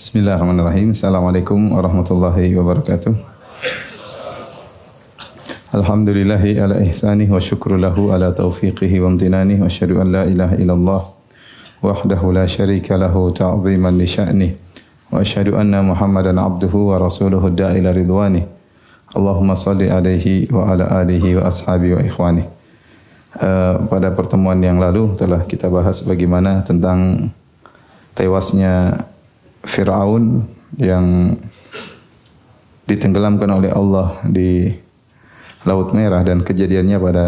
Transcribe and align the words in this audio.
Bismillahirrahmanirrahim. 0.00 0.96
Assalamualaikum 0.96 1.76
warahmatullahi 1.76 2.56
wabarakatuh. 2.56 3.12
Alhamdulillahi 5.76 6.56
ala 6.56 6.80
ihsanih 6.88 7.28
wa 7.28 7.36
syukru 7.36 7.76
lahu 7.76 8.08
ala 8.08 8.32
taufiqihi 8.32 8.96
wa 8.96 9.12
amtinanih 9.12 9.60
wa 9.60 9.68
asyhadu 9.68 10.00
an 10.00 10.08
la 10.08 10.24
ilaha 10.24 10.56
illallah 10.56 11.04
wahdahu 11.84 12.32
la 12.32 12.48
syarika 12.48 12.96
lahu 12.96 13.28
ta'ziman 13.36 13.92
li 14.00 14.08
sya'nih 14.08 14.56
wa 15.12 15.20
asyhadu 15.20 15.60
anna 15.60 15.84
Muhammadan 15.84 16.40
abduhu 16.40 16.96
wa 16.96 16.96
rasuluhu 16.96 17.52
da'ila 17.52 17.92
ridwanih. 17.92 18.48
Allahumma 19.12 19.52
salli 19.52 19.92
alaihi 19.92 20.48
wa 20.48 20.64
ala 20.64 21.04
alihi 21.04 21.36
wa 21.36 21.44
ashabi 21.44 21.92
wa 21.92 22.00
ikhwani. 22.00 22.48
Uh, 23.36 23.84
pada 23.84 24.08
pertemuan 24.16 24.64
yang 24.64 24.80
lalu 24.80 25.12
telah 25.20 25.44
kita 25.44 25.68
bahas 25.68 26.00
bagaimana 26.00 26.64
tentang 26.64 27.28
tewasnya 28.16 29.04
Fir'aun 29.64 30.44
yang 30.80 31.36
ditenggelamkan 32.88 33.50
oleh 33.52 33.70
Allah 33.70 34.18
di 34.26 34.72
Laut 35.68 35.92
Merah 35.92 36.24
dan 36.24 36.40
kejadiannya 36.40 36.96
pada 36.96 37.26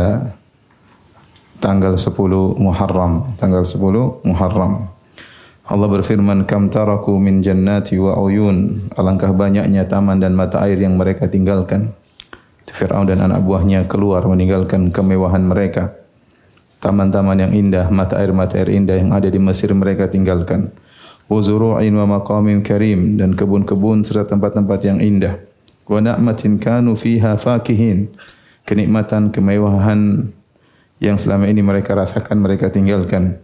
tanggal 1.60 1.94
10 1.94 2.16
Muharram, 2.56 3.36
tanggal 3.36 3.62
10 3.62 4.24
Muharram. 4.24 4.88
Allah 5.68 5.88
berfirman, 5.88 6.48
"Kam 6.48 6.72
taraku 6.72 7.20
min 7.22 7.44
jannati 7.44 8.00
wa 8.00 8.18
uyun." 8.18 8.88
Alangkah 8.98 9.30
banyaknya 9.30 9.86
taman 9.86 10.18
dan 10.18 10.34
mata 10.34 10.64
air 10.64 10.80
yang 10.80 10.98
mereka 10.98 11.30
tinggalkan. 11.30 11.94
Fir'aun 12.72 13.04
dan 13.04 13.20
anak 13.20 13.44
buahnya 13.44 13.84
keluar 13.84 14.24
meninggalkan 14.24 14.88
kemewahan 14.88 15.44
mereka. 15.44 15.92
Taman-taman 16.80 17.36
yang 17.46 17.52
indah, 17.52 17.92
mata 17.92 18.16
air-mata 18.18 18.58
air 18.58 18.72
indah 18.72 18.96
yang 18.96 19.12
ada 19.12 19.28
di 19.28 19.36
Mesir 19.36 19.70
mereka 19.76 20.08
tinggalkan. 20.08 20.72
Wa 21.30 21.38
wa 21.38 22.06
maqamin 22.18 22.62
karim 22.62 23.18
dan 23.18 23.34
kebun-kebun 23.34 24.06
serta 24.06 24.34
tempat-tempat 24.36 24.80
yang 24.84 24.98
indah. 25.02 25.38
Wa 25.86 25.98
na'matin 25.98 26.62
kanu 26.62 26.94
fiha 26.94 27.34
fakihin 27.38 28.12
kenikmatan 28.64 29.34
kemewahan 29.34 30.30
yang 31.02 31.18
selama 31.18 31.50
ini 31.50 31.62
mereka 31.64 31.98
rasakan 31.98 32.38
mereka 32.38 32.70
tinggalkan. 32.70 33.42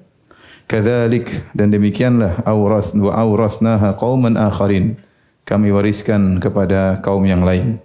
Kadzalik 0.68 1.32
dan 1.56 1.72
demikianlah 1.72 2.44
auras 2.44 2.92
wa 2.92 3.10
aurasnaha 3.16 3.96
qauman 3.96 4.36
akharin 4.36 5.00
kami 5.48 5.72
wariskan 5.72 6.38
kepada 6.44 7.00
kaum 7.00 7.24
yang 7.24 7.40
lain. 7.40 7.80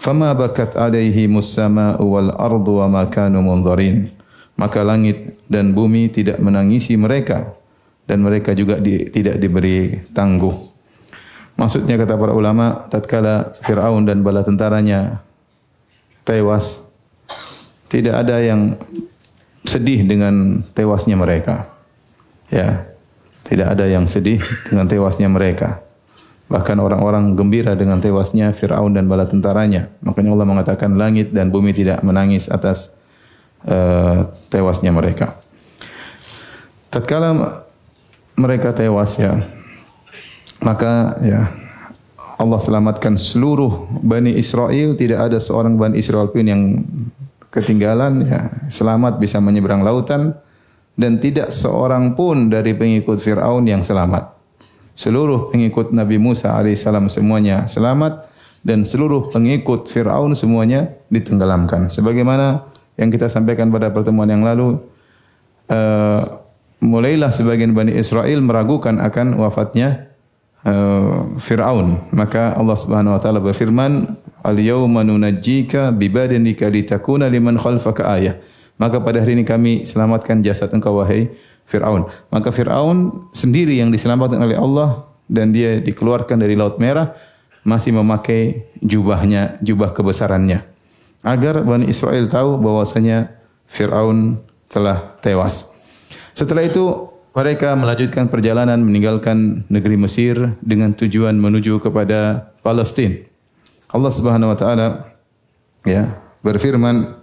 Fama 0.00 0.32
bakat 0.34 0.74
alaihi 0.74 1.28
mussama 1.28 2.00
wal 2.00 2.32
ardu 2.34 2.82
wa 2.82 2.88
ma 2.88 3.04
kanu 3.06 3.44
munzarin 3.44 4.10
maka 4.56 4.84
langit 4.84 5.38
dan 5.48 5.72
bumi 5.72 6.12
tidak 6.12 6.38
menangisi 6.40 6.96
mereka 6.98 7.54
dan 8.12 8.20
mereka 8.20 8.52
juga 8.52 8.76
di, 8.76 9.08
tidak 9.08 9.40
diberi 9.40 10.04
tangguh 10.12 10.72
Maksudnya 11.56 12.00
kata 12.00 12.16
para 12.16 12.32
ulama, 12.32 12.88
tatkala 12.88 13.52
Firaun 13.60 14.08
dan 14.08 14.24
bala 14.24 14.40
tentaranya 14.40 15.20
tewas, 16.24 16.80
tidak 17.92 18.24
ada 18.24 18.40
yang 18.40 18.80
sedih 19.62 20.02
dengan 20.08 20.64
tewasnya 20.72 21.14
mereka. 21.14 21.68
Ya. 22.48 22.88
Tidak 23.42 23.68
ada 23.68 23.84
yang 23.84 24.08
sedih 24.08 24.40
dengan 24.70 24.86
tewasnya 24.88 25.28
mereka. 25.28 25.82
Bahkan 26.48 26.78
orang-orang 26.78 27.36
gembira 27.36 27.74
dengan 27.76 27.98
tewasnya 28.00 28.54
Firaun 28.56 28.94
dan 28.96 29.10
bala 29.10 29.28
tentaranya. 29.28 29.92
Makanya 30.00 30.30
Allah 30.32 30.48
mengatakan 30.48 30.90
langit 30.96 31.34
dan 31.34 31.52
bumi 31.52 31.74
tidak 31.74 32.00
menangis 32.06 32.48
atas 32.48 32.94
uh, 33.66 34.30
tewasnya 34.48 34.94
mereka. 34.94 35.36
Tatkala 36.88 37.66
mereka 38.42 38.74
tewas 38.74 39.14
ya, 39.14 39.38
maka 40.58 41.14
ya 41.22 41.62
Allah 42.42 42.58
selamatkan 42.58 43.14
seluruh 43.14 43.86
Bani 44.02 44.34
Israel, 44.34 44.98
tidak 44.98 45.30
ada 45.30 45.38
seorang 45.38 45.78
Bani 45.78 45.94
Israel 45.94 46.26
pun 46.34 46.42
yang 46.42 46.82
ketinggalan 47.54 48.26
ya, 48.26 48.50
selamat 48.66 49.22
bisa 49.22 49.38
menyeberang 49.38 49.86
lautan. 49.86 50.34
Dan 50.92 51.16
tidak 51.16 51.48
seorang 51.48 52.12
pun 52.12 52.52
dari 52.52 52.76
pengikut 52.76 53.16
Firaun 53.16 53.64
yang 53.64 53.80
selamat. 53.80 54.36
Seluruh 54.92 55.48
pengikut 55.48 55.88
Nabi 55.88 56.20
Musa 56.20 56.52
alaihissalam 56.52 57.08
semuanya 57.08 57.64
selamat. 57.64 58.28
Dan 58.60 58.84
seluruh 58.84 59.32
pengikut 59.32 59.88
Firaun 59.88 60.36
semuanya 60.36 60.92
ditenggelamkan. 61.08 61.88
Sebagaimana 61.88 62.68
yang 63.00 63.08
kita 63.08 63.32
sampaikan 63.32 63.72
pada 63.72 63.88
pertemuan 63.88 64.28
yang 64.28 64.44
lalu, 64.44 64.84
uh, 65.72 66.41
mulailah 66.82 67.30
sebagian 67.30 67.72
Bani 67.72 67.94
Israel 67.94 68.42
meragukan 68.42 68.98
akan 68.98 69.38
wafatnya 69.38 70.10
uh, 70.66 71.38
Fir'aun. 71.38 72.10
Maka 72.10 72.58
Allah 72.58 72.76
Subhanahu 72.76 73.14
wa 73.14 73.20
taala 73.22 73.38
berfirman, 73.38 74.18
"Al-yauma 74.42 75.06
nunajjika 75.06 75.94
bi 75.94 76.10
litakuna 76.10 77.30
liman 77.30 77.54
khalfaka 77.56 78.10
ayah." 78.18 78.36
Maka 78.82 78.98
pada 78.98 79.22
hari 79.22 79.38
ini 79.38 79.46
kami 79.46 79.86
selamatkan 79.86 80.42
jasad 80.42 80.74
engkau 80.74 80.98
wahai 80.98 81.30
Fir'aun. 81.70 82.10
Maka 82.34 82.50
Fir'aun 82.50 83.30
sendiri 83.30 83.78
yang 83.78 83.94
diselamatkan 83.94 84.42
oleh 84.42 84.58
Allah 84.58 85.06
dan 85.30 85.54
dia 85.54 85.78
dikeluarkan 85.78 86.42
dari 86.42 86.58
Laut 86.58 86.82
Merah 86.82 87.14
masih 87.62 87.94
memakai 87.94 88.66
jubahnya, 88.82 89.62
jubah 89.62 89.94
kebesarannya. 89.94 90.66
Agar 91.22 91.62
Bani 91.62 91.86
Israel 91.86 92.26
tahu 92.26 92.58
bahwasanya 92.58 93.30
Fir'aun 93.70 94.42
telah 94.66 95.14
tewas. 95.22 95.71
Setelah 96.32 96.64
itu 96.64 97.12
mereka 97.32 97.72
melanjutkan 97.72 98.28
perjalanan 98.28 98.76
meninggalkan 98.80 99.64
negeri 99.72 99.96
Mesir 99.96 100.36
dengan 100.60 100.92
tujuan 100.92 101.36
menuju 101.36 101.80
kepada 101.80 102.52
Palestina. 102.60 103.24
Allah 103.92 104.12
Subhanahu 104.12 104.52
wa 104.52 104.56
taala 104.56 105.16
ya 105.84 106.16
berfirman 106.40 107.20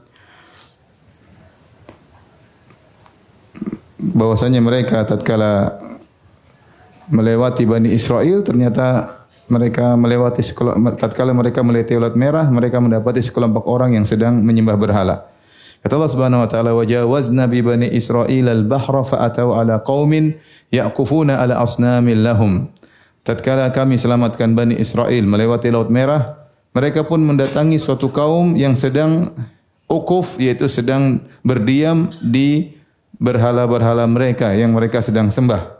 bahwasanya 3.98 4.62
mereka 4.62 5.02
tatkala 5.06 5.81
melewati 7.09 7.66
Bani 7.66 7.90
Israel 7.94 8.46
ternyata 8.46 9.18
mereka 9.50 9.98
melewati 9.98 10.46
tatkala 10.98 11.34
mereka 11.34 11.66
melewati 11.66 11.98
Laut 11.98 12.14
Merah 12.14 12.46
mereka 12.53 12.78
mendapati 12.78 13.25
sekelompok 13.25 13.66
orang 13.66 13.98
yang 13.98 14.06
sedang 14.06 14.42
menyembah 14.46 14.78
berhala. 14.78 15.25
Kata 15.80 15.96
Allah 15.96 16.12
Subhanahu 16.12 16.44
wa 16.44 16.50
taala, 16.52 16.72
"Wajawazna 16.76 17.48
bi 17.48 17.64
bani 17.64 17.88
Israil 17.88 18.52
al-bahra 18.52 19.04
fa 19.08 19.24
atau 19.24 19.56
ala 19.56 19.80
qaumin 19.80 20.36
yaqufuna 20.72 21.40
ala 21.40 21.64
asnamin 21.64 22.20
lahum." 22.20 22.68
Tatkala 23.24 23.70
kami 23.70 24.00
selamatkan 24.00 24.56
Bani 24.56 24.80
Israel 24.80 25.22
melewati 25.28 25.70
Laut 25.70 25.92
Merah, 25.92 26.50
mereka 26.74 27.06
pun 27.06 27.22
mendatangi 27.22 27.78
suatu 27.78 28.10
kaum 28.10 28.56
yang 28.58 28.74
sedang 28.74 29.36
ukuf 29.86 30.40
yaitu 30.42 30.66
sedang 30.66 31.22
berdiam 31.46 32.10
di 32.24 32.74
berhala-berhala 33.20 34.08
mereka 34.08 34.56
yang 34.56 34.72
mereka 34.72 35.04
sedang 35.04 35.28
sembah. 35.28 35.78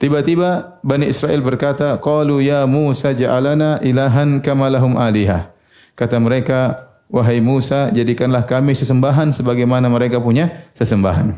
Tiba-tiba 0.00 0.80
Bani 0.82 1.06
Israel 1.06 1.40
berkata, 1.44 1.94
"Qalu 2.00 2.42
ya 2.42 2.66
Musa 2.66 3.14
ja'alana 3.14 3.78
ilahan 3.84 4.42
kama 4.42 4.66
lahum 4.72 4.98
alihah." 4.98 5.54
Kata 5.94 6.18
mereka, 6.18 6.90
Wahai 7.12 7.38
Musa, 7.44 7.92
jadikanlah 7.92 8.48
kami 8.48 8.72
sesembahan 8.72 9.30
sebagaimana 9.30 9.86
mereka 9.92 10.18
punya 10.18 10.64
sesembahan. 10.74 11.36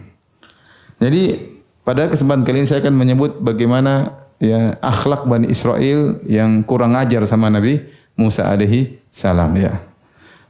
Jadi 1.02 1.52
pada 1.86 2.08
kesempatan 2.08 2.42
kali 2.46 2.64
ini 2.64 2.68
saya 2.68 2.80
akan 2.82 2.94
menyebut 2.96 3.38
bagaimana 3.42 4.16
ya 4.42 4.74
akhlak 4.80 5.28
Bani 5.28 5.50
Israel 5.52 6.18
yang 6.24 6.64
kurang 6.64 6.96
ajar 6.96 7.22
sama 7.28 7.52
Nabi 7.52 7.82
Musa 8.16 8.48
alaihi 8.48 8.98
salam 9.12 9.52
ya. 9.54 9.76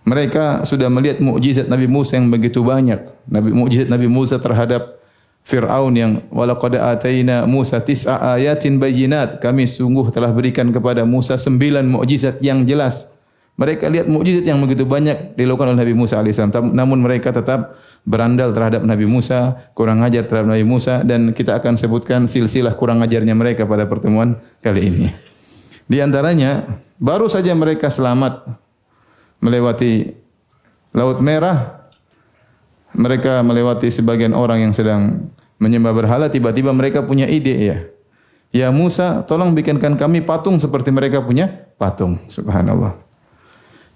Mereka 0.06 0.62
sudah 0.62 0.86
melihat 0.86 1.18
mukjizat 1.18 1.66
Nabi 1.66 1.90
Musa 1.90 2.14
yang 2.14 2.30
begitu 2.30 2.62
banyak. 2.62 3.10
Nabi 3.26 3.50
mukjizat 3.50 3.90
Nabi 3.90 4.06
Musa 4.06 4.38
terhadap 4.38 5.02
Fir'aun 5.42 5.94
yang 5.98 6.12
walaqad 6.30 6.78
ataina 6.78 7.42
Musa 7.42 7.82
tis'a 7.82 8.38
ayatin 8.38 8.78
bayyinat. 8.78 9.42
Kami 9.42 9.66
sungguh 9.66 10.14
telah 10.14 10.30
berikan 10.30 10.70
kepada 10.70 11.02
Musa 11.02 11.34
sembilan 11.34 11.82
mukjizat 11.90 12.38
yang 12.38 12.62
jelas. 12.62 13.10
Mereka 13.56 13.88
lihat 13.88 14.06
mukjizat 14.06 14.44
yang 14.44 14.60
begitu 14.60 14.84
banyak 14.84 15.32
dilakukan 15.32 15.72
oleh 15.72 15.80
Nabi 15.80 15.96
Musa 15.96 16.20
alaihissalam. 16.20 16.76
Namun 16.76 17.00
mereka 17.00 17.32
tetap 17.32 17.80
berandal 18.04 18.52
terhadap 18.52 18.84
Nabi 18.84 19.08
Musa, 19.08 19.72
kurang 19.72 20.04
ajar 20.04 20.28
terhadap 20.28 20.52
Nabi 20.52 20.64
Musa 20.68 21.00
dan 21.00 21.32
kita 21.32 21.56
akan 21.56 21.80
sebutkan 21.80 22.28
silsilah 22.28 22.76
kurang 22.76 23.00
ajarnya 23.00 23.32
mereka 23.32 23.64
pada 23.64 23.88
pertemuan 23.88 24.36
kali 24.60 24.80
ini. 24.92 25.08
Di 25.88 26.04
antaranya 26.04 26.68
baru 27.00 27.32
saja 27.32 27.56
mereka 27.56 27.88
selamat 27.88 28.44
melewati 29.40 30.12
Laut 30.96 31.20
Merah, 31.20 31.88
mereka 32.96 33.44
melewati 33.44 33.92
sebagian 33.92 34.32
orang 34.32 34.64
yang 34.64 34.72
sedang 34.72 35.28
menyembah 35.60 35.92
berhala, 35.92 36.32
tiba-tiba 36.32 36.72
mereka 36.72 37.04
punya 37.04 37.28
ide 37.28 37.52
ya. 37.52 37.76
Ya 38.48 38.68
Musa, 38.72 39.20
tolong 39.28 39.52
bikinkan 39.52 40.00
kami 40.00 40.24
patung 40.24 40.56
seperti 40.56 40.88
mereka 40.88 41.20
punya 41.20 41.68
patung. 41.76 42.16
Subhanallah. 42.32 43.05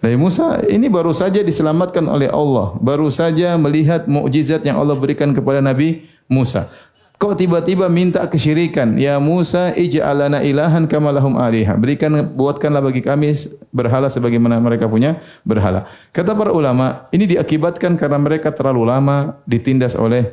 Nabi 0.00 0.16
Musa 0.16 0.64
ini 0.64 0.88
baru 0.88 1.12
saja 1.12 1.44
diselamatkan 1.44 2.08
oleh 2.08 2.32
Allah, 2.32 2.72
baru 2.80 3.12
saja 3.12 3.52
melihat 3.60 4.08
mukjizat 4.08 4.64
yang 4.64 4.80
Allah 4.80 4.96
berikan 4.96 5.36
kepada 5.36 5.60
Nabi 5.60 6.08
Musa. 6.24 6.72
Kok 7.20 7.36
tiba-tiba 7.36 7.84
minta 7.92 8.24
kesyirikan? 8.24 8.96
Ya 8.96 9.20
Musa, 9.20 9.76
ij'alana 9.76 10.40
ilahan 10.40 10.88
kama 10.88 11.12
lahum 11.12 11.36
aliha. 11.36 11.76
Berikan 11.76 12.16
buatkanlah 12.32 12.80
bagi 12.80 13.04
kami 13.04 13.36
berhala 13.68 14.08
sebagaimana 14.08 14.56
mereka 14.56 14.88
punya 14.88 15.20
berhala. 15.44 15.84
Kata 16.16 16.32
para 16.32 16.48
ulama, 16.48 17.04
ini 17.12 17.28
diakibatkan 17.28 18.00
karena 18.00 18.16
mereka 18.16 18.48
terlalu 18.56 18.88
lama 18.88 19.36
ditindas 19.44 19.92
oleh 20.00 20.32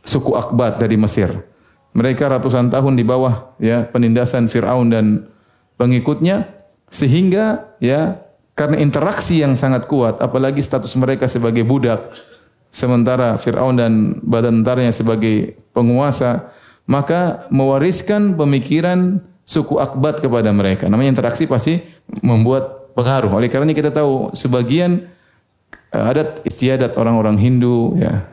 suku 0.00 0.32
Akbat 0.32 0.80
dari 0.80 0.96
Mesir. 0.96 1.36
Mereka 1.92 2.32
ratusan 2.32 2.72
tahun 2.72 2.96
di 2.96 3.04
bawah 3.04 3.52
ya 3.60 3.84
penindasan 3.84 4.48
Firaun 4.48 4.88
dan 4.88 5.28
pengikutnya 5.76 6.48
sehingga 6.88 7.76
ya 7.76 8.29
karena 8.54 8.76
interaksi 8.82 9.40
yang 9.40 9.56
sangat 9.56 9.88
kuat 9.88 10.20
apalagi 10.20 10.60
status 10.60 10.92
mereka 10.98 11.30
sebagai 11.30 11.64
budak 11.64 12.12
sementara 12.70 13.34
Firaun 13.36 13.76
dan 13.76 13.92
badan 14.22 14.62
tentaranya 14.62 14.94
sebagai 14.94 15.58
penguasa, 15.74 16.54
maka 16.86 17.46
mewariskan 17.50 18.38
pemikiran 18.38 19.22
suku 19.42 19.82
Akbat 19.82 20.22
kepada 20.22 20.54
mereka. 20.54 20.86
Namanya 20.86 21.18
interaksi 21.18 21.50
pasti 21.50 21.82
membuat 22.22 22.94
pengaruh. 22.94 23.34
Oleh 23.34 23.50
karena 23.50 23.74
kita 23.74 23.90
tahu 23.90 24.30
sebagian 24.34 25.10
eh, 25.90 26.10
adat 26.10 26.46
istiadat 26.46 26.94
orang-orang 26.94 27.36
Hindu 27.38 27.98
ya 27.98 28.26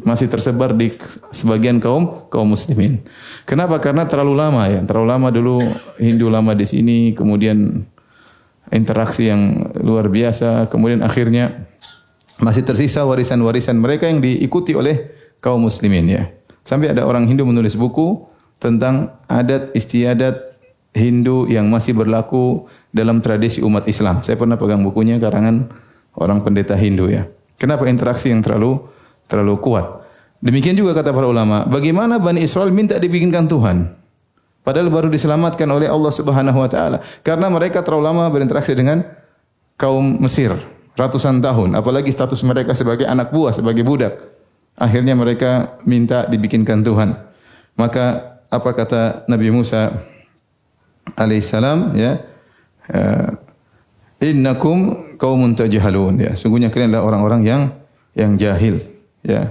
masih 0.00 0.32
tersebar 0.32 0.72
di 0.72 0.96
sebagian 1.30 1.78
kaum 1.78 2.26
kaum 2.32 2.50
muslimin. 2.50 3.04
Kenapa? 3.44 3.78
Karena 3.78 4.08
terlalu 4.08 4.34
lama 4.34 4.66
ya. 4.66 4.80
Terlalu 4.82 5.06
lama 5.06 5.28
dulu 5.30 5.56
Hindu 6.00 6.26
lama 6.32 6.56
di 6.56 6.66
sini, 6.66 6.98
kemudian 7.12 7.84
interaksi 8.70 9.26
yang 9.30 9.70
luar 9.82 10.06
biasa, 10.06 10.70
kemudian 10.70 11.02
akhirnya 11.02 11.66
masih 12.40 12.64
tersisa 12.64 13.04
warisan-warisan 13.04 13.76
mereka 13.76 14.08
yang 14.08 14.22
diikuti 14.24 14.72
oleh 14.72 15.12
kaum 15.42 15.60
muslimin 15.62 16.06
ya. 16.08 16.22
Sampai 16.64 16.92
ada 16.92 17.04
orang 17.04 17.26
Hindu 17.28 17.44
menulis 17.44 17.76
buku 17.76 18.24
tentang 18.60 19.20
adat 19.26 19.74
istiadat 19.76 20.56
Hindu 20.94 21.46
yang 21.46 21.70
masih 21.70 21.94
berlaku 21.94 22.66
dalam 22.90 23.22
tradisi 23.22 23.62
umat 23.62 23.86
Islam. 23.86 24.22
Saya 24.26 24.34
pernah 24.34 24.58
pegang 24.58 24.82
bukunya 24.82 25.20
karangan 25.22 25.70
orang 26.18 26.42
pendeta 26.42 26.74
Hindu 26.74 27.06
ya. 27.06 27.30
Kenapa 27.60 27.86
interaksi 27.86 28.32
yang 28.32 28.42
terlalu 28.42 28.80
terlalu 29.30 29.60
kuat? 29.62 29.86
Demikian 30.40 30.72
juga 30.72 30.96
kata 30.96 31.12
para 31.12 31.28
ulama, 31.28 31.68
bagaimana 31.68 32.16
Bani 32.16 32.40
Israel 32.40 32.72
minta 32.72 32.96
dibikinkan 32.96 33.44
Tuhan? 33.44 33.99
Padahal 34.70 34.86
baru 34.86 35.10
diselamatkan 35.10 35.66
oleh 35.66 35.90
Allah 35.90 36.14
Subhanahu 36.14 36.62
wa 36.62 36.70
taala. 36.70 37.02
Karena 37.26 37.50
mereka 37.50 37.82
terlalu 37.82 38.06
lama 38.06 38.30
berinteraksi 38.30 38.70
dengan 38.70 39.02
kaum 39.74 40.22
Mesir 40.22 40.54
ratusan 40.94 41.42
tahun, 41.42 41.74
apalagi 41.74 42.14
status 42.14 42.38
mereka 42.46 42.78
sebagai 42.78 43.02
anak 43.02 43.34
buah, 43.34 43.50
sebagai 43.50 43.82
budak. 43.82 44.14
Akhirnya 44.78 45.18
mereka 45.18 45.82
minta 45.82 46.22
dibikinkan 46.30 46.86
Tuhan. 46.86 47.18
Maka 47.74 48.38
apa 48.46 48.70
kata 48.70 49.26
Nabi 49.26 49.50
Musa 49.50 49.90
alaihissalam 51.18 51.98
ya? 51.98 52.22
Uh, 52.86 53.34
innakum 54.22 55.10
qaumun 55.18 55.58
tajhalun. 55.58 56.22
Ya 56.22 56.38
sungguhnya 56.38 56.70
kalian 56.70 56.94
adalah 56.94 57.10
orang-orang 57.10 57.42
yang 57.42 57.62
yang 58.14 58.38
jahil 58.38 58.78
ya 59.26 59.50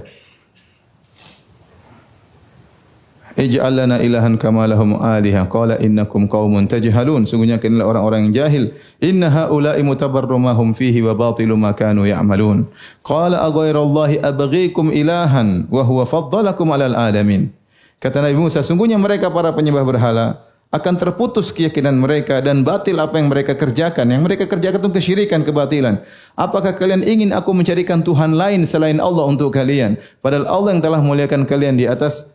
Ij'al 3.40 3.72
lana 3.72 3.96
ilahan 4.04 4.36
kama 4.36 4.68
lahum 4.68 5.00
aliha. 5.00 5.48
Qala 5.48 5.80
innakum 5.80 6.28
qaumun 6.28 6.68
tajhalun. 6.68 7.24
Sungguhnya 7.24 7.56
kalian 7.56 7.80
orang-orang 7.80 8.28
yang 8.28 8.44
jahil. 8.44 8.76
Inna 9.00 9.32
haula'i 9.32 9.80
mutabarru 9.80 10.36
fihi 10.76 11.00
wa 11.00 11.16
batilu 11.16 11.56
ma 11.56 11.72
kanu 11.72 12.04
ya'malun. 12.04 12.68
Qala 13.00 13.40
aghairallahi 13.48 14.20
abghikum 14.20 14.92
ilahan 14.92 15.72
wa 15.72 15.80
huwa 15.80 16.04
faddalakum 16.04 16.68
'alal 16.68 16.92
alamin. 16.92 17.48
Kata 17.96 18.20
Nabi 18.20 18.36
Musa, 18.36 18.60
sungguhnya 18.60 19.00
mereka 19.00 19.32
para 19.32 19.56
penyembah 19.56 19.88
berhala 19.88 20.44
akan 20.70 20.94
terputus 21.00 21.48
keyakinan 21.50 21.96
mereka 21.96 22.38
dan 22.44 22.60
batil 22.60 23.00
apa 23.00 23.16
yang 23.16 23.32
mereka 23.32 23.56
kerjakan. 23.56 24.04
Yang 24.04 24.22
mereka 24.22 24.44
kerjakan 24.52 24.84
itu 24.84 24.90
kesyirikan, 25.00 25.40
kebatilan. 25.48 26.04
Apakah 26.36 26.76
kalian 26.76 27.08
ingin 27.08 27.32
aku 27.32 27.56
mencarikan 27.56 28.04
Tuhan 28.04 28.36
lain 28.36 28.68
selain 28.68 29.00
Allah 29.00 29.24
untuk 29.24 29.48
kalian? 29.50 29.96
Padahal 30.20 30.44
Allah 30.44 30.76
yang 30.76 30.82
telah 30.84 31.00
muliakan 31.00 31.48
kalian 31.48 31.80
di 31.80 31.88
atas 31.88 32.28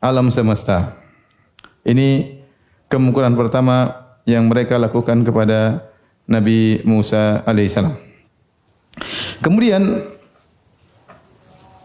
alam 0.00 0.32
semesta. 0.32 0.96
Ini 1.84 2.40
kemungkinan 2.88 3.36
pertama 3.36 3.92
yang 4.24 4.48
mereka 4.48 4.80
lakukan 4.80 5.22
kepada 5.22 5.84
Nabi 6.24 6.80
Musa 6.88 7.44
alaihissalam. 7.44 7.94
Kemudian 9.44 9.80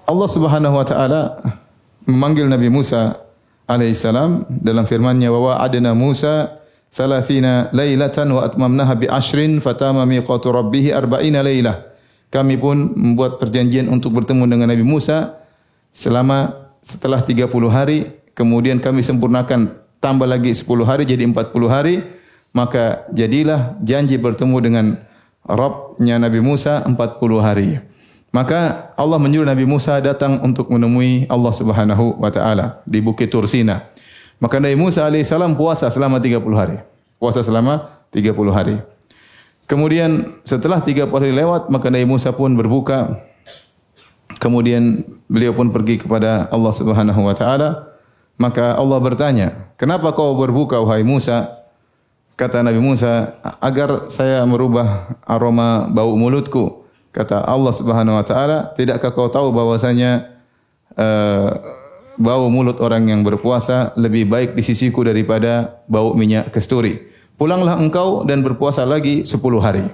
Allah 0.07 0.29
Subhanahu 0.31 0.75
wa 0.75 0.85
taala 0.87 1.21
memanggil 2.07 2.47
Nabi 2.47 2.71
Musa 2.71 3.19
alaihissalam 3.67 4.47
dalam 4.63 4.87
firman-Nya 4.87 5.29
wa 5.31 5.51
wa'adna 5.51 5.91
Musa 5.91 6.61
30 6.95 7.75
lailatan 7.75 8.31
wa 8.31 8.47
atmamnaha 8.47 8.95
bi 8.95 9.11
ashrin 9.11 9.59
fatama 9.59 10.07
miqatu 10.07 10.55
rabbih 10.55 10.95
arba'ina 10.95 11.43
lailah. 11.43 11.91
Kami 12.31 12.55
pun 12.59 12.95
membuat 12.95 13.39
perjanjian 13.39 13.91
untuk 13.91 14.15
bertemu 14.15 14.47
dengan 14.47 14.67
Nabi 14.71 14.83
Musa 14.83 15.39
selama 15.91 16.64
setelah 16.85 17.25
30 17.25 17.49
hari 17.73 18.13
kemudian 18.37 18.77
kami 18.77 19.01
sempurnakan 19.01 19.73
tambah 19.97 20.29
lagi 20.29 20.53
10 20.53 20.69
hari 20.85 21.09
jadi 21.09 21.25
40 21.25 21.49
hari 21.65 22.05
maka 22.53 23.09
jadilah 23.09 23.73
janji 23.81 24.21
bertemu 24.21 24.57
dengan 24.61 24.85
Rabbnya 25.45 26.17
Nabi 26.17 26.41
Musa 26.41 26.81
40 26.87 26.95
hari. 27.43 27.83
Maka 28.33 28.91
Allah 28.99 29.19
menyuruh 29.19 29.47
Nabi 29.47 29.63
Musa 29.63 29.99
datang 29.99 30.39
untuk 30.43 30.67
menemui 30.67 31.27
Allah 31.27 31.53
Subhanahu 31.55 32.19
wa 32.19 32.31
taala 32.31 32.83
di 32.83 32.99
Bukit 32.99 33.31
Tursina. 33.31 33.87
Maka 34.39 34.59
Nabi 34.59 34.75
Musa 34.75 35.07
alaihissalam 35.07 35.55
puasa 35.55 35.87
selama 35.87 36.19
30 36.19 36.43
hari. 36.55 36.77
Puasa 37.15 37.43
selama 37.43 37.91
30 38.11 38.35
hari. 38.51 38.75
Kemudian 39.67 40.35
setelah 40.43 40.83
30 40.83 41.07
hari 41.11 41.31
lewat 41.31 41.71
maka 41.71 41.87
Nabi 41.87 42.07
Musa 42.07 42.35
pun 42.35 42.51
berbuka 42.55 43.23
Kemudian 44.39 45.03
beliau 45.31 45.55
pun 45.55 45.71
pergi 45.71 46.01
kepada 46.03 46.51
Allah 46.51 46.73
Subhanahu 46.75 47.21
wa 47.23 47.35
taala. 47.35 47.69
Maka 48.35 48.75
Allah 48.75 48.99
bertanya, 48.99 49.71
"Kenapa 49.79 50.11
kau 50.11 50.35
berbuka 50.35 50.79
wahai 50.83 51.07
Musa?" 51.07 51.63
Kata 52.35 52.59
Nabi 52.59 52.83
Musa, 52.83 53.39
"Agar 53.63 54.11
saya 54.11 54.43
merubah 54.43 55.15
aroma 55.23 55.87
bau 55.87 56.19
mulutku." 56.19 56.83
Kata 57.15 57.47
Allah 57.47 57.71
Subhanahu 57.71 58.19
wa 58.19 58.25
taala, 58.27 58.75
"Tidakkah 58.75 59.15
kau 59.15 59.31
tahu 59.31 59.55
bahwasanya 59.55 60.35
uh, 60.99 61.49
bau 62.19 62.51
mulut 62.51 62.75
orang 62.83 63.07
yang 63.07 63.23
berpuasa 63.23 63.95
lebih 63.95 64.27
baik 64.27 64.51
di 64.51 64.63
sisiku 64.67 65.07
daripada 65.07 65.79
bau 65.87 66.11
minyak 66.11 66.51
kasturi?" 66.51 67.07
Pulanglah 67.39 67.79
engkau 67.79 68.27
dan 68.27 68.43
berpuasa 68.43 68.83
lagi 68.83 69.23
10 69.23 69.63
hari. 69.63 69.87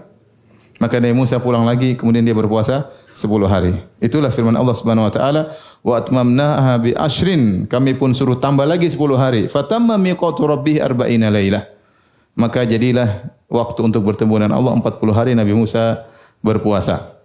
Maka 0.81 0.98
Nabi 0.98 1.13
Musa 1.13 1.38
pulang 1.38 1.62
lagi, 1.62 1.93
kemudian 1.93 2.25
dia 2.25 2.33
berpuasa 2.33 2.89
10 3.15 3.47
hari. 3.47 3.73
Itulah 3.99 4.31
firman 4.31 4.55
Allah 4.55 4.75
Subhanahu 4.75 5.07
wa 5.07 5.13
taala, 5.13 5.41
"Wa 5.83 6.01
atmamnaha 6.01 6.79
bi 6.81 6.91
ashrin." 6.95 7.67
Kami 7.67 7.95
pun 7.99 8.15
suruh 8.15 8.39
tambah 8.39 8.63
lagi 8.63 8.87
10 8.87 9.19
hari. 9.19 9.47
Fatamma 9.51 9.99
miqatu 9.99 10.47
rabbih 10.47 10.79
arba'ina 10.79 11.27
lailah. 11.29 11.67
Maka 12.35 12.63
jadilah 12.63 13.27
waktu 13.51 13.79
untuk 13.83 14.07
bertemu 14.07 14.47
dengan 14.47 14.53
Allah 14.57 14.79
40 14.79 15.11
hari 15.11 15.35
Nabi 15.35 15.51
Musa 15.51 16.07
berpuasa. 16.39 17.21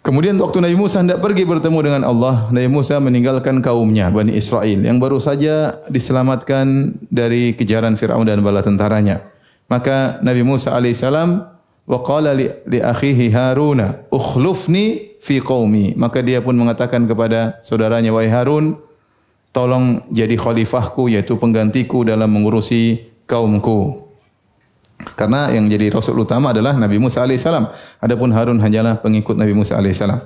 Kemudian 0.00 0.32
waktu 0.40 0.64
Nabi 0.64 0.76
Musa 0.80 1.04
hendak 1.04 1.20
pergi 1.20 1.44
bertemu 1.44 1.78
dengan 1.84 2.02
Allah, 2.08 2.48
Nabi 2.48 2.72
Musa 2.72 2.96
meninggalkan 2.96 3.60
kaumnya 3.60 4.08
Bani 4.08 4.32
Israel 4.32 4.80
yang 4.80 4.96
baru 4.96 5.20
saja 5.20 5.76
diselamatkan 5.92 6.96
dari 7.12 7.52
kejaran 7.52 8.00
Firaun 8.00 8.24
dan 8.24 8.40
bala 8.40 8.64
tentaranya. 8.64 9.20
Maka 9.68 10.16
Nabi 10.24 10.40
Musa 10.40 10.72
alaihissalam 10.72 11.59
wa 11.90 11.98
qala 12.06 12.30
li, 12.38 12.46
li 12.70 12.78
akhihi 12.78 13.34
Haruna 13.34 14.06
ukhlufni 14.14 15.18
fi 15.18 15.42
qaumi 15.42 15.98
maka 15.98 16.22
dia 16.22 16.38
pun 16.38 16.54
mengatakan 16.54 17.02
kepada 17.10 17.58
saudaranya 17.66 18.14
wahai 18.14 18.30
Harun 18.30 18.78
tolong 19.50 20.06
jadi 20.14 20.38
khalifahku 20.38 21.10
yaitu 21.10 21.34
penggantiku 21.34 22.06
dalam 22.06 22.30
mengurusi 22.30 23.10
kaumku. 23.26 24.06
Karena 25.16 25.48
yang 25.50 25.66
jadi 25.66 25.90
rasul 25.90 26.22
utama 26.22 26.52
adalah 26.52 26.76
Nabi 26.76 27.00
Musa 27.00 27.24
alaihissalam 27.24 27.72
adapun 27.98 28.30
Harun 28.30 28.60
hanyalah 28.62 29.00
pengikut 29.00 29.34
Nabi 29.34 29.56
Musa 29.56 29.80
alaihissalam 29.80 30.20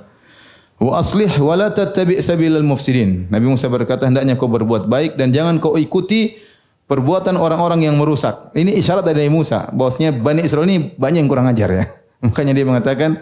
wa 0.75 0.99
aslih 0.99 1.31
wa 1.39 1.55
la 1.55 1.71
tattabi' 1.71 2.19
sabilal 2.19 2.61
mufsidin. 2.61 3.25
Nabi 3.31 3.47
Musa 3.47 3.71
berkata 3.71 4.05
hendaknya 4.05 4.35
kau 4.35 4.51
berbuat 4.51 4.91
baik 4.91 5.15
dan 5.15 5.31
jangan 5.31 5.57
kau 5.63 5.79
ikuti 5.79 6.35
perbuatan 6.85 7.37
orang-orang 7.37 7.89
yang 7.89 7.95
merusak. 7.97 8.53
Ini 8.53 8.77
isyarat 8.77 9.05
dari 9.05 9.29
Musa, 9.29 9.69
bahwasanya 9.73 10.13
Bani 10.15 10.45
Israel 10.45 10.69
ini 10.69 10.93
banyak 10.95 11.25
yang 11.25 11.29
kurang 11.29 11.47
ajar 11.49 11.69
ya. 11.69 11.85
Makanya 12.25 12.53
dia 12.53 12.65
mengatakan, 12.65 13.21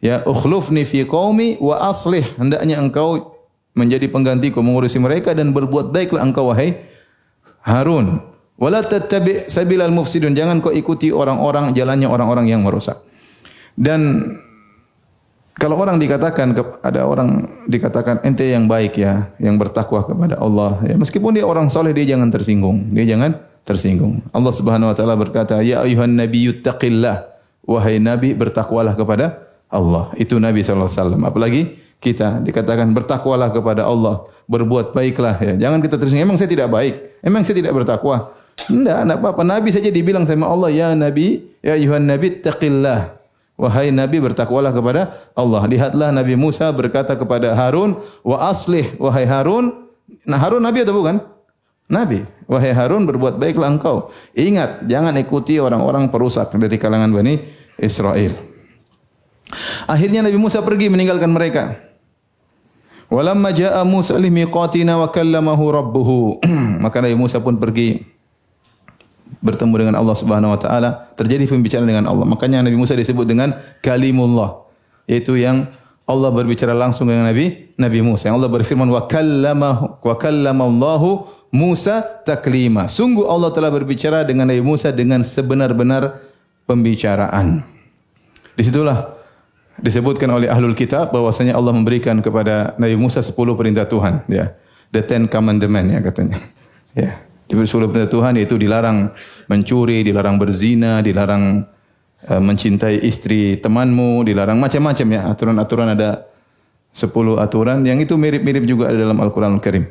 ya 0.00 0.22
ukhlufni 0.24 0.84
fi 0.84 1.04
qaumi 1.08 1.60
wa 1.60 1.80
aslih. 1.88 2.24
Hendaknya 2.36 2.80
engkau 2.80 3.38
menjadi 3.76 4.10
penggantiku 4.10 4.58
mengurusi 4.60 4.98
mereka 4.98 5.32
dan 5.32 5.54
berbuat 5.54 5.94
baiklah 5.94 6.24
engkau 6.24 6.50
wahai 6.50 6.74
Harun. 7.62 8.24
Wala 8.58 8.82
tattabi 8.82 9.46
sabilal 9.46 9.94
mufsidun. 9.94 10.34
Jangan 10.34 10.58
kau 10.58 10.74
ikuti 10.74 11.14
orang-orang 11.14 11.70
jalannya 11.78 12.10
orang-orang 12.10 12.50
yang 12.50 12.66
merusak. 12.66 12.98
Dan 13.78 14.34
Kalau 15.58 15.74
orang 15.74 15.98
dikatakan 15.98 16.54
ada 16.86 17.02
orang 17.02 17.50
dikatakan 17.66 18.22
ente 18.22 18.46
yang 18.46 18.70
baik 18.70 18.94
ya, 18.94 19.34
yang 19.42 19.58
bertakwa 19.58 20.06
kepada 20.06 20.38
Allah 20.38 20.78
ya, 20.86 20.94
meskipun 20.94 21.34
dia 21.34 21.42
orang 21.42 21.66
soleh 21.66 21.90
dia 21.90 22.14
jangan 22.14 22.30
tersinggung, 22.30 22.94
dia 22.94 23.02
jangan 23.02 23.34
tersinggung. 23.66 24.22
Allah 24.30 24.54
Subhanahu 24.54 24.88
wa 24.88 24.94
taala 24.94 25.18
berkata, 25.18 25.58
"Ya 25.66 25.82
ayuhan 25.82 26.14
nabiyyu 26.14 26.62
taqillah." 26.62 27.36
Wahai 27.68 28.00
nabi 28.00 28.32
bertakwalah 28.32 28.96
kepada 28.96 29.44
Allah. 29.68 30.08
Itu 30.16 30.40
Nabi 30.40 30.64
sallallahu 30.64 30.88
alaihi 30.88 31.00
wasallam. 31.04 31.22
Apalagi 31.28 31.62
kita 32.00 32.40
dikatakan 32.40 32.88
bertakwalah 32.96 33.52
kepada 33.52 33.84
Allah, 33.84 34.24
berbuat 34.48 34.96
baiklah 34.96 35.36
ya. 35.36 35.54
Jangan 35.68 35.84
kita 35.84 36.00
tersinggung, 36.00 36.24
emang 36.24 36.40
saya 36.40 36.48
tidak 36.48 36.72
baik, 36.72 37.20
emang 37.20 37.44
saya 37.44 37.60
tidak 37.60 37.76
bertakwa. 37.76 38.32
Enggak, 38.72 39.04
enggak 39.04 39.18
apa-apa. 39.20 39.42
Nabi 39.44 39.68
saja 39.68 39.92
dibilang 39.92 40.24
sama 40.24 40.48
Allah, 40.48 40.72
"Ya 40.72 40.88
Nabi, 40.96 41.44
ya 41.60 41.76
ayuhan 41.76 42.08
nabi 42.08 42.40
taqillah." 42.40 43.17
Wahai 43.58 43.90
Nabi 43.90 44.22
bertakwalah 44.22 44.70
kepada 44.70 45.18
Allah. 45.34 45.66
Lihatlah 45.66 46.14
Nabi 46.14 46.38
Musa 46.38 46.70
berkata 46.70 47.18
kepada 47.18 47.58
Harun, 47.58 47.98
wa 48.22 48.38
aslih 48.46 48.94
wahai 49.02 49.26
Harun. 49.26 49.90
Nah 50.22 50.38
Harun 50.38 50.62
Nabi 50.62 50.86
atau 50.86 50.94
bukan? 50.94 51.18
Nabi. 51.90 52.22
Wahai 52.46 52.70
Harun 52.70 53.02
berbuat 53.02 53.34
baiklah 53.36 53.66
engkau. 53.66 54.14
Ingat, 54.38 54.86
jangan 54.86 55.12
ikuti 55.18 55.58
orang-orang 55.58 56.06
perusak 56.14 56.54
dari 56.54 56.78
kalangan 56.78 57.10
Bani 57.10 57.34
Israel. 57.82 58.38
Akhirnya 59.90 60.22
Nabi 60.22 60.38
Musa 60.38 60.62
pergi 60.62 60.86
meninggalkan 60.86 61.34
mereka. 61.34 61.82
Walamma 63.08 63.50
jaa 63.56 63.82
Musa 63.82 64.14
limiqatina 64.20 65.02
wa 65.02 65.08
kallamahu 65.10 65.64
rabbuhu. 65.72 66.18
Maka 66.84 67.02
Nabi 67.02 67.16
Musa 67.18 67.42
pun 67.42 67.58
pergi 67.58 68.04
bertemu 69.38 69.74
dengan 69.86 69.94
Allah 69.98 70.16
Subhanahu 70.18 70.54
wa 70.54 70.60
taala, 70.60 71.10
terjadi 71.14 71.46
pembicaraan 71.46 71.86
dengan 71.86 72.06
Allah. 72.10 72.26
Makanya 72.26 72.62
Nabi 72.62 72.76
Musa 72.78 72.98
disebut 72.98 73.24
dengan 73.26 73.54
kalimullah, 73.80 74.66
yaitu 75.06 75.38
yang 75.38 75.70
Allah 76.08 76.32
berbicara 76.32 76.72
langsung 76.72 77.04
dengan 77.04 77.28
Nabi 77.28 77.76
Nabi 77.76 78.00
Musa. 78.00 78.32
Yang 78.32 78.36
Allah 78.40 78.50
berfirman 78.56 78.88
wa 78.88 79.04
kallamahu 79.04 80.00
wa 80.00 80.14
kallamallahu 80.16 81.08
Musa 81.52 82.00
taklima. 82.24 82.88
Sungguh 82.88 83.28
Allah 83.28 83.52
telah 83.52 83.68
berbicara 83.68 84.24
dengan 84.24 84.48
Nabi 84.48 84.64
Musa 84.64 84.88
dengan 84.88 85.20
sebenar-benar 85.20 86.16
pembicaraan. 86.64 87.60
Di 88.56 88.64
situlah 88.64 89.20
disebutkan 89.78 90.32
oleh 90.32 90.48
ahlul 90.48 90.74
kitab 90.74 91.12
bahwasanya 91.12 91.54
Allah 91.54 91.76
memberikan 91.76 92.18
kepada 92.24 92.72
Nabi 92.80 92.96
Musa 92.96 93.20
10 93.20 93.36
perintah 93.36 93.84
Tuhan 93.84 94.24
ya. 94.32 94.56
The 94.88 95.04
Ten 95.04 95.28
Commandments 95.28 95.92
ya 95.92 96.00
katanya. 96.00 96.38
Ya. 96.96 97.27
Diberi 97.48 97.64
sepuluh 97.64 97.88
perintah 97.88 98.12
Tuhan 98.12 98.36
yaitu 98.36 98.60
dilarang 98.60 99.16
mencuri, 99.48 100.04
dilarang 100.04 100.36
berzina, 100.36 101.00
dilarang 101.00 101.64
uh, 102.28 102.42
mencintai 102.44 103.00
istri 103.08 103.56
temanmu, 103.56 104.28
dilarang 104.28 104.60
macam-macam 104.60 105.06
ya. 105.08 105.20
Aturan-aturan 105.32 105.96
ada 105.96 106.28
sepuluh 106.92 107.40
aturan 107.40 107.80
yang 107.88 107.96
itu 108.04 108.20
mirip-mirip 108.20 108.68
juga 108.68 108.92
ada 108.92 109.00
dalam 109.00 109.16
Al-Qur'an 109.16 109.56
Al-Karim. 109.56 109.88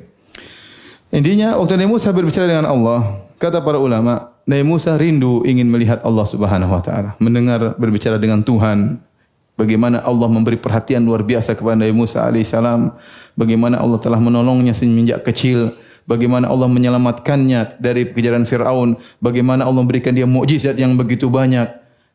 Intinya 1.09 1.57
waktu 1.57 1.81
Nabi 1.81 1.89
Musa 1.97 2.13
berbicara 2.13 2.45
dengan 2.45 2.67
Allah, 2.69 3.25
kata 3.41 3.63
para 3.63 3.79
ulama, 3.81 4.37
Nabi 4.43 4.63
Musa 4.67 4.93
rindu 4.99 5.41
ingin 5.47 5.65
melihat 5.65 6.03
Allah 6.03 6.27
Subhanahu 6.27 6.77
wa 6.77 6.83
taala, 6.83 7.17
mendengar 7.17 7.73
berbicara 7.79 8.21
dengan 8.21 8.45
Tuhan. 8.45 9.01
Bagaimana 9.57 10.05
Allah 10.05 10.29
memberi 10.29 10.53
perhatian 10.61 11.01
luar 11.01 11.25
biasa 11.25 11.57
kepada 11.57 11.73
Nabi 11.73 11.89
Musa 11.89 12.21
alaihissalam, 12.21 12.93
bagaimana 13.33 13.81
Allah 13.81 13.97
telah 13.97 14.21
menolongnya 14.21 14.69
semenjak 14.69 15.25
kecil, 15.25 15.73
bagaimana 16.07 16.47
Allah 16.47 16.71
menyelamatkannya 16.71 17.77
dari 17.77 18.09
kejaran 18.09 18.47
Firaun, 18.47 18.95
bagaimana 19.19 19.67
Allah 19.67 19.83
memberikan 19.83 20.15
dia 20.15 20.25
mukjizat 20.25 20.79
yang 20.79 20.95
begitu 20.95 21.27
banyak. 21.27 21.67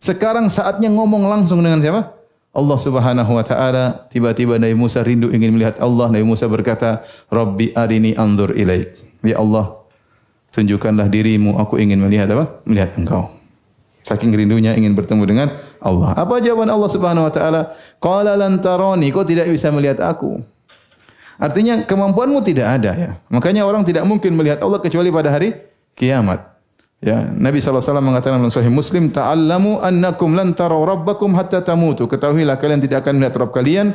Sekarang 0.02 0.50
saatnya 0.50 0.90
ngomong 0.90 1.30
langsung 1.30 1.62
dengan 1.62 1.78
siapa? 1.78 2.18
Allah 2.52 2.78
Subhanahu 2.80 3.32
wa 3.32 3.44
taala. 3.46 4.08
Tiba-tiba 4.12 4.60
Nabi 4.60 4.76
Musa 4.76 5.00
rindu 5.00 5.32
ingin 5.32 5.56
melihat 5.56 5.80
Allah. 5.80 6.12
Nabi 6.12 6.26
Musa 6.26 6.44
berkata, 6.50 7.00
"Rabbi 7.32 7.72
arini 7.72 8.12
anzur 8.12 8.52
ilaik." 8.52 8.92
Ya 9.22 9.38
Allah, 9.38 9.78
tunjukkanlah 10.52 11.08
dirimu, 11.08 11.56
aku 11.56 11.78
ingin 11.80 12.02
melihat 12.02 12.28
apa? 12.34 12.60
Melihat 12.68 12.98
engkau. 12.98 13.30
Saking 14.02 14.34
rindunya 14.34 14.74
ingin 14.74 14.98
bertemu 14.98 15.22
dengan 15.24 15.48
Allah. 15.78 16.12
Apa 16.18 16.42
jawaban 16.42 16.68
Allah 16.68 16.90
Subhanahu 16.90 17.30
wa 17.30 17.32
taala? 17.32 17.70
Qala 18.02 18.34
lan 18.34 18.58
tarani, 18.58 19.08
kau 19.14 19.22
tidak 19.22 19.46
bisa 19.48 19.70
melihat 19.70 20.02
aku. 20.02 20.42
Artinya 21.42 21.82
kemampuanmu 21.82 22.38
tidak 22.46 22.78
ada 22.78 22.94
ya. 22.94 23.10
Makanya 23.26 23.66
orang 23.66 23.82
tidak 23.82 24.06
mungkin 24.06 24.38
melihat 24.38 24.62
Allah 24.62 24.78
kecuali 24.78 25.10
pada 25.10 25.34
hari 25.34 25.58
kiamat. 25.98 26.54
Ya, 27.02 27.18
Nabi 27.18 27.58
SAW 27.58 27.98
mengatakan 27.98 28.38
dalam 28.38 28.54
Sahih 28.54 28.70
Muslim, 28.70 29.10
"Ta'allamu 29.10 29.82
annakum 29.82 30.38
lan 30.38 30.54
tarau 30.54 30.86
rabbakum 30.86 31.34
hatta 31.34 31.58
tamutu." 31.58 32.06
Ketahuilah 32.06 32.62
kalian 32.62 32.78
tidak 32.78 33.02
akan 33.02 33.18
melihat 33.18 33.42
Rabb 33.42 33.58
kalian 33.58 33.90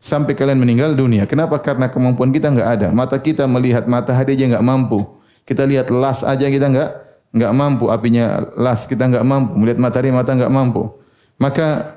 sampai 0.00 0.32
kalian 0.32 0.56
meninggal 0.56 0.96
dunia. 0.96 1.28
Kenapa? 1.28 1.60
Karena 1.60 1.92
kemampuan 1.92 2.32
kita 2.32 2.48
enggak 2.48 2.80
ada. 2.80 2.88
Mata 2.96 3.20
kita 3.20 3.44
melihat 3.44 3.84
matahari 3.84 4.40
aja 4.40 4.56
enggak 4.56 4.64
mampu. 4.64 5.04
Kita 5.44 5.68
lihat 5.68 5.92
las 5.92 6.24
aja 6.24 6.48
kita 6.48 6.72
enggak 6.72 6.90
enggak 7.36 7.52
mampu. 7.52 7.92
Apinya 7.92 8.48
las 8.56 8.88
kita 8.88 9.04
enggak 9.04 9.24
mampu. 9.28 9.52
Melihat 9.60 9.76
matahari 9.76 10.08
mata 10.16 10.32
enggak 10.32 10.48
mampu. 10.48 10.96
Maka 11.36 11.95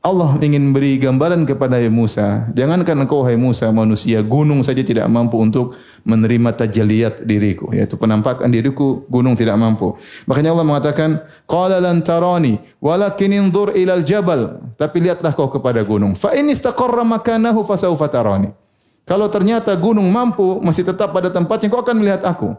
Allah 0.00 0.32
ingin 0.40 0.72
beri 0.72 0.96
gambaran 0.96 1.44
kepada 1.44 1.76
Musa, 1.92 2.48
jangankan 2.56 3.04
engkau 3.04 3.20
hai 3.20 3.36
Musa 3.36 3.68
manusia, 3.68 4.24
gunung 4.24 4.64
saja 4.64 4.80
tidak 4.80 5.04
mampu 5.12 5.36
untuk 5.36 5.76
menerima 6.08 6.56
tajalliyat 6.56 7.28
diriku, 7.28 7.68
yaitu 7.76 8.00
penampakan 8.00 8.48
diriku 8.48 9.04
gunung 9.12 9.36
tidak 9.36 9.60
mampu. 9.60 9.92
Makanya 10.24 10.56
Allah 10.56 10.64
mengatakan, 10.64 11.20
"Qala 11.44 11.84
lan 11.84 12.00
tarani, 12.00 12.56
walakin 12.80 13.44
inzur 13.44 13.76
ilal 13.76 14.00
jabal." 14.00 14.72
Tapi 14.80 15.04
lihatlah 15.04 15.36
kau 15.36 15.52
kepada 15.52 15.84
gunung. 15.84 16.16
Fa 16.16 16.32
in 16.32 16.48
istaqarra 16.48 17.04
makanahu 17.04 17.60
fasawfa 17.68 18.08
tarani. 18.08 18.56
Kalau 19.04 19.28
ternyata 19.28 19.76
gunung 19.76 20.08
mampu 20.08 20.64
masih 20.64 20.88
tetap 20.88 21.12
pada 21.12 21.28
tempatnya, 21.28 21.68
kau 21.68 21.84
akan 21.84 22.00
melihat 22.00 22.24
aku. 22.24 22.56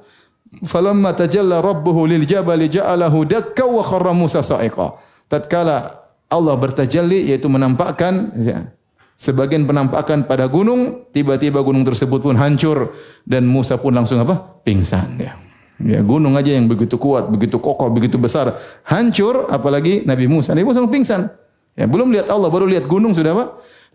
Falamma 0.62 1.18
tajalla 1.18 1.58
rabbuhu 1.58 2.06
lil 2.06 2.22
jabali 2.22 2.70
ja'alahu 2.70 3.26
dakka 3.26 3.66
wa 3.66 3.82
kharra 3.82 4.14
Musa 4.14 4.46
sa'iqa. 4.46 4.94
Tatkala 5.26 6.01
Allah 6.32 6.56
bertajalli 6.56 7.28
yaitu 7.28 7.52
menampakkan 7.52 8.32
ya, 8.40 8.72
sebagian 9.20 9.68
penampakan 9.68 10.24
pada 10.24 10.48
gunung, 10.48 11.12
tiba-tiba 11.12 11.60
gunung 11.60 11.84
tersebut 11.84 12.24
pun 12.24 12.40
hancur 12.40 12.96
dan 13.28 13.44
Musa 13.46 13.76
pun 13.76 13.92
langsung 13.92 14.24
apa? 14.24 14.64
pingsan 14.64 15.20
ya. 15.20 15.36
Ya, 15.82 15.98
gunung 16.06 16.38
aja 16.38 16.54
yang 16.54 16.70
begitu 16.70 16.94
kuat, 17.02 17.26
begitu 17.34 17.58
kokoh, 17.58 17.90
begitu 17.90 18.22
besar, 18.22 18.54
hancur 18.86 19.50
apalagi 19.50 20.06
Nabi 20.06 20.30
Musa. 20.30 20.54
Nabi 20.54 20.70
Musa 20.70 20.86
pingsan. 20.86 21.26
Ya, 21.74 21.90
belum 21.90 22.14
lihat 22.14 22.30
Allah, 22.30 22.54
baru 22.54 22.70
lihat 22.70 22.86
gunung 22.86 23.18
sudah 23.18 23.34
apa? 23.34 23.46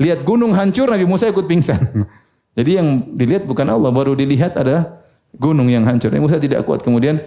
Lihat 0.02 0.26
gunung 0.26 0.50
hancur, 0.59 0.90
Nabi 0.90 1.07
Musa 1.07 1.31
ikut 1.31 1.47
pingsan. 1.47 1.78
Jadi 2.59 2.71
yang 2.75 3.14
dilihat 3.14 3.47
bukan 3.47 3.71
Allah, 3.71 3.95
baru 3.95 4.19
dilihat 4.19 4.59
ada 4.59 4.99
gunung 5.38 5.71
yang 5.71 5.87
hancur. 5.87 6.11
Nabi 6.11 6.26
Musa 6.26 6.43
tidak 6.43 6.66
kuat, 6.66 6.83
kemudian 6.83 7.23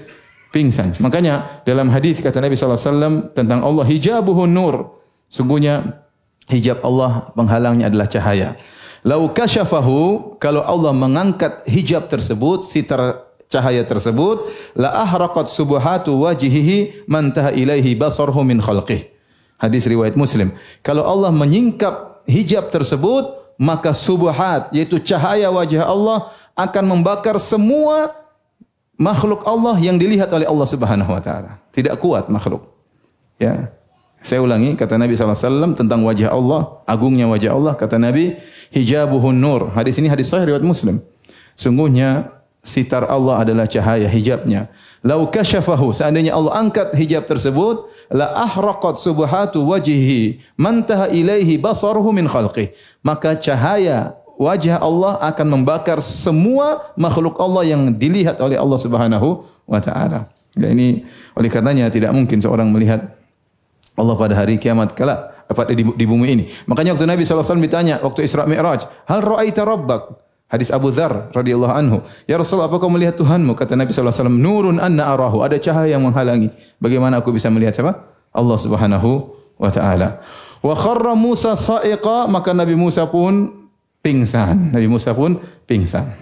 pingsan. 0.51 0.98
Makanya 1.00 1.63
dalam 1.63 1.88
hadis 1.94 2.20
kata 2.20 2.44
Nabi 2.44 2.60
SAW 2.60 3.32
tentang 3.32 3.63
Allah 3.63 3.86
hijabuhun 3.88 4.51
nur. 4.51 4.99
Sungguhnya 5.29 6.01
hijab 6.50 6.81
Allah 6.81 7.29
penghalangnya 7.38 7.88
adalah 7.88 8.09
cahaya. 8.09 8.57
Lau 9.05 9.31
kasyafahu 9.31 10.36
kalau 10.41 10.59
Allah 10.65 10.91
mengangkat 10.91 11.63
hijab 11.69 12.12
tersebut, 12.12 12.67
sitar 12.67 13.29
cahaya 13.48 13.86
tersebut, 13.88 14.50
la 14.75 14.91
ahraqat 15.05 15.48
subuhatu 15.48 16.19
wajhihi 16.19 17.07
man 17.07 17.31
ilaihi 17.31 17.95
basarhu 17.95 18.43
min 18.43 18.59
khalqih. 18.59 19.07
Hadis 19.55 19.88
riwayat 19.88 20.19
Muslim. 20.19 20.51
Kalau 20.83 21.03
Allah 21.07 21.31
menyingkap 21.31 22.25
hijab 22.27 22.71
tersebut, 22.71 23.39
maka 23.59 23.91
subuhat 23.91 24.71
yaitu 24.71 25.00
cahaya 25.03 25.51
wajah 25.51 25.83
Allah 25.83 26.31
akan 26.55 26.95
membakar 26.95 27.36
semua 27.39 28.15
makhluk 28.95 29.43
Allah 29.43 29.75
yang 29.79 30.00
dilihat 30.00 30.31
oleh 30.31 30.48
Allah 30.48 30.67
Subhanahu 30.67 31.12
wa 31.12 31.19
taala. 31.24 31.59
Tidak 31.75 31.95
kuat 32.00 32.31
makhluk. 32.31 32.67
Ya. 33.39 33.71
Saya 34.19 34.43
ulangi 34.43 34.75
kata 34.75 34.99
Nabi 34.99 35.15
SAW 35.15 35.79
tentang 35.79 36.03
wajah 36.03 36.35
Allah, 36.35 36.83
agungnya 36.83 37.25
wajah 37.31 37.55
Allah 37.55 37.73
kata 37.79 37.95
Nabi 37.95 38.35
hijabuhun 38.75 39.35
nur. 39.35 39.71
Hadis 39.71 39.95
ini 39.97 40.11
hadis 40.11 40.27
sahih 40.27 40.51
riwayat 40.51 40.65
Muslim. 40.65 40.99
Sungguhnya 41.55 42.39
sitar 42.59 43.07
Allah 43.07 43.43
adalah 43.47 43.65
cahaya 43.65 44.07
hijabnya. 44.11 44.67
Lau 44.99 45.31
kasyafahu 45.31 45.95
seandainya 45.95 46.35
Allah 46.35 46.59
angkat 46.59 46.91
hijab 46.91 47.23
tersebut 47.23 47.88
la 48.11 48.27
ahraqat 48.43 48.99
subhatu 48.99 49.63
wajhihi 49.63 50.43
mantaha 50.59 51.07
ilaihi 51.07 51.55
basaruhu 51.55 52.11
min 52.11 52.27
khalqih. 52.27 52.75
Maka 52.99 53.39
cahaya 53.39 54.19
wajah 54.35 54.83
Allah 54.83 55.15
akan 55.23 55.47
membakar 55.47 56.03
semua 56.03 56.91
makhluk 56.99 57.39
Allah 57.39 57.63
yang 57.67 57.95
dilihat 57.95 58.39
oleh 58.43 58.59
Allah 58.59 58.79
Subhanahu 58.79 59.47
wa 59.63 59.79
taala. 59.79 60.27
Dan 60.51 60.75
ini 60.75 61.07
oleh 61.35 61.47
karenanya 61.47 61.88
tidak 61.88 62.11
mungkin 62.11 62.43
seorang 62.43 62.67
melihat 62.67 63.18
Allah 64.00 64.15
pada 64.15 64.34
hari 64.39 64.56
kiamat 64.56 64.96
kala 64.96 65.36
apa 65.50 65.68
di, 65.75 65.84
di 65.84 66.06
bumi 66.08 66.27
ini. 66.32 66.44
Makanya 66.70 66.96
waktu 66.96 67.10
Nabi 67.10 67.27
SAW 67.27 67.60
ditanya 67.60 68.00
waktu 68.00 68.24
Isra 68.24 68.48
Mi'raj, 68.48 68.88
"Hal 69.10 69.20
ra'aita 69.20 69.68
rabbak?" 69.68 70.29
Hadis 70.50 70.74
Abu 70.74 70.89
Dzar 70.89 71.29
radhiyallahu 71.29 71.74
anhu. 71.77 72.01
Ya 72.25 72.34
Rasulullah, 72.41 72.74
apa 72.74 72.82
kau 72.82 72.89
melihat 72.89 73.13
Tuhanmu? 73.22 73.53
Kata 73.53 73.77
Nabi 73.77 73.94
SAW, 73.94 74.34
Nurun 74.34 74.82
anna 74.82 75.06
arahu. 75.13 75.46
Ada 75.46 75.62
cahaya 75.62 75.94
yang 75.94 76.01
menghalangi. 76.01 76.50
Bagaimana 76.82 77.22
aku 77.22 77.29
bisa 77.29 77.53
melihat 77.53 77.77
siapa? 77.77 77.94
Allah 78.34 78.58
Subhanahu 78.58 79.29
wa 79.62 79.70
taala. 79.70 80.25
Wa 80.65 80.74
kharra 80.74 81.13
Musa 81.13 81.53
sa'iqa 81.53 82.25
maka 82.25 82.58
Nabi 82.58 82.74
Musa 82.74 83.06
pun 83.06 83.70
pingsan. 84.01 84.74
Nabi 84.74 84.89
Musa 84.89 85.13
pun 85.13 85.38
pingsan. 85.70 86.18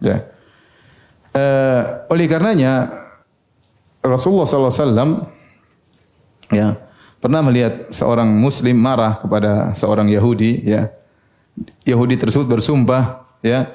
Ya. 0.00 0.24
Uh, 1.36 2.08
oleh 2.08 2.24
karenanya 2.24 2.88
Rasulullah 4.00 4.48
SAW 4.48 5.28
ya 6.48 6.87
pernah 7.18 7.42
melihat 7.42 7.90
seorang 7.90 8.30
Muslim 8.30 8.78
marah 8.78 9.18
kepada 9.18 9.74
seorang 9.74 10.06
Yahudi 10.10 10.62
ya? 10.66 10.90
Yahudi 11.82 12.14
tersebut 12.14 12.46
bersumpah 12.46 13.26
ya 13.42 13.66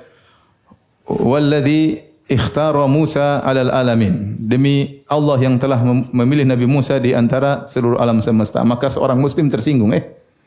walladhi 1.07 2.13
ikhtara 2.27 2.87
Musa 2.87 3.43
alal 3.43 3.71
alamin. 3.71 4.39
Demi 4.39 5.03
Allah 5.07 5.37
yang 5.39 5.59
telah 5.59 5.79
memilih 5.85 6.47
Nabi 6.47 6.65
Musa 6.65 6.97
di 6.99 7.11
antara 7.11 7.67
seluruh 7.67 7.99
alam 7.99 8.23
semesta. 8.23 8.63
Maka 8.63 8.87
seorang 8.87 9.19
muslim 9.19 9.51
tersinggung 9.51 9.91
eh 9.91 10.03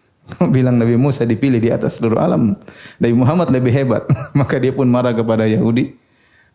bilang 0.54 0.80
Nabi 0.80 0.98
Musa 0.98 1.22
dipilih 1.22 1.60
di 1.60 1.70
atas 1.70 2.00
seluruh 2.00 2.18
alam. 2.18 2.56
Nabi 2.98 3.14
Muhammad 3.14 3.52
lebih 3.52 3.72
hebat. 3.72 4.08
Maka 4.38 4.56
dia 4.58 4.72
pun 4.72 4.88
marah 4.88 5.12
kepada 5.12 5.44
Yahudi. 5.46 5.94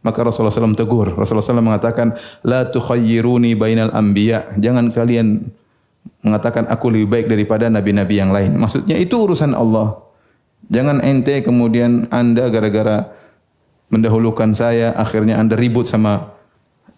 Maka 0.02 0.26
Rasulullah 0.26 0.50
SAW 0.50 0.74
tegur. 0.74 1.14
Rasulullah 1.14 1.46
SAW 1.46 1.62
mengatakan 1.62 2.18
la 2.42 2.66
tukhayyiruni 2.66 3.54
bainal 3.54 3.94
anbiya. 3.94 4.58
Jangan 4.58 4.90
kalian 4.90 5.54
mengatakan 6.22 6.70
aku 6.70 6.94
lebih 6.94 7.08
baik 7.10 7.26
daripada 7.30 7.66
nabi-nabi 7.70 8.22
yang 8.22 8.30
lain 8.30 8.58
maksudnya 8.58 8.98
itu 8.98 9.18
urusan 9.18 9.54
Allah 9.58 10.02
jangan 10.70 11.02
ente 11.02 11.42
kemudian 11.42 12.10
anda 12.14 12.50
gara-gara 12.50 13.22
mendahulukan 13.92 14.56
saya, 14.56 14.96
akhirnya 14.96 15.38
Anda 15.38 15.60
ribut 15.60 15.86
sama 15.86 16.34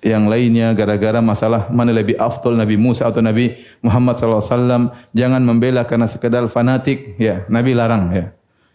yang 0.06 0.30
lainnya 0.30 0.72
gara-gara 0.78 1.20
masalah 1.20 1.74
mana 1.74 1.90
lebih 1.90 2.16
afdol 2.22 2.54
Nabi 2.54 2.78
Musa 2.78 3.10
atau 3.10 3.20
Nabi 3.20 3.58
Muhammad 3.82 4.16
SAW. 4.16 4.94
Jangan 5.12 5.42
membela 5.42 5.84
karena 5.84 6.06
sekedar 6.06 6.46
fanatik. 6.48 7.18
Ya, 7.18 7.44
Nabi 7.50 7.74
larang 7.74 8.14
ya. 8.14 8.32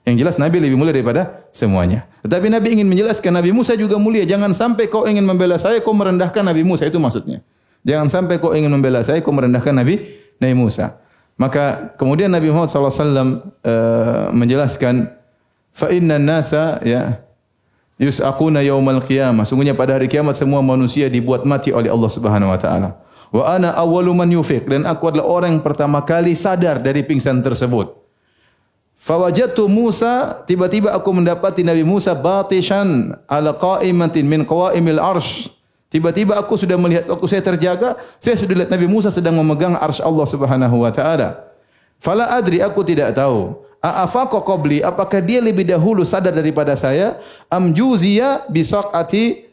Yang 0.09 0.25
jelas 0.25 0.37
Nabi 0.41 0.59
lebih 0.59 0.81
mulia 0.81 0.93
daripada 0.93 1.47
semuanya. 1.53 2.09
Tetapi 2.25 2.49
Nabi 2.49 2.81
ingin 2.81 2.89
menjelaskan 2.89 3.29
Nabi 3.29 3.53
Musa 3.53 3.77
juga 3.77 4.01
mulia. 4.01 4.25
Jangan 4.25 4.57
sampai 4.57 4.89
kau 4.89 5.05
ingin 5.05 5.23
membela 5.23 5.61
saya, 5.61 5.85
kau 5.85 5.93
merendahkan 5.93 6.41
Nabi 6.41 6.65
Musa. 6.65 6.89
Itu 6.89 6.97
maksudnya. 6.97 7.45
Jangan 7.89 8.13
sampai 8.13 8.37
kau 8.37 8.53
ingin 8.53 8.69
membela 8.69 9.01
saya, 9.01 9.25
kau 9.25 9.33
merendahkan 9.33 9.73
Nabi 9.73 10.05
Nabi 10.37 10.55
Musa. 10.55 11.01
Maka 11.41 11.97
kemudian 11.97 12.29
Nabi 12.29 12.53
Muhammad 12.53 12.69
SAW 12.69 12.93
uh, 12.93 13.17
eh, 13.65 14.27
menjelaskan, 14.37 15.09
fa 15.73 15.89
inna 15.89 16.21
nasa 16.21 16.83
ya 16.85 17.25
yus'aquna 17.97 18.61
yaumal 18.61 19.01
qiyamah. 19.01 19.49
Sungguhnya 19.49 19.73
pada 19.73 19.97
hari 19.97 20.11
kiamat 20.11 20.37
semua 20.37 20.61
manusia 20.61 21.09
dibuat 21.09 21.49
mati 21.49 21.73
oleh 21.73 21.89
Allah 21.89 22.11
Subhanahu 22.13 22.53
wa 22.53 22.59
taala. 22.61 23.01
Wa 23.29 23.57
ana 23.57 23.73
awwalu 23.77 24.13
man 24.13 24.29
yufiq 24.33 24.69
dan 24.69 24.89
aku 24.89 25.13
adalah 25.13 25.25
orang 25.25 25.57
yang 25.57 25.65
pertama 25.65 26.01
kali 26.05 26.33
sadar 26.33 26.81
dari 26.81 27.05
pingsan 27.05 27.41
tersebut. 27.41 27.93
Fawajatu 28.99 29.71
Musa, 29.71 30.43
tiba-tiba 30.45 30.91
aku 30.93 31.09
mendapati 31.15 31.63
Nabi 31.63 31.87
Musa 31.87 32.13
batishan 32.19 33.15
ala 33.31 33.55
qa'imatin 33.55 34.27
min 34.27 34.43
qawaimil 34.45 35.01
arsh. 35.01 35.58
Tiba-tiba 35.89 36.37
aku 36.37 36.61
sudah 36.61 36.77
melihat 36.77 37.09
waktu 37.09 37.27
saya 37.33 37.41
terjaga, 37.41 37.97
saya 38.21 38.37
sudah 38.37 38.65
lihat 38.65 38.71
Nabi 38.71 38.85
Musa 38.85 39.09
sedang 39.09 39.33
memegang 39.41 39.73
arsy 39.73 40.05
Allah 40.05 40.27
Subhanahu 40.29 40.85
wa 40.85 40.93
taala. 40.93 41.49
Fala 41.97 42.29
adri 42.29 42.61
aku 42.61 42.85
tidak 42.85 43.17
tahu. 43.17 43.57
A'afaqa 43.81 44.43
qabli, 44.45 44.85
apakah 44.85 45.23
dia 45.23 45.41
lebih 45.41 45.65
dahulu 45.65 46.05
sadar 46.05 46.35
daripada 46.35 46.77
saya? 46.77 47.17
Am 47.49 47.73
juziya 47.73 48.45
bisaqati 48.53 49.49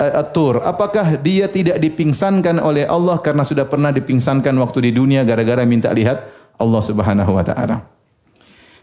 eh, 0.00 0.12
atur. 0.16 0.64
Apakah 0.64 1.20
dia 1.20 1.44
tidak 1.50 1.76
dipingsankan 1.76 2.56
oleh 2.56 2.88
Allah 2.88 3.20
karena 3.20 3.44
sudah 3.44 3.68
pernah 3.68 3.92
dipingsankan 3.92 4.54
waktu 4.56 4.88
di 4.88 4.90
dunia 4.96 5.28
gara-gara 5.28 5.60
minta 5.68 5.92
lihat 5.92 6.24
Allah 6.56 6.80
Subhanahu 6.80 7.36
wa 7.36 7.44
taala. 7.44 7.84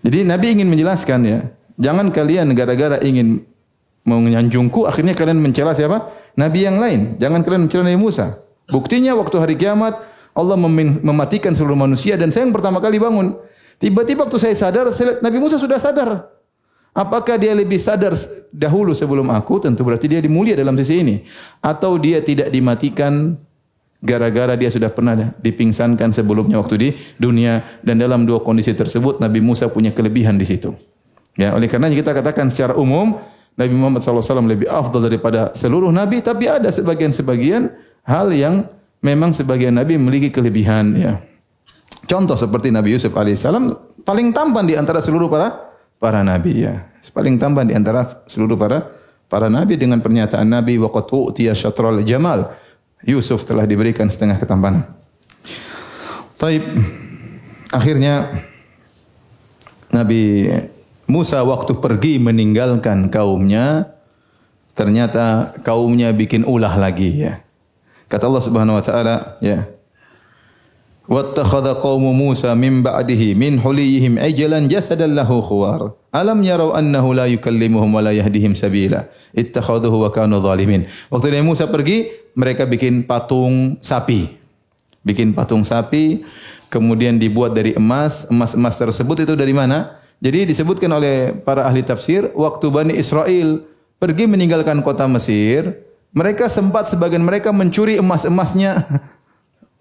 Jadi 0.05 0.29
Nabi 0.29 0.62
ingin 0.62 0.69
menjelaskan 0.69 1.19
ya, 1.25 1.39
jangan 1.81 2.13
kalian 2.13 2.53
gara-gara 2.53 3.01
ingin 3.01 3.41
menyanjungku 4.07 4.88
akhirnya 4.88 5.17
kalian 5.17 5.41
mencela 5.41 5.75
siapa? 5.75 6.12
Nabi 6.38 6.70
yang 6.70 6.77
lain. 6.77 7.17
Jangan 7.17 7.41
kalian 7.41 7.65
mencela 7.65 7.84
Nabi 7.84 7.98
Musa. 7.98 8.38
Buktinya 8.70 9.18
waktu 9.18 9.35
hari 9.42 9.55
kiamat 9.57 9.98
Allah 10.38 10.53
mematikan 11.01 11.57
seluruh 11.57 11.74
manusia 11.74 12.14
dan 12.14 12.29
saya 12.29 12.46
yang 12.46 12.53
pertama 12.53 12.77
kali 12.77 13.01
bangun. 13.01 13.42
Tiba-tiba 13.81 14.29
waktu 14.29 14.38
saya 14.38 14.53
sadar, 14.53 14.94
saya 14.94 15.18
lihat 15.18 15.20
Nabi 15.25 15.38
Musa 15.42 15.57
sudah 15.57 15.81
sadar. 15.81 16.29
Apakah 16.94 17.38
dia 17.38 17.53
lebih 17.53 17.77
sadar 17.77 18.14
dahulu 18.50 18.94
sebelum 18.94 19.29
aku? 19.33 19.62
Tentu 19.62 19.85
berarti 19.85 20.09
dia 20.09 20.22
dimulia 20.22 20.53
dalam 20.57 20.77
sisi 20.77 21.01
ini. 21.01 21.16
Atau 21.62 21.98
dia 22.01 22.22
tidak 22.22 22.50
dimatikan 22.50 23.38
gara-gara 24.01 24.53
dia 24.57 24.70
sudah 24.70 24.90
pernah 24.94 25.33
dipingsankan 25.42 26.09
sebelumnya 26.14 26.57
waktu 26.57 26.75
di 26.77 26.90
dunia. 27.22 27.81
Dan 27.85 28.01
dalam 28.01 28.25
dua 28.25 28.42
kondisi 28.42 28.74
tersebut 28.74 29.22
Nabi 29.22 29.42
Musa 29.42 29.70
punya 29.70 29.94
kelebihan 29.94 30.42
di 30.42 30.46
situ. 30.46 30.74
Ya, 31.38 31.53
oleh 31.53 31.70
karena 31.70 31.94
kita 31.94 32.18
katakan 32.18 32.50
secara 32.50 32.74
umum 32.74 33.22
Nabi 33.57 33.74
Muhammad 33.74 34.05
SAW 34.05 34.46
lebih 34.46 34.70
afdal 34.70 35.09
daripada 35.09 35.50
seluruh 35.57 35.89
Nabi. 35.89 36.22
Tapi 36.22 36.46
ada 36.46 36.70
sebagian-sebagian 36.70 37.74
hal 38.05 38.29
yang 38.29 38.70
memang 39.01 39.33
sebagian 39.33 39.74
Nabi 39.74 39.98
memiliki 39.98 40.29
kelebihan. 40.29 40.93
Ya. 40.93 41.13
Contoh 42.05 42.37
seperti 42.37 42.70
Nabi 42.70 42.96
Yusuf 42.96 43.11
alaihissalam 43.17 43.74
paling 44.07 44.31
tampan 44.31 44.63
di 44.63 44.79
antara 44.79 45.03
seluruh 45.03 45.27
para 45.27 45.74
para 46.00 46.24
nabi 46.24 46.63
ya. 46.63 46.87
Paling 47.11 47.35
tampan 47.35 47.67
di 47.67 47.74
antara 47.75 48.24
seluruh 48.29 48.55
para 48.55 48.87
para 49.27 49.51
nabi 49.51 49.75
dengan 49.75 50.00
pernyataan 50.00 50.48
Nabi 50.48 50.79
waqad 50.79 51.11
utiya 51.11 51.51
syatrul 51.51 52.00
jamal. 52.07 52.53
Yusuf 53.03 53.43
telah 53.43 53.67
diberikan 53.67 54.07
setengah 54.07 54.39
ketampanan. 54.39 54.87
Taib 56.37 56.63
akhirnya 57.74 58.46
Nabi 59.91 60.48
Musa 61.07 61.39
waktu 61.41 61.79
pergi 61.79 62.20
meninggalkan 62.20 63.07
kaumnya, 63.07 63.96
ternyata 64.75 65.55
kaumnya 65.63 66.11
bikin 66.11 66.43
ulah 66.43 66.75
lagi 66.75 67.24
ya. 67.24 67.39
Kata 68.11 68.27
Allah 68.27 68.43
Subhanahu 68.43 68.75
wa 68.75 68.83
taala 68.83 69.15
ya. 69.39 69.72
Wattakhadha 71.07 71.79
qaumu 71.79 72.11
Musa 72.11 72.51
min 72.51 72.83
ba'dihi 72.83 73.31
min 73.31 73.63
huliyihim 73.63 74.20
ajlan 74.20 74.67
jasadan 74.67 75.15
lahu 75.15 75.39
khuwar. 75.39 75.96
Alam 76.11 76.43
yarau 76.43 76.75
annahu 76.75 77.15
la 77.15 77.31
yukallimuhum 77.31 77.87
wa 77.87 78.03
la 78.03 78.11
yahdihim 78.11 78.59
sabila. 78.59 79.07
Ittakhadhuhu 79.31 80.03
wa 80.03 80.11
kanu 80.11 80.43
zalimin. 80.43 80.83
Waktu 81.07 81.31
Nabi 81.31 81.48
Musa 81.48 81.72
pergi, 81.72 82.11
mereka 82.35 82.67
bikin 82.67 83.07
patung 83.07 83.79
sapi. 83.79 84.35
Bikin 85.07 85.31
patung 85.31 85.63
sapi, 85.63 86.27
kemudian 86.67 87.15
dibuat 87.15 87.55
dari 87.55 87.79
emas. 87.79 88.27
Emas-emas 88.27 88.75
tersebut 88.75 89.24
itu 89.24 89.39
dari 89.39 89.55
mana? 89.55 90.03
Jadi 90.18 90.50
disebutkan 90.50 90.90
oleh 90.90 91.38
para 91.46 91.66
ahli 91.70 91.86
tafsir 91.86 92.34
waktu 92.34 92.66
Bani 92.74 92.94
Israel 92.98 93.62
pergi 94.01 94.25
meninggalkan 94.25 94.82
kota 94.82 95.06
Mesir 95.06 95.88
mereka 96.18 96.50
sempat 96.50 96.90
sebagian 96.90 97.22
mereka 97.22 97.53
mencuri 97.53 98.01
emas-emasnya 98.01 98.86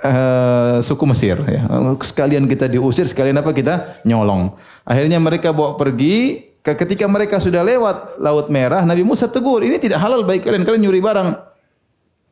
uh, 0.04 0.78
suku 0.86 1.04
Mesir 1.08 1.40
ya. 1.48 1.64
Sekalian 2.04 2.44
kita 2.44 2.68
diusir, 2.68 3.08
sekalian 3.08 3.40
apa 3.40 3.56
kita 3.56 4.04
nyolong. 4.04 4.52
Akhirnya 4.84 5.16
mereka 5.16 5.56
bawa 5.56 5.80
pergi 5.80 6.44
ketika 6.60 7.06
mereka 7.06 7.38
sudah 7.38 7.62
lewat 7.62 8.18
Laut 8.18 8.50
Merah, 8.50 8.82
Nabi 8.82 9.06
Musa 9.06 9.30
tegur, 9.30 9.62
ini 9.62 9.78
tidak 9.78 10.02
halal 10.02 10.26
bagi 10.26 10.42
kalian, 10.42 10.66
kalian 10.66 10.82
nyuri 10.84 11.00
barang. 11.00 11.28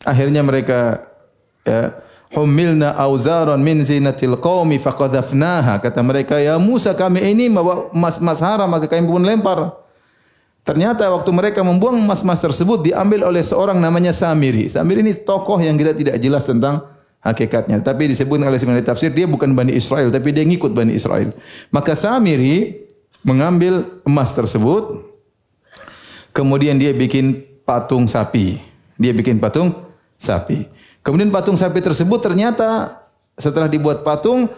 Akhirnya 0.04 0.42
mereka 0.44 1.06
ya, 1.64 1.96
humilna 2.34 2.92
auzaran 2.98 3.62
min 3.62 3.86
zinatil 3.86 4.36
qaumi 4.36 4.82
faqadhafnaha. 4.82 5.78
Kata 5.80 6.02
mereka, 6.02 6.42
ya 6.42 6.58
Musa 6.58 6.92
kami 6.92 7.22
ini 7.22 7.46
membawa 7.46 7.88
emas-emas 7.94 8.42
haram 8.42 8.66
maka 8.66 8.90
kami 8.90 9.06
pun 9.06 9.22
lempar. 9.22 9.72
Ternyata 10.64 11.04
waktu 11.12 11.28
mereka 11.28 11.60
membuang 11.60 12.00
emas-emas 12.00 12.40
tersebut 12.40 12.88
diambil 12.88 13.28
oleh 13.28 13.44
seorang 13.44 13.76
namanya 13.76 14.16
Samiri. 14.16 14.66
Samiri 14.66 15.04
ini 15.04 15.12
tokoh 15.12 15.60
yang 15.60 15.76
kita 15.76 15.92
tidak 15.92 16.16
jelas 16.16 16.48
tentang 16.48 16.88
hakikatnya. 17.20 17.84
Tapi 17.84 18.12
disebut 18.12 18.40
oleh 18.40 18.56
sebagian 18.56 18.84
tafsir 18.84 19.12
dia 19.12 19.28
bukan 19.28 19.52
Bani 19.52 19.76
Israel, 19.76 20.08
tapi 20.08 20.32
dia 20.32 20.44
ngikut 20.44 20.72
Bani 20.72 20.96
Israel. 20.96 21.36
Maka 21.68 21.92
Samiri 21.92 22.84
mengambil 23.20 24.00
emas 24.08 24.32
tersebut, 24.32 25.04
kemudian 26.32 26.80
dia 26.80 26.96
bikin 26.96 27.44
patung 27.68 28.08
sapi. 28.08 28.60
Dia 28.96 29.12
bikin 29.12 29.36
patung 29.36 29.72
sapi. 30.16 30.64
Kemudian 31.04 31.28
patung 31.28 31.60
sapi 31.60 31.84
tersebut 31.84 32.16
ternyata 32.24 33.04
setelah 33.36 33.68
dibuat 33.68 34.00
patung 34.00 34.48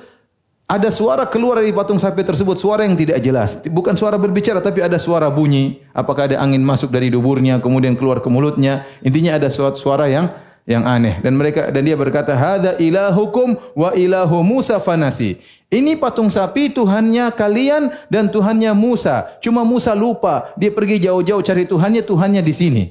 ada 0.66 0.90
suara 0.90 1.26
keluar 1.26 1.62
dari 1.62 1.70
patung 1.70 1.94
sapi 1.94 2.26
tersebut, 2.26 2.58
suara 2.58 2.82
yang 2.82 2.98
tidak 2.98 3.22
jelas. 3.22 3.58
Bukan 3.70 3.94
suara 3.94 4.18
berbicara, 4.18 4.58
tapi 4.58 4.82
ada 4.82 4.98
suara 4.98 5.30
bunyi. 5.30 5.78
Apakah 5.94 6.26
ada 6.26 6.42
angin 6.42 6.58
masuk 6.58 6.90
dari 6.90 7.06
duburnya, 7.06 7.62
kemudian 7.62 7.94
keluar 7.94 8.18
ke 8.18 8.26
mulutnya. 8.26 8.82
Intinya 8.98 9.38
ada 9.38 9.46
suatu 9.46 9.78
suara 9.78 10.10
yang 10.10 10.26
yang 10.66 10.82
aneh. 10.82 11.22
Dan 11.22 11.38
mereka 11.38 11.70
dan 11.70 11.86
dia 11.86 11.94
berkata 11.94 12.34
hadza 12.34 12.74
ilahukum 12.82 13.54
wa 13.78 13.94
ilahu 13.94 14.42
Musa 14.42 14.82
fanasi. 14.82 15.38
Ini 15.70 15.98
patung 16.02 16.30
sapi 16.30 16.74
Tuhannya 16.74 17.30
kalian 17.34 17.94
dan 18.10 18.26
Tuhannya 18.26 18.74
Musa. 18.74 19.38
Cuma 19.38 19.62
Musa 19.62 19.94
lupa. 19.94 20.50
Dia 20.58 20.74
pergi 20.74 20.98
jauh-jauh 20.98 21.46
cari 21.46 21.62
Tuhannya 21.66 22.02
Tuhannya 22.02 22.42
di 22.42 22.54
sini. 22.54 22.84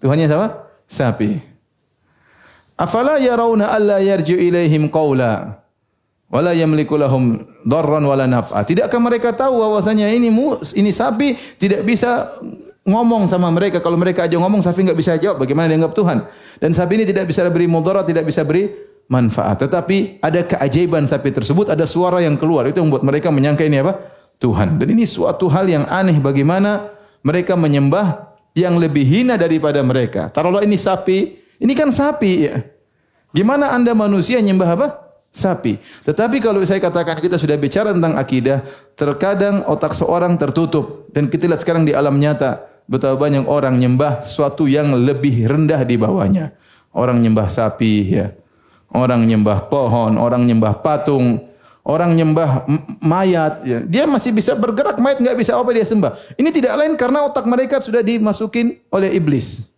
Tuhannya 0.00 0.32
siapa? 0.32 0.48
Sapi 0.88 1.57
afala 2.78 3.18
yarawna 3.18 3.74
alla 3.74 3.98
yarju 3.98 4.38
ilaihim 4.38 4.88
qaula 4.88 5.60
wala 6.30 6.54
yamliku 6.54 6.94
lahum 6.94 7.42
dharran 7.66 8.04
wala 8.06 8.24
naf'a. 8.24 8.62
Tidakkah 8.64 9.00
mereka 9.02 9.34
tahu 9.34 9.58
bahwasanya 9.60 10.08
ini 10.14 10.30
ini 10.78 10.90
sapi 10.94 11.36
tidak 11.58 11.82
bisa 11.84 12.32
ngomong 12.88 13.28
sama 13.28 13.52
mereka 13.52 13.84
kalau 13.84 14.00
mereka 14.00 14.24
aja 14.24 14.40
ngomong 14.40 14.64
sapi 14.64 14.80
enggak 14.80 14.96
bisa 14.96 15.20
jawab 15.20 15.44
bagaimana 15.44 15.68
dianggap 15.68 15.92
Tuhan. 15.92 16.18
Dan 16.58 16.72
sapi 16.72 17.02
ini 17.02 17.04
tidak 17.04 17.28
bisa 17.28 17.44
beri 17.52 17.68
mudarat, 17.68 18.08
tidak 18.08 18.24
bisa 18.24 18.42
beri 18.42 18.72
manfaat. 19.08 19.60
Tetapi 19.60 20.20
ada 20.24 20.40
keajaiban 20.44 21.04
sapi 21.08 21.32
tersebut, 21.32 21.72
ada 21.72 21.84
suara 21.84 22.20
yang 22.24 22.36
keluar. 22.36 22.68
Itu 22.68 22.80
yang 22.80 22.92
membuat 22.92 23.04
mereka 23.04 23.28
menyangka 23.32 23.64
ini 23.64 23.80
apa? 23.84 23.98
Tuhan. 24.38 24.78
Dan 24.78 24.94
ini 24.94 25.04
suatu 25.04 25.50
hal 25.50 25.66
yang 25.66 25.84
aneh 25.90 26.18
bagaimana 26.22 26.94
mereka 27.26 27.58
menyembah 27.58 28.38
yang 28.54 28.78
lebih 28.78 29.02
hina 29.02 29.34
daripada 29.34 29.82
mereka. 29.82 30.30
Taruhlah 30.30 30.62
ini 30.62 30.78
sapi, 30.78 31.38
ini 31.58 31.72
kan 31.74 31.90
sapi 31.90 32.32
ya. 32.46 32.62
Gimana 33.34 33.74
Anda 33.74 33.92
manusia 33.92 34.40
nyembah 34.40 34.70
apa? 34.78 34.88
Sapi. 35.28 35.76
Tetapi 36.08 36.40
kalau 36.40 36.64
saya 36.64 36.80
katakan 36.80 37.20
kita 37.20 37.36
sudah 37.36 37.54
bicara 37.60 37.92
tentang 37.92 38.16
akidah, 38.16 38.64
terkadang 38.96 39.62
otak 39.68 39.92
seorang 39.92 40.40
tertutup 40.40 41.06
dan 41.12 41.28
kita 41.28 41.46
lihat 41.46 41.60
sekarang 41.60 41.84
di 41.84 41.92
alam 41.92 42.16
nyata 42.16 42.64
betapa 42.88 43.20
banyak 43.20 43.44
orang 43.44 43.76
nyembah 43.76 44.24
sesuatu 44.24 44.64
yang 44.64 44.96
lebih 44.96 45.44
rendah 45.44 45.84
di 45.84 46.00
bawahnya. 46.00 46.56
Orang 46.96 47.20
nyembah 47.20 47.52
sapi 47.52 48.16
ya. 48.16 48.32
Orang 48.88 49.28
nyembah 49.28 49.68
pohon, 49.68 50.16
orang 50.16 50.48
nyembah 50.48 50.80
patung, 50.80 51.44
orang 51.84 52.16
nyembah 52.16 52.64
mayat 53.04 53.60
ya. 53.60 53.78
Dia 53.84 54.04
masih 54.08 54.32
bisa 54.32 54.56
bergerak, 54.56 54.96
mayat 54.96 55.20
nggak 55.20 55.36
bisa 55.36 55.60
apa 55.60 55.68
dia 55.76 55.84
sembah. 55.84 56.16
Ini 56.40 56.48
tidak 56.48 56.72
lain 56.80 56.96
karena 56.96 57.28
otak 57.28 57.44
mereka 57.44 57.84
sudah 57.84 58.00
dimasukin 58.00 58.80
oleh 58.88 59.12
iblis. 59.12 59.68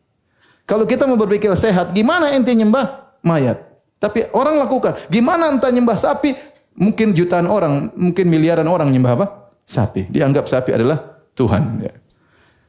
Kalau 0.64 0.84
kita 0.86 1.04
mau 1.08 1.18
berpikir 1.18 1.50
sehat, 1.58 1.92
gimana 1.92 2.30
ente 2.32 2.54
nyembah 2.54 3.16
mayat? 3.20 3.70
Tapi 4.00 4.32
orang 4.32 4.56
lakukan. 4.56 4.96
Gimana 5.12 5.52
entah 5.52 5.68
nyembah 5.68 6.00
sapi? 6.00 6.32
Mungkin 6.80 7.12
jutaan 7.12 7.44
orang, 7.44 7.92
mungkin 7.92 8.32
miliaran 8.32 8.64
orang 8.64 8.88
nyembah 8.88 9.12
apa? 9.12 9.26
Sapi. 9.68 10.08
Dianggap 10.08 10.48
sapi 10.48 10.72
adalah 10.72 11.20
Tuhan. 11.36 11.84
Ya. 11.84 11.92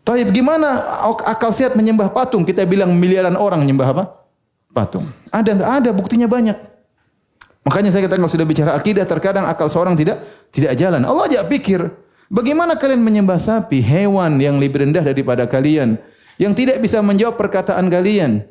Tapi 0.01 0.27
gimana 0.33 0.81
akal 1.23 1.55
sehat 1.55 1.77
menyembah 1.77 2.11
patung? 2.11 2.43
Kita 2.43 2.67
bilang 2.67 2.91
miliaran 2.97 3.37
orang 3.39 3.63
menyembah 3.63 3.87
apa? 3.95 4.03
Patung. 4.75 5.07
Ada 5.31 5.55
nggak 5.55 5.71
ada? 5.83 5.89
Buktinya 5.95 6.27
banyak. 6.27 6.57
Makanya 7.61 7.93
saya 7.93 8.09
katakan 8.09 8.25
kalau 8.25 8.33
sudah 8.33 8.47
bicara 8.49 8.71
akidah, 8.73 9.05
terkadang 9.05 9.45
akal 9.45 9.69
seorang 9.69 9.93
tidak 9.93 10.25
tidak 10.49 10.73
jalan. 10.75 11.05
Allah 11.05 11.29
aja 11.29 11.39
pikir, 11.45 11.85
bagaimana 12.27 12.73
kalian 12.73 13.05
menyembah 13.05 13.37
sapi, 13.37 13.79
hewan 13.79 14.41
yang 14.41 14.57
lebih 14.57 14.81
rendah 14.81 15.05
daripada 15.05 15.45
kalian, 15.45 16.01
yang 16.41 16.57
tidak 16.57 16.81
bisa 16.81 16.97
menjawab 17.05 17.37
perkataan 17.37 17.85
kalian. 17.93 18.41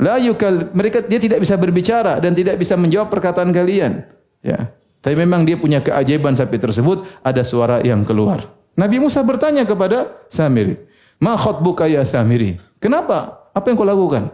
La 0.00 0.18
yukal, 0.18 0.74
mereka 0.74 1.06
dia 1.06 1.22
tidak 1.22 1.38
bisa 1.38 1.54
berbicara 1.54 2.18
dan 2.18 2.34
tidak 2.34 2.58
bisa 2.58 2.74
menjawab 2.74 3.06
perkataan 3.14 3.54
kalian. 3.54 4.02
Ya. 4.42 4.74
Tapi 4.98 5.14
memang 5.14 5.46
dia 5.46 5.54
punya 5.54 5.78
keajaiban 5.78 6.34
sapi 6.34 6.58
tersebut, 6.58 7.06
ada 7.22 7.46
suara 7.46 7.78
yang 7.86 8.02
keluar. 8.02 8.50
Nabi 8.74 8.98
Musa 8.98 9.22
bertanya 9.22 9.62
kepada 9.62 10.08
Samiri, 10.26 10.76
"Ma 11.22 11.38
khatbuka 11.38 11.86
ya 11.86 12.02
Samiri?" 12.02 12.58
Kenapa? 12.82 13.48
Apa 13.54 13.70
yang 13.70 13.76
kau 13.76 13.86
lakukan? 13.86 14.32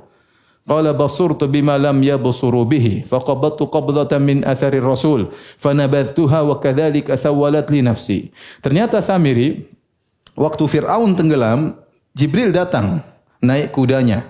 Qala 0.66 0.90
basurtu 0.90 1.46
bima 1.46 1.78
lam 1.78 2.02
yabsuru 2.02 2.66
bihi 2.66 3.06
faqabattu 3.06 3.70
qabdatan 3.70 4.22
min 4.22 4.38
athari 4.42 4.82
rasul 4.82 5.30
fanabadhtuha 5.62 6.42
wa 6.42 6.58
kadzalika 6.58 7.14
sawwalat 7.14 7.70
li 7.70 7.86
nafsi. 7.86 8.18
Ternyata 8.62 8.98
Samiri 8.98 9.66
waktu 10.34 10.62
Firaun 10.66 11.14
tenggelam, 11.14 11.85
Jibril 12.16 12.48
datang 12.56 13.04
naik 13.44 13.76
kudanya. 13.76 14.24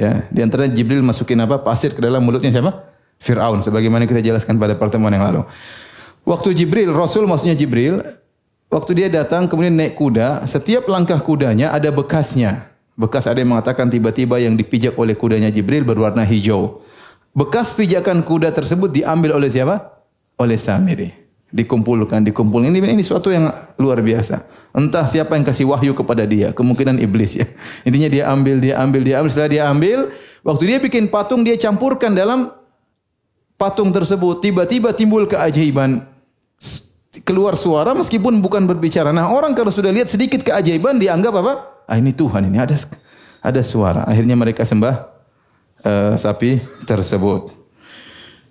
Ya, 0.00 0.24
di 0.32 0.40
antara 0.40 0.64
Jibril 0.64 1.04
masukin 1.04 1.36
apa? 1.44 1.60
Pasir 1.60 1.92
ke 1.92 2.00
dalam 2.00 2.24
mulutnya 2.24 2.48
siapa? 2.48 2.88
Firaun 3.20 3.60
sebagaimana 3.60 4.08
kita 4.08 4.24
jelaskan 4.24 4.56
pada 4.56 4.72
pertemuan 4.72 5.12
yang 5.12 5.28
lalu. 5.28 5.44
Waktu 6.24 6.56
Jibril, 6.56 6.96
Rasul 6.96 7.28
maksudnya 7.28 7.52
Jibril 7.52 8.00
Waktu 8.74 8.90
dia 8.98 9.06
datang 9.06 9.46
kemudian 9.46 9.78
naik 9.78 9.94
kuda, 9.94 10.50
setiap 10.50 10.90
langkah 10.90 11.22
kudanya 11.22 11.70
ada 11.70 11.94
bekasnya. 11.94 12.74
Bekas 12.98 13.22
ada 13.30 13.38
yang 13.38 13.54
mengatakan 13.54 13.86
tiba-tiba 13.86 14.42
yang 14.42 14.58
dipijak 14.58 14.98
oleh 14.98 15.14
kudanya 15.14 15.46
Jibril 15.46 15.86
berwarna 15.86 16.26
hijau. 16.26 16.82
Bekas 17.38 17.70
pijakan 17.70 18.26
kuda 18.26 18.50
tersebut 18.50 18.90
diambil 18.90 19.38
oleh 19.38 19.46
siapa? 19.46 20.02
Oleh 20.42 20.58
Samiri. 20.58 21.23
Dikumpulkan, 21.54 22.26
dikumpulkan. 22.26 22.74
Ini, 22.74 22.82
ini 22.82 23.04
suatu 23.06 23.30
yang 23.30 23.46
luar 23.78 24.02
biasa. 24.02 24.42
Entah 24.74 25.06
siapa 25.06 25.38
yang 25.38 25.46
kasih 25.46 25.70
wahyu 25.70 25.94
kepada 25.94 26.26
dia. 26.26 26.50
Kemungkinan 26.50 26.98
iblis 26.98 27.38
ya. 27.38 27.46
Intinya 27.86 28.10
dia 28.10 28.24
ambil, 28.26 28.58
dia 28.58 28.74
ambil, 28.82 29.06
dia 29.06 29.22
ambil. 29.22 29.30
Setelah 29.30 29.50
dia 29.54 29.62
ambil, 29.70 29.98
waktu 30.42 30.62
dia 30.66 30.78
bikin 30.82 31.06
patung, 31.06 31.46
dia 31.46 31.54
campurkan 31.54 32.10
dalam 32.10 32.50
patung 33.54 33.94
tersebut. 33.94 34.42
Tiba-tiba 34.42 34.90
timbul 34.90 35.30
keajaiban 35.30 36.02
keluar 37.22 37.54
suara 37.54 37.94
meskipun 37.94 38.42
bukan 38.42 38.66
berbicara. 38.66 39.14
Nah, 39.14 39.30
orang 39.30 39.54
kalau 39.54 39.70
sudah 39.70 39.94
lihat 39.94 40.10
sedikit 40.10 40.42
keajaiban 40.42 40.98
dianggap 40.98 41.34
apa? 41.38 41.52
Ah 41.86 42.00
ini 42.00 42.10
Tuhan 42.10 42.50
ini 42.50 42.58
ada 42.58 42.74
ada 43.44 43.60
suara. 43.62 44.02
Akhirnya 44.08 44.34
mereka 44.34 44.66
sembah 44.66 45.06
uh, 45.84 46.12
sapi 46.18 46.58
tersebut. 46.88 47.52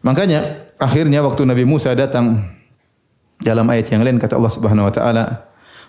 Makanya 0.05 0.69
akhirnya 0.79 1.19
waktu 1.25 1.43
Nabi 1.43 1.67
Musa 1.67 1.91
datang 1.97 2.47
dalam 3.41 3.65
ayat 3.72 3.89
yang 3.89 4.04
lain 4.06 4.19
kata 4.22 4.38
Allah 4.38 4.54
Subhanahu 4.54 4.89
wa 4.89 4.93
taala, 4.93 5.24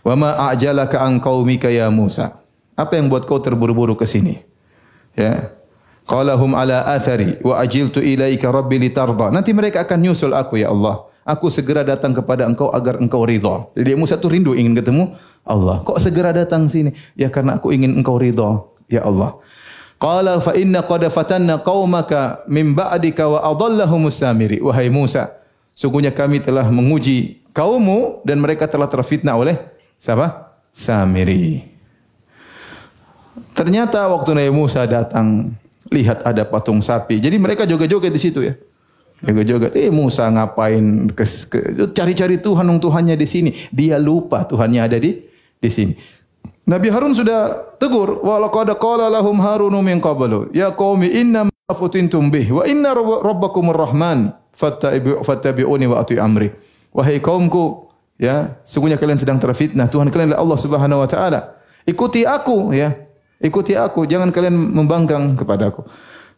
"Wa 0.01 0.15
ma 0.17 0.31
a'jalaka 0.49 1.03
an 1.03 1.21
qaumika 1.21 1.69
ya 1.69 1.91
Musa?" 1.93 2.41
Apa 2.75 2.99
yang 2.99 3.07
buat 3.07 3.29
kau 3.29 3.39
terburu-buru 3.39 3.95
ke 3.95 4.03
sini? 4.03 4.43
Ya. 5.15 5.55
Qala 6.05 6.35
hum 6.35 6.59
ala 6.59 6.85
athari 6.91 7.39
wa 7.41 7.57
ajiltu 7.63 8.03
ilaika 8.03 8.51
rabbi 8.51 8.83
litarda. 8.83 9.31
Nanti 9.31 9.55
mereka 9.55 9.87
akan 9.87 9.99
nyusul 10.03 10.35
aku 10.35 10.59
ya 10.59 10.75
Allah 10.75 11.07
aku 11.25 11.49
segera 11.49 11.83
datang 11.83 12.13
kepada 12.13 12.45
engkau 12.45 12.71
agar 12.71 13.01
engkau 13.01 13.25
ridha. 13.25 13.67
Jadi 13.73 13.97
Musa 13.97 14.21
itu 14.21 14.29
rindu 14.29 14.53
ingin 14.53 14.77
ketemu 14.77 15.17
Allah. 15.43 15.81
Kok 15.83 15.99
segera 15.99 16.31
datang 16.31 16.69
sini? 16.69 16.93
Ya 17.17 17.33
karena 17.33 17.59
aku 17.59 17.73
ingin 17.73 17.97
engkau 17.97 18.21
ridha, 18.21 18.65
ya 18.87 19.03
Allah. 19.03 19.41
Qala 19.97 20.39
fa 20.45 20.53
inna 20.53 20.85
qad 20.85 21.09
fatanna 21.09 21.65
qaumaka 21.65 22.45
min 22.47 22.77
ba'dika 22.77 23.25
wa 23.25 23.41
adallahumus 23.41 24.21
samiri. 24.21 24.61
Wahai 24.61 24.93
Musa, 24.93 25.33
sungguhnya 25.75 26.15
kami 26.15 26.41
telah 26.41 26.71
menguji 26.71 27.45
kaummu 27.53 28.23
dan 28.23 28.41
mereka 28.41 28.71
telah 28.71 28.89
terfitnah 28.89 29.37
oleh 29.37 29.59
siapa? 29.99 30.57
Samiri. 30.75 31.63
Ternyata 33.55 34.11
waktu 34.11 34.35
Nabi 34.35 34.51
Musa 34.51 34.83
datang, 34.87 35.55
lihat 35.91 36.27
ada 36.27 36.43
patung 36.43 36.83
sapi. 36.83 37.23
Jadi 37.23 37.39
mereka 37.39 37.67
joget-joget 37.67 38.11
di 38.11 38.21
situ 38.23 38.43
ya. 38.43 38.55
Joget-joget, 39.23 39.75
eh 39.79 39.91
Musa 39.95 40.27
ngapain 40.27 41.11
cari-cari 41.95 42.37
Tuhan, 42.43 42.67
Tuhan 42.67 42.79
Tuhannya 42.83 43.15
di 43.15 43.27
sini. 43.27 43.51
Dia 43.71 44.03
lupa 44.03 44.43
Tuhannya 44.43 44.81
ada 44.83 44.99
di 44.99 45.23
di 45.59 45.71
sini. 45.71 45.95
Nabi 46.65 46.89
Harun 46.89 47.13
sudah 47.13 47.77
tegur, 47.77 48.25
wa 48.25 48.41
laqad 48.41 48.73
qala 48.81 49.13
lahum 49.13 49.37
Harunu 49.37 49.85
min 49.85 50.01
qablu, 50.01 50.49
ya 50.57 50.73
qaumi 50.73 51.13
inna 51.13 51.45
ma 51.45 51.73
futintum 51.73 52.33
bih 52.33 52.53
wa 52.57 52.65
inna 52.65 52.97
rabbakumur 52.97 53.77
rahman 53.77 54.33
fattabi'uni 54.57 55.87
wa 55.91 56.01
ati 56.01 56.19
amri. 56.19 56.51
Wahai 56.95 57.19
kaumku, 57.19 57.91
ya, 58.19 58.55
sungguhnya 58.63 58.97
kalian 58.97 59.19
sedang 59.19 59.39
terfitnah. 59.43 59.91
Tuhan 59.91 60.09
kalian 60.11 60.35
adalah 60.35 60.43
Allah 60.43 60.59
Subhanahu 60.59 61.03
wa 61.03 61.09
taala. 61.11 61.41
Ikuti 61.85 62.25
aku, 62.25 62.73
ya. 62.73 62.95
Ikuti 63.43 63.77
aku, 63.77 64.07
jangan 64.07 64.31
kalian 64.31 64.55
membangkang 64.55 65.37
kepadaku. 65.37 65.85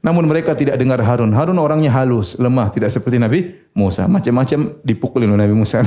Namun 0.03 0.27
mereka 0.27 0.55
tidak 0.55 0.79
dengar 0.79 1.03
Harun. 1.03 1.35
Harun 1.35 1.59
orangnya 1.59 1.91
halus, 1.91 2.39
lemah, 2.39 2.71
tidak 2.71 2.95
seperti 2.95 3.19
Nabi 3.19 3.59
Musa. 3.75 4.07
Macam-macam 4.07 4.81
dipukulin 4.87 5.31
oleh 5.31 5.47
Nabi 5.47 5.57
Musa. 5.57 5.83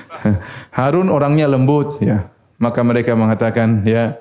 Harun 0.78 1.08
orangnya 1.08 1.48
lembut, 1.48 2.00
ya. 2.00 2.28
Maka 2.56 2.80
mereka 2.80 3.12
mengatakan, 3.12 3.84
ya, 3.84 4.16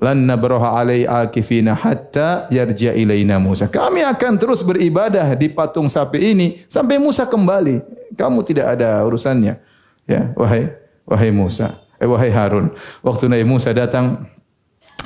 lan 0.00 0.24
nabraha 0.24 0.80
alai 0.80 1.04
akifina 1.04 1.76
hatta 1.76 2.48
yarja 2.48 2.96
ilaina 2.96 3.36
Musa. 3.36 3.68
Kami 3.68 4.00
akan 4.00 4.32
terus 4.40 4.64
beribadah 4.64 5.28
di 5.36 5.52
patung 5.52 5.90
sapi 5.90 6.32
ini 6.32 6.46
sampai 6.70 6.96
Musa 6.96 7.28
kembali. 7.28 7.82
Kamu 8.16 8.40
tidak 8.46 8.78
ada 8.78 9.02
urusannya. 9.04 9.60
Ya, 10.08 10.32
wahai 10.34 10.72
wahai 11.06 11.30
Musa, 11.30 11.78
eh 12.00 12.08
wahai 12.08 12.32
Harun. 12.32 12.74
Waktu 13.04 13.30
Nabi 13.30 13.44
Musa 13.46 13.70
datang, 13.70 14.26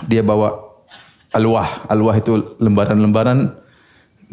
dia 0.06 0.24
bawa 0.24 0.56
alwah. 1.32 1.84
Alwah 1.90 2.16
itu 2.16 2.56
lembaran-lembaran 2.56 3.52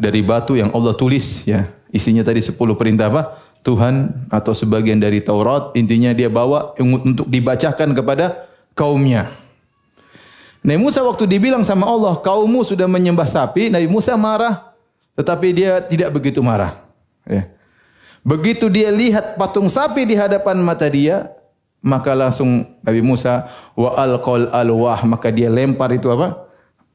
dari 0.00 0.24
batu 0.24 0.56
yang 0.56 0.72
Allah 0.72 0.96
tulis 0.96 1.44
ya. 1.44 1.68
Isinya 1.94 2.26
tadi 2.26 2.42
10 2.42 2.58
perintah 2.74 3.06
apa? 3.06 3.38
Tuhan 3.64 4.28
atau 4.28 4.52
sebagian 4.52 5.00
dari 5.00 5.24
Taurat 5.24 5.72
intinya 5.72 6.12
dia 6.12 6.28
bawa 6.28 6.76
untuk 6.76 7.24
dibacakan 7.30 7.96
kepada 7.96 8.44
kaumnya. 8.76 9.43
Nabi 10.64 10.80
Musa 10.80 11.04
waktu 11.04 11.28
dibilang 11.28 11.60
sama 11.60 11.84
Allah, 11.84 12.16
kaummu 12.16 12.64
sudah 12.64 12.88
menyembah 12.88 13.28
sapi, 13.28 13.68
Nabi 13.68 13.84
Musa 13.84 14.16
marah, 14.16 14.72
tetapi 15.12 15.52
dia 15.52 15.84
tidak 15.84 16.08
begitu 16.16 16.40
marah. 16.40 16.80
Ya. 17.28 17.52
Begitu 18.24 18.72
dia 18.72 18.88
lihat 18.88 19.36
patung 19.36 19.68
sapi 19.68 20.08
di 20.08 20.16
hadapan 20.16 20.56
mata 20.64 20.88
dia, 20.88 21.28
maka 21.84 22.16
langsung 22.16 22.64
Nabi 22.80 23.04
Musa 23.04 23.44
wa 23.76 23.92
alqal 23.92 24.48
alwah, 24.48 25.04
maka 25.04 25.28
dia 25.28 25.52
lempar 25.52 25.92
itu 25.92 26.08
apa? 26.08 26.48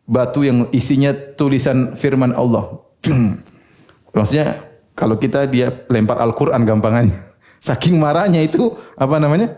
Batu 0.09 0.41
yang 0.41 0.65
isinya 0.73 1.13
tulisan 1.13 1.93
firman 1.93 2.33
Allah. 2.33 2.81
Maksudnya 4.17 4.65
Kalau 4.99 5.15
kita 5.15 5.47
dia 5.47 5.71
lempar 5.87 6.19
Al-Qur'an 6.19 6.67
gampangannya. 6.67 7.15
Saking 7.71 7.95
marahnya 7.95 8.43
itu 8.43 8.75
apa 8.99 9.15
namanya? 9.15 9.55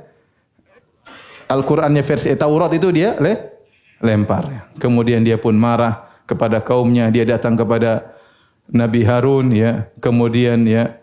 Al-Qur'annya 1.49 2.05
versi 2.05 2.29
Taurat 2.37 2.69
itu 2.77 2.93
dia 2.93 3.17
le 3.17 3.60
lempar. 4.01 4.73
Kemudian 4.81 5.21
dia 5.21 5.37
pun 5.37 5.53
marah 5.55 6.09
kepada 6.25 6.59
kaumnya, 6.59 7.07
dia 7.13 7.23
datang 7.23 7.55
kepada 7.55 8.17
Nabi 8.67 9.05
Harun 9.05 9.53
ya. 9.53 9.87
Kemudian 10.01 10.65
ya 10.65 10.97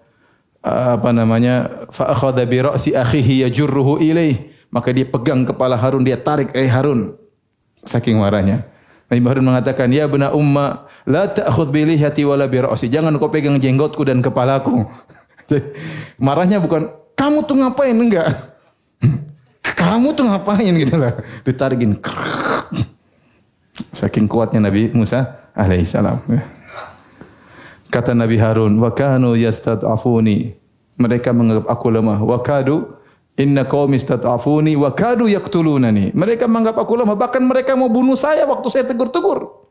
apa 0.63 1.15
namanya? 1.15 1.87
Fa 1.95 2.13
akhadha 2.13 2.45
bi 2.45 2.59
ra'si 2.61 2.93
akhihi 2.93 3.47
yajurruhu 3.49 4.03
ilaih. 4.03 4.53
Maka 4.69 4.93
dia 4.93 5.09
pegang 5.09 5.49
kepala 5.49 5.81
Harun, 5.81 6.05
dia 6.05 6.21
tarik, 6.21 6.53
"Eh 6.53 6.69
Harun." 6.69 7.17
Saking 7.89 8.21
marahnya. 8.21 8.69
Nabi 9.09 9.25
Harun 9.25 9.47
mengatakan, 9.49 9.89
"Ya 9.89 10.05
bena 10.05 10.37
umma, 10.37 10.85
la 11.09 11.25
ta'khudh 11.25 11.73
bi 11.73 11.89
lihati 11.89 12.29
wala 12.29 12.45
bi 12.45 12.61
ra'si." 12.61 12.93
Jangan 12.93 13.17
kau 13.17 13.33
pegang 13.33 13.57
jenggotku 13.57 14.05
dan 14.05 14.21
kepalaku. 14.21 14.85
Marahnya 16.21 16.61
bukan 16.61 16.93
kamu 17.17 17.49
tuh 17.49 17.57
ngapain 17.65 17.97
enggak? 17.97 18.29
Kamu 19.75 20.15
tuh 20.15 20.29
ngapain 20.31 20.73
gitu 20.79 20.97
lah. 20.97 21.19
Ditarikin. 21.43 21.99
Saking 23.93 24.31
kuatnya 24.31 24.69
Nabi 24.69 24.93
Musa 24.95 25.51
alaihissalam. 25.53 26.23
Kata 27.89 28.13
Nabi 28.13 28.37
Harun, 28.37 28.77
"Wa 28.79 28.93
kanu 28.93 29.35
yastad'afuni." 29.35 30.55
Mereka 30.99 31.31
menganggap 31.31 31.67
aku 31.71 31.87
lemah. 31.95 32.19
Wa 32.21 32.43
kadu 32.43 32.99
Inna 33.39 33.63
qaumi 33.71 33.95
istata'afuni 33.95 34.75
wa 34.75 34.91
kadu 34.91 35.31
yaqtulunani. 35.31 36.11
Mereka 36.11 36.51
menganggap 36.51 36.83
aku 36.83 36.99
lemah, 36.99 37.15
bahkan 37.15 37.39
mereka 37.47 37.79
mau 37.79 37.87
bunuh 37.87 38.19
saya 38.19 38.43
waktu 38.51 38.67
saya 38.67 38.85
tegur-tegur. 38.91 39.71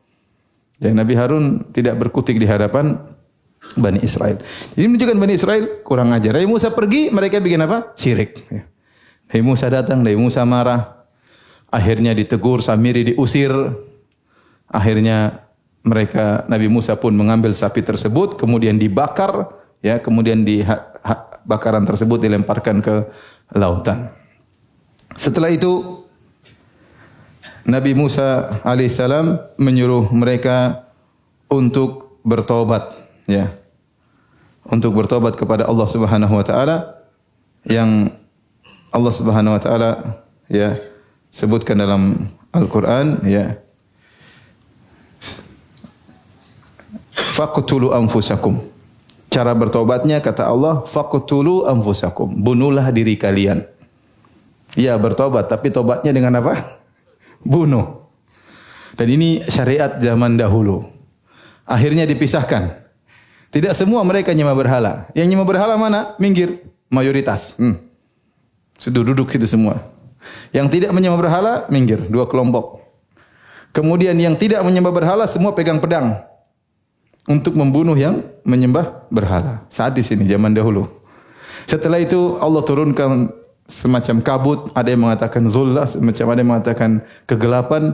Dan 0.80 0.96
Nabi 0.96 1.12
Harun 1.12 1.68
tidak 1.76 2.00
berkutik 2.00 2.40
di 2.40 2.48
hadapan 2.48 2.96
Bani 3.76 4.00
Israel. 4.00 4.40
Jadi 4.72 4.86
menunjukkan 4.88 5.16
Bani 5.20 5.34
Israel 5.36 5.64
kurang 5.84 6.16
ajar. 6.16 6.32
Nabi 6.32 6.48
Musa 6.48 6.72
pergi, 6.72 7.12
mereka 7.12 7.44
bikin 7.44 7.60
apa? 7.60 7.92
Syirik. 7.92 8.48
Nabi 9.28 9.42
Musa 9.44 9.66
datang, 9.68 10.00
Nabi 10.00 10.16
Musa 10.16 10.42
marah. 10.48 11.04
Akhirnya 11.68 12.16
ditegur, 12.16 12.64
Samiri 12.64 13.12
diusir. 13.12 13.52
Akhirnya 14.68 15.48
mereka 15.84 16.44
Nabi 16.48 16.68
Musa 16.68 16.96
pun 16.96 17.16
mengambil 17.16 17.52
sapi 17.56 17.80
tersebut, 17.80 18.36
kemudian 18.36 18.76
dibakar, 18.76 19.52
ya, 19.80 20.00
kemudian 20.00 20.44
di 20.44 20.64
bakaran 21.48 21.88
tersebut 21.88 22.20
dilemparkan 22.20 22.84
ke 22.84 22.94
lautan. 23.56 24.12
Setelah 25.16 25.48
itu 25.48 26.04
Nabi 27.64 27.96
Musa 27.96 28.60
alaihissalam 28.64 29.56
menyuruh 29.56 30.12
mereka 30.12 30.88
untuk 31.48 32.20
bertobat, 32.24 32.96
ya, 33.24 33.52
untuk 34.68 34.92
bertobat 34.92 35.36
kepada 35.36 35.64
Allah 35.64 35.88
Subhanahu 35.88 36.32
Wa 36.36 36.44
Taala 36.44 36.76
yang 37.64 38.12
Allah 38.88 39.12
Subhanahu 39.12 39.56
Wa 39.56 39.62
Taala 39.62 39.90
ya 40.48 40.76
sebutkan 41.28 41.76
dalam 41.78 42.32
Al-Quran, 42.52 43.20
ya. 43.28 43.60
Faqtulu 47.12 47.94
anfusakum 47.94 48.58
Cara 49.28 49.52
bertobatnya 49.52 50.24
kata 50.24 50.48
Allah, 50.48 50.82
faqtulu 50.88 51.68
anfusakum. 51.68 52.32
Bunuhlah 52.32 52.88
diri 52.88 53.14
kalian. 53.20 53.60
Ya 54.72 54.96
bertobat, 54.96 55.52
tapi 55.52 55.68
tobatnya 55.68 56.16
dengan 56.16 56.40
apa? 56.40 56.80
Bunuh. 57.44 58.08
Dan 58.96 59.12
ini 59.12 59.44
syariat 59.46 60.00
zaman 60.00 60.40
dahulu. 60.40 60.88
Akhirnya 61.68 62.08
dipisahkan. 62.08 62.88
Tidak 63.52 63.72
semua 63.76 64.00
mereka 64.02 64.32
nyembah 64.32 64.56
berhala. 64.56 64.92
Yang 65.12 65.36
nyembah 65.36 65.46
berhala 65.46 65.74
mana? 65.76 66.16
Minggir. 66.16 66.64
Mayoritas. 66.88 67.52
Hmm. 67.60 67.87
Sudah 68.78 69.02
duduk 69.02 69.28
situ 69.28 69.44
semua. 69.50 69.82
Yang 70.54 70.80
tidak 70.80 70.90
menyembah 70.94 71.18
berhala, 71.18 71.54
minggir. 71.68 71.98
Dua 72.08 72.30
kelompok. 72.30 72.80
Kemudian 73.74 74.16
yang 74.16 74.38
tidak 74.38 74.64
menyembah 74.64 74.94
berhala, 74.94 75.28
semua 75.28 75.52
pegang 75.52 75.82
pedang 75.82 76.24
untuk 77.28 77.52
membunuh 77.52 77.94
yang 77.98 78.24
menyembah 78.46 79.10
berhala. 79.12 79.68
Saat 79.68 79.98
di 79.98 80.02
sini 80.02 80.24
zaman 80.24 80.56
dahulu. 80.56 80.88
Setelah 81.68 82.00
itu 82.00 82.40
Allah 82.40 82.64
turunkan 82.64 83.28
semacam 83.68 84.16
kabut, 84.24 84.58
ada 84.72 84.88
yang 84.88 85.04
mengatakan 85.04 85.44
zullah, 85.52 85.84
semacam 85.84 86.26
ada 86.32 86.40
yang 86.40 86.50
mengatakan 86.56 86.90
kegelapan 87.28 87.92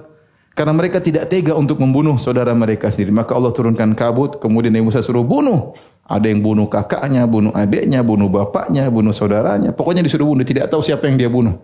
karena 0.54 0.70
mereka 0.70 1.02
tidak 1.02 1.26
tega 1.26 1.58
untuk 1.58 1.82
membunuh 1.82 2.14
saudara 2.14 2.54
mereka 2.54 2.86
sendiri. 2.86 3.10
Maka 3.10 3.34
Allah 3.34 3.50
turunkan 3.50 3.90
kabut, 3.98 4.38
kemudian 4.38 4.70
Nabi 4.70 4.86
Musa 4.86 5.02
suruh 5.02 5.26
bunuh. 5.26 5.74
Ada 6.04 6.28
yang 6.28 6.44
bunuh 6.44 6.68
kakaknya, 6.68 7.24
bunuh 7.24 7.52
adiknya, 7.56 8.04
bunuh 8.04 8.28
bapaknya, 8.28 8.92
bunuh 8.92 9.12
saudaranya. 9.16 9.72
Pokoknya 9.72 10.04
disuruh 10.04 10.28
bunuh, 10.28 10.44
tidak 10.44 10.68
tahu 10.68 10.84
siapa 10.84 11.08
yang 11.08 11.16
dia 11.16 11.32
bunuh. 11.32 11.56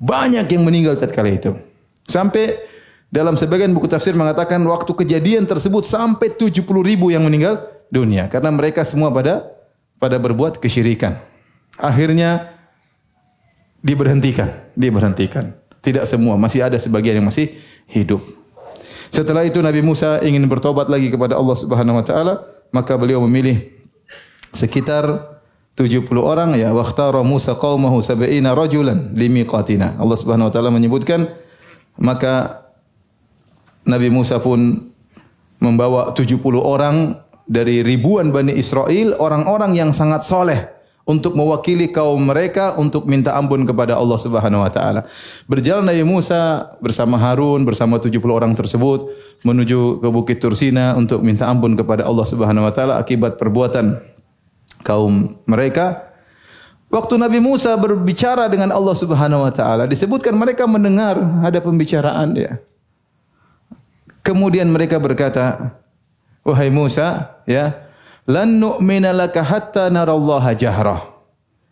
Banyak 0.00 0.48
yang 0.48 0.62
meninggal 0.64 0.96
tatkala 0.96 1.28
itu. 1.28 1.52
Sampai 2.08 2.56
dalam 3.12 3.36
sebagian 3.36 3.70
buku 3.70 3.86
tafsir 3.86 4.16
mengatakan 4.16 4.58
waktu 4.66 4.90
kejadian 4.90 5.44
tersebut 5.46 5.84
sampai 5.86 6.32
70 6.34 6.64
ribu 6.64 7.12
yang 7.12 7.22
meninggal 7.22 7.62
dunia 7.92 8.26
karena 8.26 8.50
mereka 8.50 8.82
semua 8.82 9.12
pada 9.12 9.46
pada 10.02 10.18
berbuat 10.18 10.58
kesyirikan. 10.58 11.20
Akhirnya 11.78 12.50
diberhentikan, 13.84 14.72
diberhentikan. 14.74 15.54
Tidak 15.84 16.08
semua, 16.08 16.40
masih 16.40 16.64
ada 16.64 16.80
sebagian 16.80 17.20
yang 17.20 17.28
masih 17.28 17.60
hidup. 17.92 18.24
Setelah 19.12 19.44
itu 19.44 19.60
Nabi 19.60 19.84
Musa 19.84 20.18
ingin 20.24 20.42
bertobat 20.48 20.88
lagi 20.88 21.12
kepada 21.12 21.36
Allah 21.36 21.54
Subhanahu 21.54 22.00
wa 22.00 22.04
taala, 22.04 22.34
maka 22.72 22.96
beliau 22.96 23.20
memilih 23.22 23.73
sekitar 24.54 25.34
70 25.74 26.06
orang 26.22 26.54
ya 26.54 26.70
waqtara 26.70 27.26
Musa 27.26 27.58
qaumahu 27.58 27.98
sab'ina 27.98 28.54
rajulan 28.54 29.10
limiqatina. 29.12 29.98
Allah 29.98 30.16
Subhanahu 30.18 30.48
wa 30.48 30.52
taala 30.54 30.70
menyebutkan 30.70 31.26
maka 31.98 32.64
Nabi 33.84 34.08
Musa 34.08 34.38
pun 34.38 34.90
membawa 35.58 36.14
70 36.14 36.40
orang 36.62 37.18
dari 37.44 37.84
ribuan 37.84 38.32
Bani 38.32 38.56
Israel, 38.56 39.18
orang-orang 39.20 39.76
yang 39.76 39.90
sangat 39.92 40.24
soleh 40.24 40.74
untuk 41.04 41.36
mewakili 41.36 41.92
kaum 41.92 42.16
mereka 42.24 42.80
untuk 42.80 43.04
minta 43.04 43.36
ampun 43.36 43.68
kepada 43.68 44.00
Allah 44.00 44.16
Subhanahu 44.16 44.64
wa 44.64 44.72
taala. 44.72 45.04
Berjalan 45.44 45.84
Nabi 45.84 46.00
Musa 46.00 46.72
bersama 46.80 47.20
Harun 47.20 47.68
bersama 47.68 48.00
70 48.00 48.24
orang 48.32 48.56
tersebut 48.56 49.12
menuju 49.44 50.00
ke 50.00 50.08
Bukit 50.08 50.40
Tursina 50.40 50.96
untuk 50.96 51.20
minta 51.20 51.44
ampun 51.44 51.76
kepada 51.76 52.08
Allah 52.08 52.24
Subhanahu 52.24 52.64
wa 52.64 52.72
taala 52.72 52.96
akibat 52.96 53.36
perbuatan 53.36 54.13
kaum 54.84 55.40
mereka. 55.48 56.12
Waktu 56.92 57.18
Nabi 57.18 57.42
Musa 57.42 57.74
berbicara 57.74 58.46
dengan 58.46 58.70
Allah 58.70 58.94
Subhanahu 58.94 59.42
wa 59.42 59.50
taala 59.50 59.88
disebutkan 59.88 60.36
mereka 60.36 60.68
mendengar 60.68 61.18
ada 61.42 61.58
pembicaraan 61.58 62.36
dia. 62.36 62.62
Kemudian 64.22 64.70
mereka 64.70 65.02
berkata, 65.02 65.74
"Wahai 66.46 66.70
Musa, 66.70 67.34
ya, 67.50 67.90
lan 68.30 68.62
nu'mina 68.62 69.10
laka 69.10 69.42
hatta 69.42 69.90
narallaha 69.90 70.54
jahrah." 70.54 71.02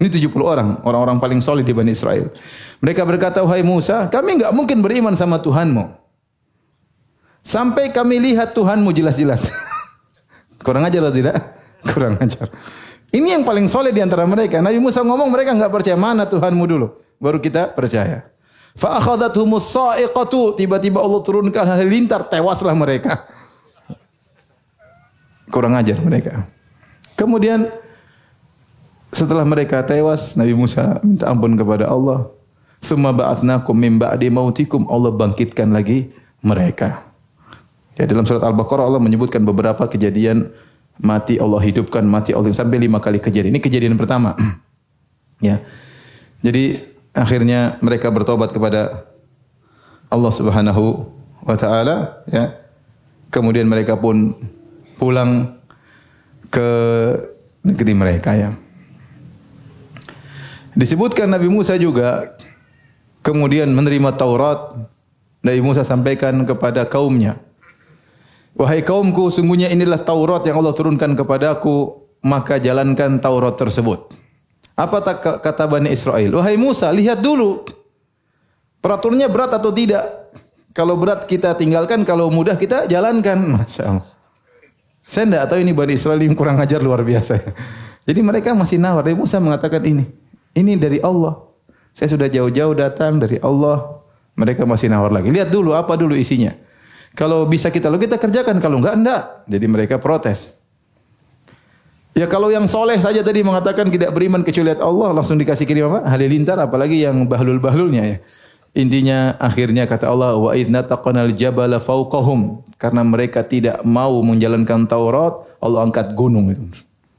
Ini 0.03 0.11
70 0.11 0.43
orang, 0.43 0.83
orang-orang 0.83 1.23
paling 1.23 1.39
solid 1.39 1.63
di 1.63 1.71
Bani 1.71 1.95
Israel. 1.95 2.35
Mereka 2.83 3.07
berkata, 3.07 3.47
"Wahai 3.47 3.63
Musa, 3.63 4.11
kami 4.11 4.43
enggak 4.43 4.51
mungkin 4.51 4.83
beriman 4.83 5.15
sama 5.15 5.39
Tuhanmu 5.39 5.87
sampai 7.47 7.95
kami 7.95 8.19
lihat 8.19 8.59
Tuhanmu 8.59 8.91
jelas-jelas." 8.91 9.47
Kurang 10.67 10.83
ajar 10.83 11.07
atau 11.07 11.15
tidak? 11.15 11.39
Kurang 11.87 12.19
ajar. 12.19 12.51
Ini 13.13 13.37
yang 13.37 13.45
paling 13.45 13.69
solid 13.69 13.93
di 13.93 14.01
antara 14.01 14.25
mereka. 14.25 14.65
Nabi 14.65 14.81
Musa 14.81 15.05
ngomong 15.05 15.29
mereka 15.29 15.53
enggak 15.53 15.69
percaya 15.69 16.01
mana 16.01 16.25
Tuhanmu 16.25 16.65
dulu, 16.65 16.97
baru 17.21 17.37
kita 17.37 17.77
percaya. 17.77 18.25
Fa 18.73 18.97
akhadhathumus 18.97 19.69
sa'iqatu, 19.69 20.57
tiba-tiba 20.57 20.97
Allah 20.97 21.21
turunkan 21.21 21.69
halilintar, 21.69 22.25
tewaslah 22.25 22.73
mereka. 22.73 23.29
Kurang 25.53 25.77
ajar 25.77 26.01
mereka. 26.01 26.49
Kemudian 27.13 27.69
setelah 29.13 29.45
mereka 29.45 29.85
tewas, 29.85 30.33
Nabi 30.33 30.57
Musa 30.57 30.97
minta 31.05 31.29
ampun 31.29 31.53
kepada 31.53 31.93
Allah. 31.93 32.33
Summa 32.81 33.13
ba'atsnakum 33.13 33.77
min 33.77 34.01
ba'di 34.01 34.33
mautikum, 34.33 34.89
Allah 34.89 35.13
bangkitkan 35.13 35.69
lagi 35.69 36.09
mereka. 36.41 37.05
Ya 37.93 38.09
dalam 38.09 38.25
surat 38.25 38.41
Al-Baqarah 38.41 38.89
Allah 38.89 39.05
menyebutkan 39.05 39.45
beberapa 39.45 39.85
kejadian 39.85 40.49
mati 41.01 41.41
Allah 41.41 41.61
hidupkan, 41.63 42.05
mati 42.05 42.37
Allah 42.37 42.53
sampai 42.53 42.83
lima 42.83 43.01
kali 43.01 43.23
kejadian. 43.23 43.55
Ini 43.57 43.63
kejadian 43.63 43.97
pertama. 43.97 44.37
ya. 45.49 45.63
Jadi 46.43 46.83
akhirnya 47.15 47.79
mereka 47.81 48.11
bertobat 48.11 48.51
kepada 48.51 49.07
Allah 50.13 50.33
Subhanahu 50.33 51.09
wa 51.47 51.57
taala 51.57 52.27
ya. 52.29 52.53
Kemudian 53.33 53.65
mereka 53.65 53.97
pun 53.97 54.37
pulang 55.01 55.57
ke 56.53 56.69
negeri 57.65 57.93
mereka 57.97 58.37
ya. 58.37 58.53
Disebutkan 60.77 61.29
Nabi 61.29 61.49
Musa 61.49 61.77
juga 61.81 62.37
kemudian 63.25 63.69
menerima 63.73 64.13
Taurat. 64.17 64.77
Nabi 65.43 65.61
Musa 65.65 65.83
sampaikan 65.83 66.45
kepada 66.45 66.85
kaumnya. 66.87 67.41
Wahai 68.53 68.85
kaumku, 68.85 69.33
sungguhnya 69.33 69.73
inilah 69.73 70.01
Taurat 70.05 70.45
yang 70.45 70.61
Allah 70.61 70.77
turunkan 70.77 71.17
kepadaku 71.17 72.03
maka 72.23 72.57
jalankan 72.63 73.19
Taurat 73.19 73.59
tersebut. 73.59 74.15
Apa 74.79 75.03
kata 75.43 75.65
Bani 75.69 75.93
Israel? 75.93 76.41
Wahai 76.41 76.57
Musa, 76.57 76.89
lihat 76.95 77.21
dulu. 77.21 77.67
Peraturannya 78.81 79.29
berat 79.29 79.53
atau 79.59 79.71
tidak? 79.71 80.33
Kalau 80.73 80.97
berat 80.97 81.29
kita 81.29 81.53
tinggalkan, 81.55 82.03
kalau 82.09 82.33
mudah 82.33 82.57
kita 82.57 82.89
jalankan. 82.89 83.61
Masya 83.61 83.83
Allah. 83.85 84.09
Saya 85.05 85.29
tidak 85.29 85.45
tahu 85.53 85.59
ini 85.61 85.73
Bani 85.77 85.93
Israel 85.93 86.21
yang 86.25 86.33
kurang 86.33 86.57
ajar 86.63 86.81
luar 86.81 87.05
biasa. 87.05 87.37
Jadi 88.09 88.21
mereka 88.25 88.57
masih 88.57 88.81
nawar. 88.81 89.05
Dari 89.05 89.19
Musa 89.19 89.37
mengatakan 89.39 89.83
ini. 89.85 90.09
Ini 90.57 90.79
dari 90.81 90.99
Allah. 91.05 91.37
Saya 91.93 92.17
sudah 92.17 92.27
jauh-jauh 92.33 92.73
datang 92.73 93.21
dari 93.21 93.37
Allah. 93.45 94.01
Mereka 94.33 94.65
masih 94.65 94.89
nawar 94.89 95.13
lagi. 95.13 95.29
Lihat 95.29 95.53
dulu 95.53 95.77
apa 95.77 95.93
dulu 95.95 96.17
isinya. 96.17 96.57
Kalau 97.13 97.45
bisa 97.45 97.69
kita 97.69 97.93
lalu 97.93 98.09
kita 98.09 98.17
kerjakan, 98.17 98.57
kalau 98.61 98.81
enggak 98.81 98.97
enggak. 98.97 99.23
Jadi 99.49 99.67
mereka 99.69 99.97
protes. 100.01 100.49
Ya 102.13 102.29
kalau 102.29 102.53
yang 102.53 102.69
soleh 102.69 103.01
saja 103.01 103.25
tadi 103.25 103.41
mengatakan 103.41 103.89
tidak 103.89 104.13
beriman 104.13 104.45
kecuali 104.45 104.77
Allah 104.77 105.17
langsung 105.17 105.41
dikasih 105.41 105.65
kirim 105.65 105.89
apa? 105.89 106.13
Halilintar 106.13 106.61
apalagi 106.61 107.01
yang 107.01 107.25
bahlul-bahlulnya 107.25 108.03
ya. 108.05 108.17
Intinya 108.73 109.37
akhirnya 109.37 109.85
kata 109.85 110.09
Allah 110.09 110.37
wa 110.37 110.53
idna 110.53 110.85
taqanal 110.85 111.33
jabala 111.37 111.81
fawqahum 111.81 112.65
karena 112.81 113.05
mereka 113.05 113.45
tidak 113.45 113.81
mau 113.85 114.21
menjalankan 114.25 114.89
Taurat 114.89 115.45
Allah 115.61 115.89
angkat 115.89 116.13
gunung 116.13 116.53
itu. 116.53 116.65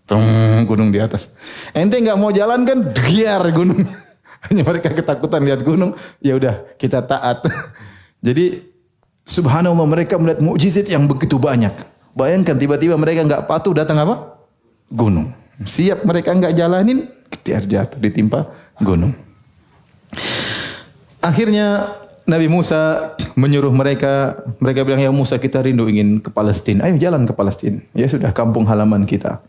Tung, 0.05 0.21
gunung 0.69 0.89
di 0.93 1.01
atas. 1.01 1.29
Ente 1.73 1.97
enggak 1.97 2.17
mau 2.17 2.29
jalan 2.29 2.65
kan 2.65 2.93
giar 2.93 3.45
gunung. 3.53 3.85
Hanya 4.49 4.61
mereka 4.67 4.91
ketakutan 4.91 5.41
lihat 5.47 5.63
gunung, 5.63 5.95
ya 6.19 6.35
udah 6.35 6.75
kita 6.75 7.01
taat. 7.01 7.47
Jadi 8.25 8.72
subhanallah 9.23 9.87
mereka 9.87 10.19
melihat 10.19 10.39
mukjizat 10.43 10.87
yang 10.87 11.07
begitu 11.07 11.39
banyak. 11.39 11.71
Bayangkan 12.13 12.55
tiba-tiba 12.55 12.93
mereka 12.95 13.25
enggak 13.25 13.45
patuh 13.49 13.73
datang 13.73 13.97
apa? 14.03 14.33
gunung. 14.93 15.33
Siap 15.65 16.05
mereka 16.05 16.29
enggak 16.37 16.53
jalanin, 16.53 17.09
dia 17.41 17.57
jatuh 17.57 17.97
ditimpa 17.97 18.45
gunung. 18.77 19.17
Akhirnya 21.17 21.89
Nabi 22.29 22.47
Musa 22.47 23.13
menyuruh 23.35 23.73
mereka, 23.73 24.37
mereka 24.61 24.85
bilang, 24.85 25.01
ya 25.01 25.11
Musa 25.11 25.41
kita 25.41 25.65
rindu 25.65 25.89
ingin 25.89 26.21
ke 26.21 26.29
Palestina. 26.29 26.85
Ayo 26.87 26.95
jalan 27.01 27.25
ke 27.25 27.33
Palestina. 27.33 27.81
Ya 27.97 28.05
sudah 28.07 28.31
kampung 28.31 28.69
halaman 28.69 29.03
kita. 29.03 29.41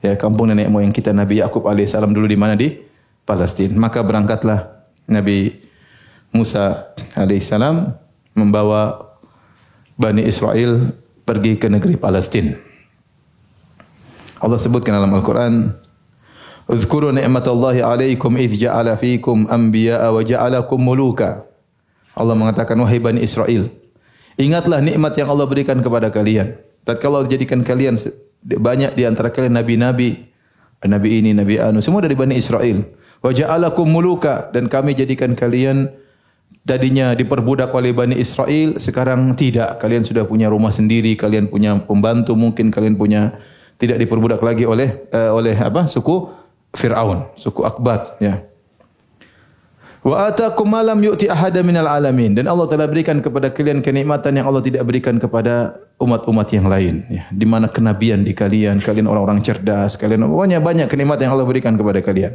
Ya 0.00 0.16
kampung 0.16 0.50
nenek 0.50 0.70
moyang 0.70 0.94
kita 0.94 1.12
Nabi 1.14 1.42
Yakub 1.42 1.66
alaihissalam 1.66 2.10
dulu 2.10 2.26
di 2.26 2.38
mana 2.38 2.54
di 2.56 2.78
Palestina. 3.26 3.74
Maka 3.76 4.00
berangkatlah 4.00 4.86
Nabi 5.10 5.60
Musa 6.32 6.94
alaihissalam 7.12 7.92
membawa 8.32 9.11
Bani 10.02 10.26
Israel 10.26 10.90
pergi 11.22 11.54
ke 11.54 11.70
negeri 11.70 11.94
Palestina. 11.94 12.58
Allah 14.42 14.58
sebutkan 14.58 14.98
dalam 14.98 15.14
Al-Quran, 15.14 15.78
Uzkuru 16.66 17.14
ni'matallahi 17.14 17.82
alaikum 17.82 18.34
idh 18.34 18.58
ja'ala 18.58 18.98
fikum 18.98 19.46
anbiya'a 19.46 20.10
wa 20.10 20.22
ja'alakum 20.22 20.78
muluka. 20.82 21.46
Allah 22.18 22.34
mengatakan, 22.34 22.74
wahai 22.82 22.98
Bani 22.98 23.22
Israel, 23.22 23.70
ingatlah 24.38 24.82
nikmat 24.82 25.14
yang 25.14 25.30
Allah 25.30 25.46
berikan 25.46 25.78
kepada 25.78 26.10
kalian. 26.10 26.58
Tatkala 26.82 27.22
jadikan 27.30 27.62
kalian 27.62 27.94
banyak 28.42 28.98
di 28.98 29.02
antara 29.06 29.30
kalian 29.30 29.54
nabi-nabi, 29.54 30.26
nabi 30.82 31.08
ini, 31.22 31.30
nabi 31.34 31.62
anu, 31.62 31.78
semua 31.78 32.02
dari 32.02 32.18
Bani 32.18 32.34
Israel. 32.34 32.82
Wa 33.22 33.30
ja'alakum 33.30 33.86
muluka 33.86 34.50
dan 34.50 34.66
kami 34.66 34.98
jadikan 34.98 35.38
kalian 35.38 35.94
tadinya 36.62 37.12
diperbudak 37.14 37.74
oleh 37.74 37.90
Bani 37.90 38.16
Israel, 38.18 38.78
sekarang 38.78 39.34
tidak. 39.34 39.82
Kalian 39.82 40.06
sudah 40.06 40.26
punya 40.26 40.50
rumah 40.50 40.70
sendiri, 40.70 41.14
kalian 41.18 41.50
punya 41.50 41.78
pembantu, 41.82 42.38
mungkin 42.38 42.70
kalian 42.70 42.94
punya 42.94 43.36
tidak 43.82 43.98
diperbudak 43.98 44.38
lagi 44.38 44.62
oleh 44.62 45.10
uh, 45.10 45.34
oleh 45.34 45.58
apa? 45.58 45.90
suku 45.90 46.30
Firaun, 46.72 47.28
suku 47.34 47.60
Akbat 47.66 48.22
ya. 48.22 48.46
Wa 50.02 50.34
atakum 50.34 50.66
malam 50.66 50.98
yu'ti 50.98 51.30
ahada 51.30 51.62
minal 51.62 51.86
alamin 51.86 52.34
dan 52.34 52.50
Allah 52.50 52.66
telah 52.66 52.90
berikan 52.90 53.22
kepada 53.22 53.54
kalian 53.54 53.78
kenikmatan 53.78 54.34
yang 54.34 54.50
Allah 54.50 54.58
tidak 54.58 54.82
berikan 54.82 55.14
kepada 55.14 55.78
umat-umat 56.02 56.50
yang 56.50 56.66
lain 56.66 57.06
ya. 57.06 57.22
Di 57.30 57.46
mana 57.46 57.70
kenabian 57.70 58.26
di 58.26 58.34
kalian, 58.34 58.82
kalian 58.82 59.06
orang-orang 59.06 59.38
cerdas, 59.46 59.94
kalian 59.94 60.26
pokoknya 60.26 60.58
banyak 60.58 60.90
kenikmatan 60.90 61.30
yang 61.30 61.34
Allah 61.38 61.46
berikan 61.46 61.78
kepada 61.78 62.02
kalian. 62.02 62.34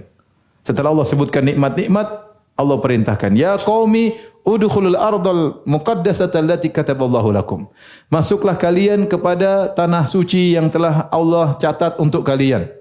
Setelah 0.64 0.96
Allah 0.96 1.08
sebutkan 1.08 1.44
nikmat-nikmat, 1.44 2.27
Allah 2.58 2.82
perintahkan, 2.82 3.38
"Ya 3.38 3.54
qaumi 3.62 4.18
Udkhulul 4.48 4.96
ardal 4.96 5.60
muqaddasata 5.68 6.40
allati 6.40 6.72
kataballahu 6.72 7.36
lakum. 7.36 7.68
Masuklah 8.08 8.56
kalian 8.56 9.04
kepada 9.04 9.76
tanah 9.76 10.08
suci 10.08 10.56
yang 10.56 10.72
telah 10.72 11.12
Allah 11.12 11.60
catat 11.60 12.00
untuk 12.00 12.24
kalian. 12.24 12.72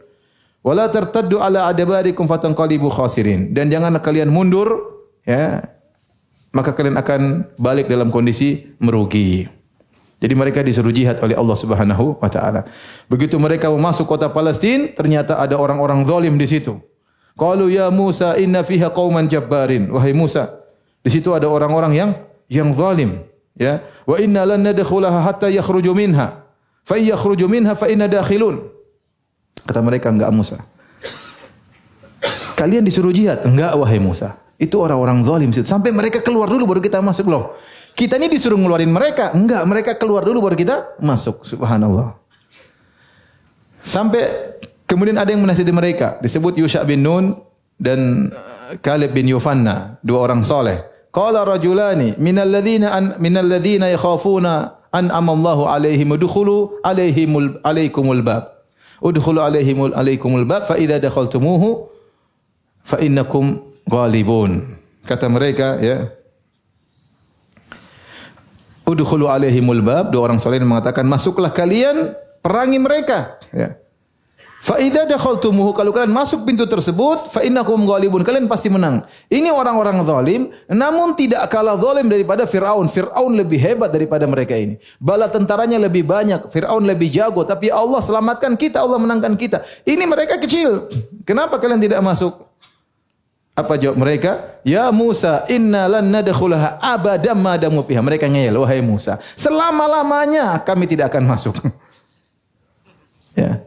Wala 0.62 0.86
tartaddu 0.86 1.42
ala 1.42 1.66
adabarikum 1.66 2.30
fatanqalibu 2.30 2.86
khasirin. 2.86 3.50
Dan 3.50 3.66
janganlah 3.66 3.98
kalian 3.98 4.30
mundur 4.30 4.94
ya. 5.26 5.66
Maka 6.54 6.70
kalian 6.70 7.02
akan 7.02 7.50
balik 7.58 7.90
dalam 7.90 8.14
kondisi 8.14 8.70
merugi. 8.78 9.50
Jadi 10.22 10.34
mereka 10.38 10.62
disuruh 10.62 10.94
jihad 10.94 11.18
oleh 11.18 11.34
Allah 11.34 11.58
Subhanahu 11.58 12.22
wa 12.22 12.30
taala. 12.30 12.62
Begitu 13.10 13.42
mereka 13.42 13.74
masuk 13.74 14.06
kota 14.06 14.30
Palestina, 14.30 14.86
ternyata 14.94 15.42
ada 15.42 15.58
orang-orang 15.58 16.06
zalim 16.06 16.38
di 16.38 16.46
situ. 16.46 16.78
Qalu 17.36 17.68
ya 17.76 17.92
Musa 17.92 18.34
inna 18.40 18.64
fiha 18.64 18.88
qauman 18.88 19.28
jabbarin. 19.28 19.92
Wahai 19.92 20.16
Musa, 20.16 20.56
di 21.04 21.12
situ 21.12 21.36
ada 21.36 21.46
orang-orang 21.46 21.92
yang 21.92 22.10
yang 22.48 22.72
zalim, 22.72 23.20
ya. 23.52 23.84
Wa 24.08 24.16
inna 24.16 24.48
lan 24.48 24.64
nadkhulaha 24.64 25.20
hatta 25.20 25.52
yakhruju 25.52 25.92
minha. 25.92 26.42
Fa 26.86 26.96
yakhruju 26.96 27.44
minha 27.44 27.76
fa 27.76 27.92
inna 27.92 28.08
dakhilun. 28.08 28.64
Kata 29.68 29.80
mereka 29.84 30.08
enggak 30.08 30.32
Musa. 30.32 30.64
Kalian 32.56 32.88
disuruh 32.88 33.12
jihad? 33.12 33.44
Enggak 33.44 33.76
wahai 33.76 34.00
Musa. 34.00 34.40
Itu 34.56 34.80
orang-orang 34.80 35.20
zalim 35.28 35.50
situ. 35.52 35.68
Sampai 35.68 35.92
mereka 35.92 36.24
keluar 36.24 36.48
dulu 36.48 36.64
baru 36.64 36.80
kita 36.80 37.04
masuk 37.04 37.28
loh. 37.28 37.60
Kita 37.92 38.16
ini 38.20 38.32
disuruh 38.32 38.56
ngeluarin 38.56 38.88
mereka. 38.92 39.32
Enggak, 39.32 39.64
mereka 39.64 39.90
keluar 39.96 40.24
dulu 40.24 40.44
baru 40.44 40.56
kita 40.56 41.00
masuk. 41.00 41.44
Subhanallah. 41.44 42.16
Sampai 43.80 44.45
kemudian 44.86 45.18
ada 45.18 45.34
yang 45.34 45.42
menasihati 45.42 45.74
mereka. 45.74 46.16
Disebut 46.22 46.56
Yusha 46.56 46.86
bin 46.86 47.02
Nun 47.02 47.36
dan 47.76 48.32
Kalib 48.80 49.12
bin 49.12 49.28
Yufanna. 49.28 50.00
Dua 50.00 50.24
orang 50.24 50.46
soleh. 50.46 50.80
Qala 51.12 51.44
rajulani 51.44 52.14
minal 52.20 52.48
ladzina 52.48 52.92
an 52.92 53.16
minal 53.20 53.48
ladzina 53.48 53.88
yakhafuna 53.88 54.76
an 54.92 55.08
amallahu 55.08 55.64
alaihim 55.64 56.12
udkhulu 56.12 56.80
alaihimul 56.84 57.60
alaikumul 57.64 58.20
bab. 58.20 58.52
Udkhulu 59.00 59.40
alaihimul 59.40 59.92
alaikumul 59.92 60.44
bab 60.44 60.68
fa 60.68 60.76
idza 60.76 61.00
dakhaltumuhu 61.00 61.88
fa 62.84 63.00
innakum 63.00 63.64
ghalibun. 63.88 64.76
Kata 65.08 65.30
mereka 65.30 65.78
ya. 65.80 66.10
Udkhulu 68.86 69.26
alaihimul 69.26 69.82
bab, 69.82 70.14
dua 70.14 70.30
orang 70.30 70.38
saleh 70.38 70.62
mengatakan 70.62 71.02
masuklah 71.10 71.50
kalian 71.50 72.14
perangi 72.38 72.78
mereka 72.78 73.34
ya. 73.50 73.74
Fa 74.66 74.82
idza 74.82 75.06
dakhaltumuhu 75.06 75.70
kalau 75.78 75.94
kalian 75.94 76.10
masuk 76.10 76.42
pintu 76.42 76.66
tersebut 76.66 77.30
fa 77.30 77.46
innakum 77.46 77.86
ghalibun 77.86 78.26
kalian 78.26 78.50
pasti 78.50 78.66
menang. 78.66 79.06
Ini 79.30 79.54
orang-orang 79.54 80.02
zalim 80.02 80.50
namun 80.66 81.14
tidak 81.14 81.46
kalah 81.54 81.78
zalim 81.78 82.10
daripada 82.10 82.50
Firaun. 82.50 82.90
Firaun 82.90 83.38
lebih 83.38 83.62
hebat 83.62 83.94
daripada 83.94 84.26
mereka 84.26 84.58
ini. 84.58 84.74
Bala 84.98 85.30
tentaranya 85.30 85.78
lebih 85.78 86.02
banyak, 86.02 86.50
Firaun 86.50 86.82
lebih 86.82 87.14
jago 87.14 87.46
tapi 87.46 87.70
Allah 87.70 88.02
selamatkan 88.02 88.58
kita, 88.58 88.82
Allah 88.82 88.98
menangkan 88.98 89.38
kita. 89.38 89.62
Ini 89.86 90.02
mereka 90.02 90.34
kecil. 90.42 90.90
Kenapa 91.22 91.62
kalian 91.62 91.78
tidak 91.78 92.02
masuk? 92.02 92.34
Apa 93.54 93.78
jawab 93.78 94.02
mereka? 94.02 94.58
Ya 94.66 94.90
Musa, 94.90 95.46
inna 95.46 95.86
lan 95.86 96.10
nadkhulaha 96.10 96.82
abadan 96.82 97.38
ma 97.38 97.54
fiha. 97.86 98.02
Mereka 98.02 98.26
ngeyel, 98.26 98.58
wahai 98.58 98.82
Musa, 98.82 99.22
selama-lamanya 99.38 100.58
kami 100.66 100.90
tidak 100.90 101.14
akan 101.14 101.22
masuk. 101.22 101.54
ya. 103.38 103.65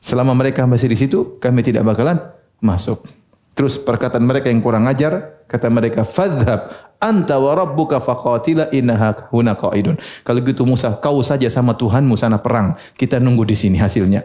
Selama 0.00 0.32
mereka 0.32 0.64
masih 0.64 0.88
di 0.88 0.96
situ, 0.96 1.36
kami 1.36 1.60
tidak 1.60 1.84
bakalan 1.84 2.16
masuk. 2.64 3.04
Terus 3.52 3.76
perkataan 3.76 4.24
mereka 4.24 4.48
yang 4.48 4.64
kurang 4.64 4.88
ajar, 4.88 5.44
kata 5.44 5.68
mereka, 5.68 6.00
"Fadhhab 6.08 6.72
anta 6.96 7.36
wa 7.36 7.52
rabbuka 7.52 8.00
faqatila 8.00 8.72
innaha 8.72 9.28
huna 9.28 9.52
qaidun." 9.52 10.00
Kalau 10.24 10.40
gitu 10.40 10.64
Musa, 10.64 10.96
kau 10.96 11.20
saja 11.20 11.44
sama 11.52 11.76
Tuhanmu 11.76 12.16
sana 12.16 12.40
perang. 12.40 12.80
Kita 12.96 13.20
nunggu 13.20 13.44
di 13.44 13.52
sini 13.52 13.76
hasilnya. 13.76 14.24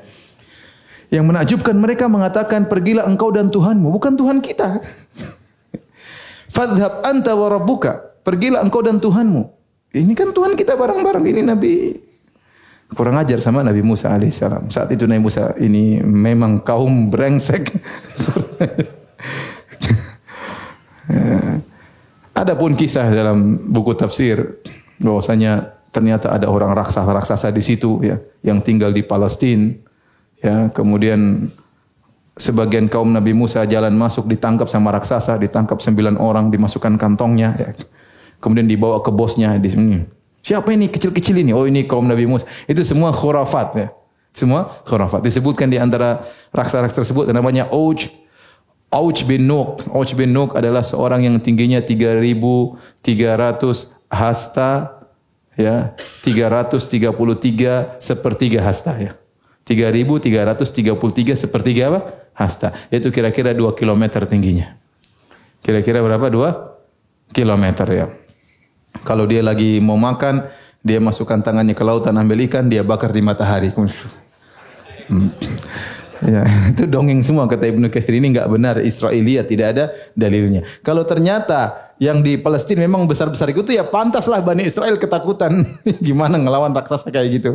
Yang 1.12 1.26
menakjubkan 1.28 1.76
mereka 1.76 2.08
mengatakan, 2.08 2.72
"Pergilah 2.72 3.04
engkau 3.04 3.36
dan 3.36 3.52
Tuhanmu, 3.52 3.92
bukan 3.92 4.16
Tuhan 4.16 4.40
kita." 4.40 4.80
Fadhhab 6.56 7.04
anta 7.04 7.36
wa 7.36 7.52
rabbuka. 7.52 8.24
Pergilah 8.24 8.64
engkau 8.64 8.80
dan 8.80 9.04
Tuhanmu. 9.04 9.44
Ini 9.92 10.14
kan 10.16 10.32
Tuhan 10.32 10.56
kita 10.56 10.80
bareng-bareng. 10.80 11.28
Ini 11.28 11.42
Nabi 11.44 11.92
kurang 12.94 13.18
ajar 13.18 13.42
sama 13.42 13.66
Nabi 13.66 13.82
Musa 13.82 14.14
alaihissalam. 14.14 14.70
Saat 14.70 14.94
itu 14.94 15.10
Nabi 15.10 15.26
Musa 15.26 15.58
ini 15.58 16.04
memang 16.04 16.62
kaum 16.62 17.10
brengsek. 17.10 17.74
Adapun 22.36 22.76
kisah 22.76 23.10
dalam 23.10 23.58
buku 23.72 23.96
tafsir 23.96 24.62
bahwasanya 25.00 25.74
ternyata 25.90 26.36
ada 26.36 26.52
orang 26.52 26.76
raksasa-raksasa 26.76 27.50
di 27.56 27.64
situ 27.64 28.04
ya 28.04 28.20
yang 28.44 28.60
tinggal 28.60 28.92
di 28.92 29.00
Palestina 29.08 29.72
Ya, 30.46 30.70
kemudian 30.70 31.50
sebagian 32.38 32.86
kaum 32.86 33.10
Nabi 33.10 33.34
Musa 33.34 33.66
jalan 33.66 33.98
masuk 33.98 34.30
ditangkap 34.30 34.70
sama 34.70 34.94
raksasa, 34.94 35.42
ditangkap 35.42 35.82
sembilan 35.82 36.22
orang, 36.22 36.54
dimasukkan 36.54 37.02
kantongnya. 37.02 37.50
Ya. 37.58 37.70
Kemudian 38.38 38.70
dibawa 38.70 39.02
ke 39.02 39.10
bosnya 39.10 39.58
di 39.58 39.70
sini. 39.74 39.98
Siapa 40.46 40.70
ini 40.70 40.86
kecil-kecil 40.94 41.42
ini? 41.42 41.58
Oh 41.58 41.66
ini 41.66 41.90
kaum 41.90 42.06
Nabi 42.06 42.30
Musa. 42.30 42.46
Itu 42.70 42.86
semua 42.86 43.10
khurafat 43.10 43.70
ya. 43.82 43.90
Semua 44.30 44.78
khurafat. 44.86 45.26
Disebutkan 45.26 45.74
di 45.74 45.82
antara 45.82 46.22
raksasa-raksasa 46.54 47.02
tersebut 47.02 47.26
namanya 47.34 47.66
Ouj 47.74 48.14
Ouj 48.94 49.26
bin 49.26 49.50
Nuk. 49.50 49.82
Ouj 49.90 50.14
bin 50.14 50.38
Nuk 50.38 50.54
adalah 50.54 50.86
seorang 50.86 51.26
yang 51.26 51.42
tingginya 51.42 51.82
3300 51.82 52.78
hasta 54.06 55.02
ya 55.58 55.98
333 56.22 57.98
sepertiga 57.98 58.62
hasta 58.62 58.94
ya. 59.02 59.18
3333 59.66 61.34
sepertiga 61.34 61.90
apa? 61.90 62.00
Hasta. 62.38 62.70
Itu 62.94 63.10
kira-kira 63.10 63.50
2 63.50 63.74
km 63.74 64.30
tingginya. 64.30 64.78
Kira-kira 65.66 66.06
berapa? 66.06 66.30
2 66.30 67.34
km 67.34 67.66
ya. 67.90 68.25
Kalau 69.04 69.28
dia 69.28 69.44
lagi 69.44 69.84
mau 69.84 70.00
makan, 70.00 70.48
dia 70.86 71.02
masukkan 71.02 71.42
tangannya 71.42 71.74
ke 71.74 71.84
lautan 71.84 72.16
ambil 72.16 72.46
ikan, 72.46 72.70
dia 72.70 72.86
bakar 72.86 73.10
di 73.10 73.20
matahari. 73.26 73.74
Hmm. 73.74 75.30
Ya, 76.24 76.48
itu 76.72 76.88
dongeng 76.88 77.20
semua 77.22 77.46
kata 77.50 77.68
Ibnu 77.68 77.92
Katsir 77.92 78.16
ini 78.16 78.32
enggak 78.32 78.48
benar 78.48 78.80
Israelia 78.80 79.44
tidak 79.44 79.68
ada 79.76 79.86
dalilnya. 80.16 80.64
Kalau 80.80 81.04
ternyata 81.04 81.92
yang 82.00 82.24
di 82.24 82.36
Palestina 82.40 82.84
memang 82.84 83.08
besar-besar 83.08 83.52
itu 83.52 83.72
ya 83.72 83.84
pantaslah 83.84 84.40
Bani 84.40 84.68
Israel 84.68 84.96
ketakutan. 84.96 85.80
Gimana 86.06 86.40
ngelawan 86.40 86.72
raksasa 86.72 87.08
kayak 87.12 87.30
gitu. 87.42 87.52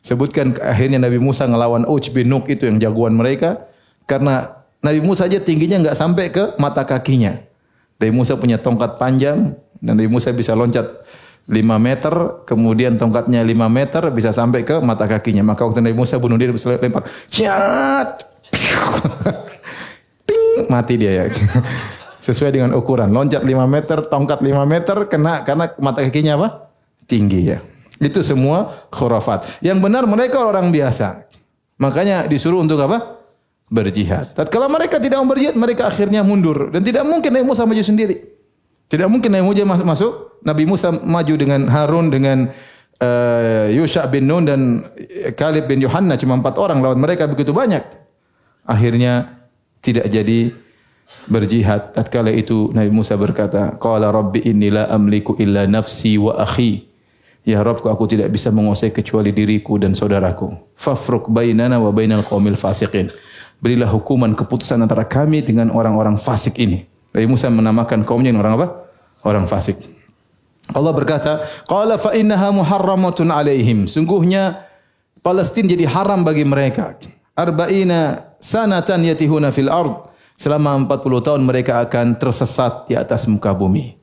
Sebutkan 0.00 0.56
akhirnya 0.64 0.96
Nabi 0.96 1.20
Musa 1.20 1.44
ngelawan 1.44 1.84
Uj 1.84 2.08
bin 2.16 2.32
Nuk 2.32 2.48
itu 2.48 2.64
yang 2.64 2.80
jagoan 2.80 3.12
mereka 3.12 3.68
karena 4.08 4.64
Nabi 4.80 5.04
Musa 5.04 5.28
aja 5.28 5.36
tingginya 5.36 5.76
enggak 5.76 5.96
sampai 5.96 6.32
ke 6.32 6.56
mata 6.56 6.88
kakinya. 6.88 7.36
Nabi 8.00 8.12
Musa 8.16 8.32
punya 8.40 8.56
tongkat 8.56 8.96
panjang 8.96 9.60
Nabi 9.80 10.06
Musa 10.06 10.30
bisa 10.36 10.52
loncat 10.52 10.86
5 11.50 11.56
meter, 11.80 12.14
kemudian 12.46 12.94
tongkatnya 13.00 13.42
5 13.42 13.66
meter 13.66 14.02
bisa 14.14 14.30
sampai 14.30 14.62
ke 14.62 14.78
mata 14.78 15.08
kakinya. 15.08 15.42
Maka 15.42 15.66
waktu 15.66 15.82
Nabi 15.82 15.96
Musa 15.96 16.20
bunuh 16.20 16.36
diri 16.36 16.54
bisa 16.54 16.76
lempar, 16.76 17.08
cat, 17.32 18.22
ting, 20.28 20.68
mati 20.68 20.94
dia 21.00 21.24
ya. 21.24 21.24
Sesuai 22.26 22.52
dengan 22.52 22.70
ukuran, 22.76 23.08
loncat 23.10 23.40
5 23.42 23.50
meter, 23.66 23.98
tongkat 24.06 24.44
5 24.44 24.52
meter, 24.68 24.96
kena 25.08 25.42
karena 25.42 25.72
mata 25.80 26.04
kakinya 26.04 26.36
apa? 26.36 26.48
Tinggi 27.08 27.56
ya. 27.56 27.58
Itu 28.00 28.20
semua 28.20 28.86
khurafat. 28.92 29.64
Yang 29.64 29.78
benar 29.80 30.04
mereka 30.06 30.44
orang 30.44 30.68
biasa. 30.70 31.28
Makanya 31.80 32.28
disuruh 32.28 32.60
untuk 32.60 32.80
apa? 32.80 33.20
Berjihad. 33.72 34.36
Kalau 34.52 34.68
mereka 34.68 35.00
tidak 35.00 35.20
mau 35.24 35.28
berjihad, 35.32 35.56
mereka 35.56 35.88
akhirnya 35.88 36.20
mundur. 36.20 36.68
Dan 36.68 36.84
tidak 36.84 37.08
mungkin 37.08 37.32
Nabi 37.32 37.44
Musa 37.44 37.64
maju 37.64 37.80
sendiri. 37.80 38.39
Tidak 38.90 39.06
mungkin 39.06 39.30
Nabi 39.30 39.46
Musa 39.46 39.86
masuk. 39.86 40.42
Nabi 40.42 40.66
Musa 40.66 40.90
maju 40.90 41.34
dengan 41.38 41.70
Harun 41.70 42.10
dengan 42.10 42.50
uh, 42.98 43.66
Yusha 43.70 44.02
bin 44.10 44.26
Nun 44.26 44.50
dan 44.50 44.60
Kalib 45.38 45.70
bin 45.70 45.78
Yohanna 45.78 46.18
cuma 46.18 46.34
empat 46.34 46.58
orang 46.58 46.82
lawan 46.82 46.98
mereka 46.98 47.30
begitu 47.30 47.54
banyak. 47.54 47.86
Akhirnya 48.66 49.46
tidak 49.78 50.10
jadi 50.10 50.50
berjihad. 51.30 51.94
Tatkala 51.94 52.34
itu 52.34 52.74
Nabi 52.74 52.90
Musa 52.90 53.14
berkata, 53.14 53.78
"Qala 53.78 54.10
rabbi 54.10 54.42
inni 54.42 54.74
la 54.74 54.90
amliku 54.90 55.38
illa 55.38 55.70
nafsi 55.70 56.18
wa 56.18 56.34
akhi." 56.42 56.90
Ya 57.40 57.64
Rabbku 57.64 57.88
aku 57.88 58.04
tidak 58.04 58.28
bisa 58.36 58.52
menguasai 58.52 58.92
kecuali 58.92 59.32
diriku 59.32 59.80
dan 59.80 59.96
saudaraku. 59.96 60.52
Fafruk 60.76 61.32
bainana 61.32 61.80
wa 61.80 61.88
bainal 61.88 62.20
qaumil 62.20 62.58
fasiqin. 62.58 63.08
Berilah 63.64 63.88
hukuman 63.88 64.36
keputusan 64.36 64.76
antara 64.80 65.08
kami 65.08 65.40
dengan 65.40 65.72
orang-orang 65.72 66.20
fasik 66.20 66.60
ini. 66.60 66.89
Nabi 67.10 67.26
Musa 67.26 67.50
menamakan 67.50 68.06
kaumnya 68.06 68.30
orang 68.34 68.54
apa? 68.60 68.66
Orang 69.26 69.44
fasik. 69.50 69.76
Allah 70.70 70.92
berkata, 70.94 71.42
"Qala 71.66 71.98
fa 71.98 72.14
innaha 72.14 72.54
muharramatun 72.54 73.34
alaihim." 73.34 73.90
Sungguhnya 73.90 74.70
Palestina 75.20 75.68
jadi 75.68 75.84
haram 75.90 76.22
bagi 76.22 76.46
mereka. 76.46 76.96
Arba'ina 77.34 78.32
sanatan 78.38 79.04
yatihuna 79.04 79.50
fil 79.50 79.68
ard. 79.68 80.08
Selama 80.40 80.72
40 80.88 81.20
tahun 81.20 81.42
mereka 81.44 81.84
akan 81.84 82.16
tersesat 82.16 82.88
di 82.88 82.96
atas 82.96 83.28
muka 83.28 83.52
bumi. 83.52 84.00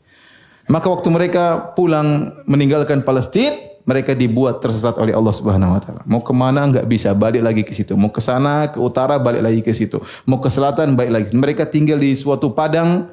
Maka 0.70 0.86
waktu 0.92 1.10
mereka 1.10 1.74
pulang 1.74 2.30
meninggalkan 2.46 3.02
Palestina, 3.02 3.67
mereka 3.88 4.12
dibuat 4.12 4.60
tersesat 4.60 5.00
oleh 5.00 5.16
Allah 5.16 5.32
Subhanahu 5.32 5.72
wa 5.72 5.80
taala. 5.80 6.04
Mau 6.04 6.20
ke 6.20 6.36
mana 6.36 6.68
enggak 6.68 6.84
bisa, 6.84 7.16
balik 7.16 7.40
lagi 7.40 7.64
ke 7.64 7.72
situ. 7.72 7.96
Mau 7.96 8.12
ke 8.12 8.20
sana, 8.20 8.68
ke 8.68 8.76
utara, 8.84 9.16
balik 9.16 9.40
lagi 9.40 9.64
ke 9.64 9.72
situ. 9.72 10.04
Mau 10.28 10.44
ke 10.44 10.52
selatan, 10.52 11.00
balik 11.00 11.12
lagi. 11.16 11.28
Mereka 11.32 11.72
tinggal 11.72 11.96
di 11.96 12.12
suatu 12.12 12.52
padang 12.52 13.08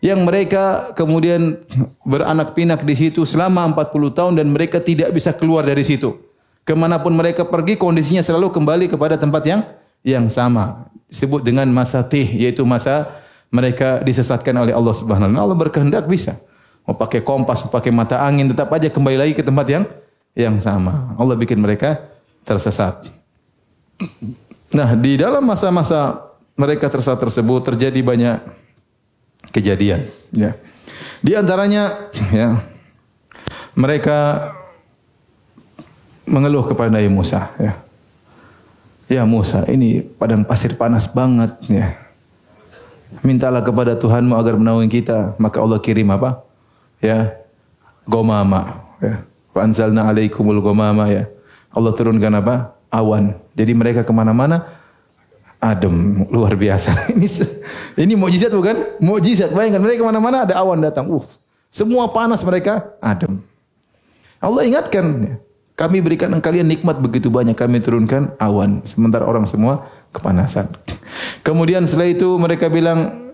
yang 0.00 0.24
mereka 0.24 0.96
kemudian 0.96 1.60
beranak 2.00 2.56
pinak 2.56 2.80
di 2.80 2.96
situ 2.96 3.28
selama 3.28 3.68
40 3.76 4.16
tahun 4.16 4.32
dan 4.40 4.48
mereka 4.48 4.80
tidak 4.80 5.12
bisa 5.12 5.36
keluar 5.36 5.68
dari 5.68 5.84
situ. 5.84 6.16
Ke 6.64 6.72
mana 6.72 6.96
pun 6.96 7.12
mereka 7.12 7.44
pergi, 7.44 7.76
kondisinya 7.76 8.24
selalu 8.24 8.48
kembali 8.56 8.88
kepada 8.88 9.20
tempat 9.20 9.44
yang 9.44 9.60
yang 10.00 10.32
sama. 10.32 10.88
Disebut 11.12 11.44
dengan 11.44 11.68
masa 11.76 12.00
tih, 12.00 12.24
yaitu 12.24 12.64
masa 12.64 13.20
mereka 13.52 14.00
disesatkan 14.00 14.56
oleh 14.56 14.72
Allah 14.72 14.96
Subhanahu 14.96 15.28
wa 15.28 15.32
taala. 15.36 15.44
Allah 15.44 15.58
berkehendak 15.60 16.08
bisa. 16.08 16.40
Mau 16.88 16.96
pakai 16.96 17.20
kompas, 17.20 17.68
mau 17.68 17.70
pakai 17.70 17.92
mata 17.92 18.24
angin, 18.24 18.48
tetap 18.48 18.72
aja 18.72 18.88
kembali 18.88 19.16
lagi 19.20 19.32
ke 19.36 19.44
tempat 19.44 19.66
yang 19.68 19.84
yang 20.36 20.60
sama. 20.60 21.16
Allah 21.16 21.34
bikin 21.34 21.56
mereka 21.56 22.04
tersesat. 22.44 23.08
Nah, 24.70 24.92
di 24.92 25.16
dalam 25.16 25.40
masa-masa 25.40 26.20
mereka 26.52 26.92
tersesat 26.92 27.16
tersebut 27.16 27.72
terjadi 27.72 27.96
banyak 28.04 28.38
kejadian, 29.48 30.12
ya. 30.36 30.52
Di 31.24 31.32
antaranya 31.32 32.12
ya 32.28 32.60
mereka 33.72 34.52
mengeluh 36.28 36.68
kepada 36.68 36.92
Nabi 36.92 37.08
Musa, 37.08 37.48
ya. 37.56 37.72
Ya 39.06 39.22
Musa, 39.24 39.64
ini 39.70 40.04
padang 40.04 40.44
pasir 40.44 40.76
panas 40.76 41.08
banget, 41.08 41.56
ya. 41.72 41.96
Mintalah 43.24 43.64
kepada 43.64 43.96
Tuhanmu 43.96 44.36
agar 44.36 44.60
menaungi 44.60 44.92
kita, 44.92 45.38
maka 45.40 45.62
Allah 45.62 45.80
kirim 45.80 46.10
apa? 46.12 46.44
Ya, 47.00 47.38
gomama, 48.04 48.82
ya 48.98 49.24
anzalna 49.60 50.06
alaikumul 50.08 50.60
ghamama 50.60 51.08
ya. 51.08 51.28
Allah 51.72 51.92
turunkan 51.92 52.32
apa? 52.40 52.76
Awan. 52.88 53.36
Jadi 53.52 53.72
mereka 53.76 54.00
ke 54.06 54.12
mana-mana 54.14 54.64
adem 55.60 56.24
luar 56.28 56.54
biasa. 56.54 56.94
ini 57.16 57.26
ini 57.96 58.12
mukjizat 58.14 58.52
bukan? 58.52 59.00
Mukjizat. 59.00 59.50
Bayangkan 59.52 59.82
mereka 59.82 60.04
ke 60.04 60.08
mana-mana 60.08 60.44
ada 60.44 60.54
awan 60.60 60.80
datang. 60.80 61.08
Uh, 61.08 61.24
semua 61.72 62.08
panas 62.12 62.40
mereka 62.46 62.96
adem. 63.02 63.42
Allah 64.38 64.62
ingatkan, 64.68 65.36
kami 65.74 65.98
berikan 66.04 66.30
kalian 66.38 66.68
nikmat 66.68 67.00
begitu 67.00 67.32
banyak, 67.32 67.56
kami 67.56 67.80
turunkan 67.80 68.36
awan. 68.36 68.84
Sementara 68.84 69.24
orang 69.24 69.48
semua 69.48 69.88
kepanasan. 70.12 70.70
Kemudian 71.46 71.84
setelah 71.88 72.12
itu 72.12 72.28
mereka 72.36 72.68
bilang, 72.68 73.32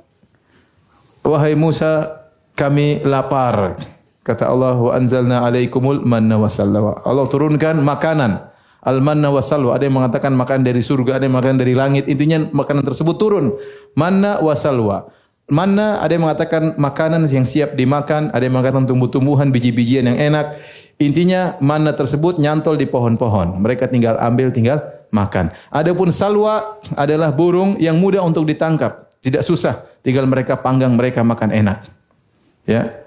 wahai 1.27 1.59
Musa, 1.59 2.23
kami 2.55 3.03
lapar. 3.03 3.79
Kata 4.23 4.47
Allah, 4.47 4.79
wa 4.79 4.95
anzalna 4.95 5.43
alaikumul 5.43 6.07
manna 6.07 6.39
wa 6.39 6.47
salwa. 6.47 7.03
Allah 7.03 7.27
turunkan 7.27 7.83
makanan. 7.83 8.51
Al 8.83 8.99
manna 9.03 9.31
wa. 9.31 9.43
Ada 9.43 9.83
yang 9.87 9.99
mengatakan 9.99 10.31
makan 10.35 10.63
dari 10.63 10.83
surga, 10.83 11.19
ada 11.19 11.27
yang 11.27 11.35
makan 11.35 11.59
dari 11.59 11.75
langit. 11.75 12.07
Intinya 12.07 12.47
makanan 12.55 12.87
tersebut 12.87 13.19
turun. 13.19 13.55
Manna 13.99 14.39
wa 14.39 14.55
salwa. 14.55 15.11
Manna 15.51 15.99
ada 15.99 16.15
yang 16.15 16.23
mengatakan 16.23 16.79
makanan 16.79 17.27
yang 17.27 17.43
siap 17.43 17.75
dimakan, 17.75 18.31
ada 18.31 18.43
yang 18.47 18.55
mengatakan 18.55 18.87
tumbuh-tumbuhan, 18.87 19.51
biji-bijian 19.51 20.07
yang 20.07 20.19
enak. 20.19 20.55
Intinya 21.03 21.59
manna 21.59 21.91
tersebut 21.91 22.39
nyantol 22.39 22.79
di 22.79 22.87
pohon-pohon. 22.87 23.59
Mereka 23.59 23.91
tinggal 23.91 24.23
ambil, 24.23 24.55
tinggal 24.55 24.79
makan. 25.11 25.51
Adapun 25.75 26.15
salwa 26.15 26.79
adalah 26.95 27.35
burung 27.35 27.75
yang 27.83 27.99
mudah 27.99 28.23
untuk 28.23 28.47
ditangkap, 28.47 29.11
tidak 29.19 29.43
susah. 29.43 29.83
Tinggal 30.07 30.31
mereka 30.31 30.59
panggang, 30.63 30.95
mereka 30.95 31.27
makan 31.27 31.51
enak. 31.51 31.91
Ya, 32.63 33.02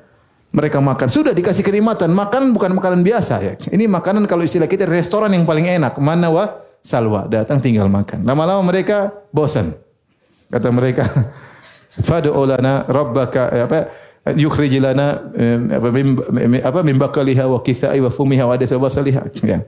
mereka 0.55 0.79
makan. 0.79 1.11
Sudah 1.11 1.35
dikasih 1.35 1.67
kenikmatan. 1.67 2.15
Makan 2.15 2.55
bukan 2.55 2.71
makanan 2.79 3.03
biasa 3.03 3.35
ya. 3.43 3.53
Ini 3.59 3.91
makanan 3.91 4.23
kalau 4.23 4.47
istilah 4.47 4.71
kita 4.71 4.87
restoran 4.87 5.35
yang 5.35 5.43
paling 5.43 5.67
enak. 5.67 5.99
Mana 5.99 6.31
wa 6.31 6.63
salwa. 6.79 7.27
Datang 7.27 7.59
tinggal 7.59 7.91
makan. 7.91 8.23
Lama-lama 8.23 8.63
mereka 8.63 9.11
bosan. 9.35 9.75
Kata 10.47 10.71
mereka, 10.71 11.03
Fadu 12.07 12.31
lana 12.47 12.87
rabbaka 12.87 13.51
eh, 13.51 13.63
apa 13.67 13.77
yukhrij 14.31 14.79
lana 14.79 15.31
eh, 15.35 15.59
apa 15.75 15.87
apa 16.71 16.79
mim 16.83 16.97
bakaliha 16.99 17.43
wa 17.47 17.59
kithai 17.59 17.99
wa 17.99 18.07
fumiha 18.07 18.47
wa 18.47 18.55
adasa. 18.55 18.79
Ya. 19.43 19.67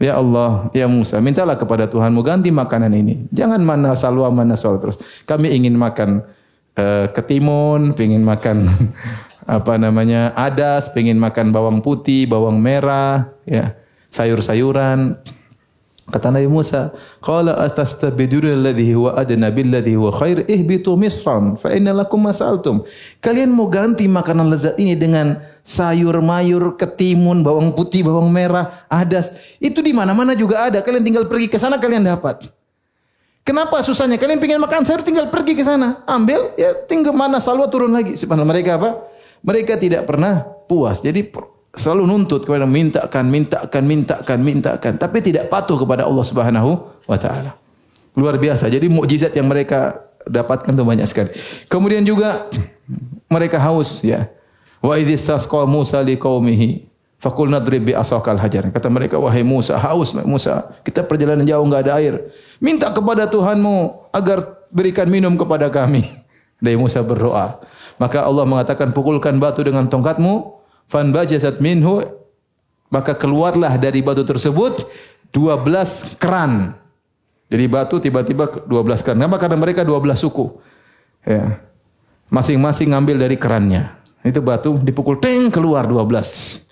Ya 0.00 0.16
Allah, 0.16 0.72
ya 0.72 0.88
Musa, 0.88 1.20
mintalah 1.20 1.60
kepada 1.60 1.84
Tuhanmu 1.84 2.24
ganti 2.24 2.48
makanan 2.48 2.88
ini. 2.96 3.28
Jangan 3.36 3.60
mana 3.60 3.92
salwa, 3.92 4.32
mana 4.32 4.56
sol 4.56 4.80
terus. 4.80 4.96
Kami 5.28 5.52
ingin 5.52 5.76
makan 5.76 6.24
uh, 6.72 7.04
ketimun, 7.12 7.92
ingin 7.92 8.24
makan 8.24 8.64
apa 9.50 9.74
namanya 9.74 10.30
adas, 10.38 10.86
pengen 10.94 11.18
makan 11.18 11.50
bawang 11.50 11.82
putih, 11.82 12.30
bawang 12.30 12.62
merah, 12.62 13.34
ya 13.42 13.74
sayur-sayuran. 14.06 15.18
Kata 16.10 16.34
Nabi 16.34 16.50
Musa, 16.50 16.90
"Qala 17.22 17.54
atastabiduna 17.58 18.50
alladhi 18.50 18.94
huwa 18.94 19.14
adna 19.14 19.46
billadhi 19.50 19.94
huwa 19.94 20.10
khair 20.10 20.42
ihbitu 20.50 20.98
misran 20.98 21.54
fa 21.54 21.70
inna 21.70 21.94
lakum 21.94 22.18
masaltum." 22.18 22.82
Kalian 23.22 23.50
mau 23.54 23.70
ganti 23.70 24.10
makanan 24.10 24.50
lezat 24.50 24.74
ini 24.78 24.98
dengan 24.98 25.38
sayur 25.62 26.18
mayur, 26.18 26.74
ketimun, 26.74 27.46
bawang 27.46 27.70
putih, 27.74 28.02
bawang 28.02 28.26
merah, 28.26 28.70
adas. 28.90 29.30
Itu 29.62 29.82
di 29.86 29.94
mana-mana 29.94 30.34
juga 30.34 30.66
ada. 30.66 30.82
Kalian 30.82 31.06
tinggal 31.06 31.30
pergi 31.30 31.46
ke 31.46 31.58
sana 31.62 31.78
kalian 31.78 32.02
dapat. 32.02 32.50
Kenapa 33.46 33.78
susahnya? 33.82 34.18
Kalian 34.18 34.42
ingin 34.42 34.62
makan 34.62 34.82
sayur 34.82 35.06
tinggal 35.06 35.30
pergi 35.30 35.54
ke 35.54 35.62
sana, 35.62 36.02
ambil 36.10 36.54
ya 36.58 36.74
tinggal 36.90 37.14
mana 37.14 37.38
salwa 37.38 37.70
turun 37.70 37.94
lagi. 37.94 38.18
Subhanallah 38.18 38.50
mereka 38.50 38.82
apa? 38.82 39.09
Mereka 39.40 39.80
tidak 39.80 40.04
pernah 40.04 40.44
puas. 40.68 41.00
Jadi 41.00 41.32
selalu 41.72 42.04
nuntut 42.04 42.44
kepada 42.44 42.68
mintakan, 42.68 43.24
mintakan, 43.30 43.82
mintakan, 43.86 44.38
mintakan, 44.42 44.92
tapi 45.00 45.24
tidak 45.24 45.48
patuh 45.48 45.80
kepada 45.80 46.04
Allah 46.04 46.24
Subhanahu 46.26 46.70
wa 47.06 47.18
taala. 47.18 47.56
Luar 48.18 48.36
biasa. 48.36 48.68
Jadi 48.68 48.90
mukjizat 48.90 49.32
yang 49.32 49.48
mereka 49.48 50.04
dapatkan 50.28 50.74
itu 50.74 50.84
banyak 50.84 51.06
sekali. 51.08 51.30
Kemudian 51.70 52.04
juga 52.04 52.50
mereka 53.34 53.56
haus 53.62 54.02
ya. 54.04 54.28
Wa 54.80 54.96
idz 54.96 55.24
sasqa 55.24 55.64
Musa 55.68 56.00
liqaumihi 56.00 56.90
Fakul 57.20 57.52
nadrib 57.52 57.84
bi 57.84 57.92
asakal 57.92 58.40
hajar. 58.40 58.72
Kata 58.72 58.88
mereka, 58.88 59.20
wahai 59.20 59.44
Musa, 59.44 59.76
haus 59.76 60.16
Musa. 60.24 60.72
Kita 60.80 61.04
perjalanan 61.04 61.44
jauh 61.44 61.60
enggak 61.60 61.84
ada 61.84 62.00
air. 62.00 62.32
Minta 62.56 62.88
kepada 62.88 63.28
Tuhanmu 63.28 64.08
agar 64.08 64.64
berikan 64.72 65.04
minum 65.04 65.36
kepada 65.36 65.68
kami. 65.68 66.08
Dari 66.64 66.80
Musa 66.80 67.04
berdoa. 67.04 67.60
Maka 68.00 68.24
Allah 68.24 68.48
mengatakan, 68.48 68.96
pukulkan 68.96 69.36
batu 69.36 69.60
dengan 69.60 69.84
tongkatmu 69.84 70.56
fanbajasat 70.88 71.60
minhu 71.60 72.00
maka 72.90 73.14
keluarlah 73.14 73.78
dari 73.78 74.02
batu 74.02 74.26
tersebut 74.26 74.88
12 75.30 76.18
keran. 76.18 76.74
Jadi 77.50 77.64
batu 77.70 78.02
tiba-tiba 78.02 78.66
12 78.66 79.04
keran. 79.06 79.16
Kenapa? 79.22 79.38
Karena 79.38 79.58
mereka 79.58 79.86
12 79.86 80.18
suku. 80.18 80.58
Ya. 81.22 81.62
Masing-masing 82.30 82.90
ngambil 82.94 83.26
dari 83.26 83.36
kerannya. 83.38 83.94
Itu 84.26 84.42
batu 84.42 84.78
dipukul 84.78 85.18
ting 85.22 85.50
keluar 85.54 85.86
12. 85.86 86.62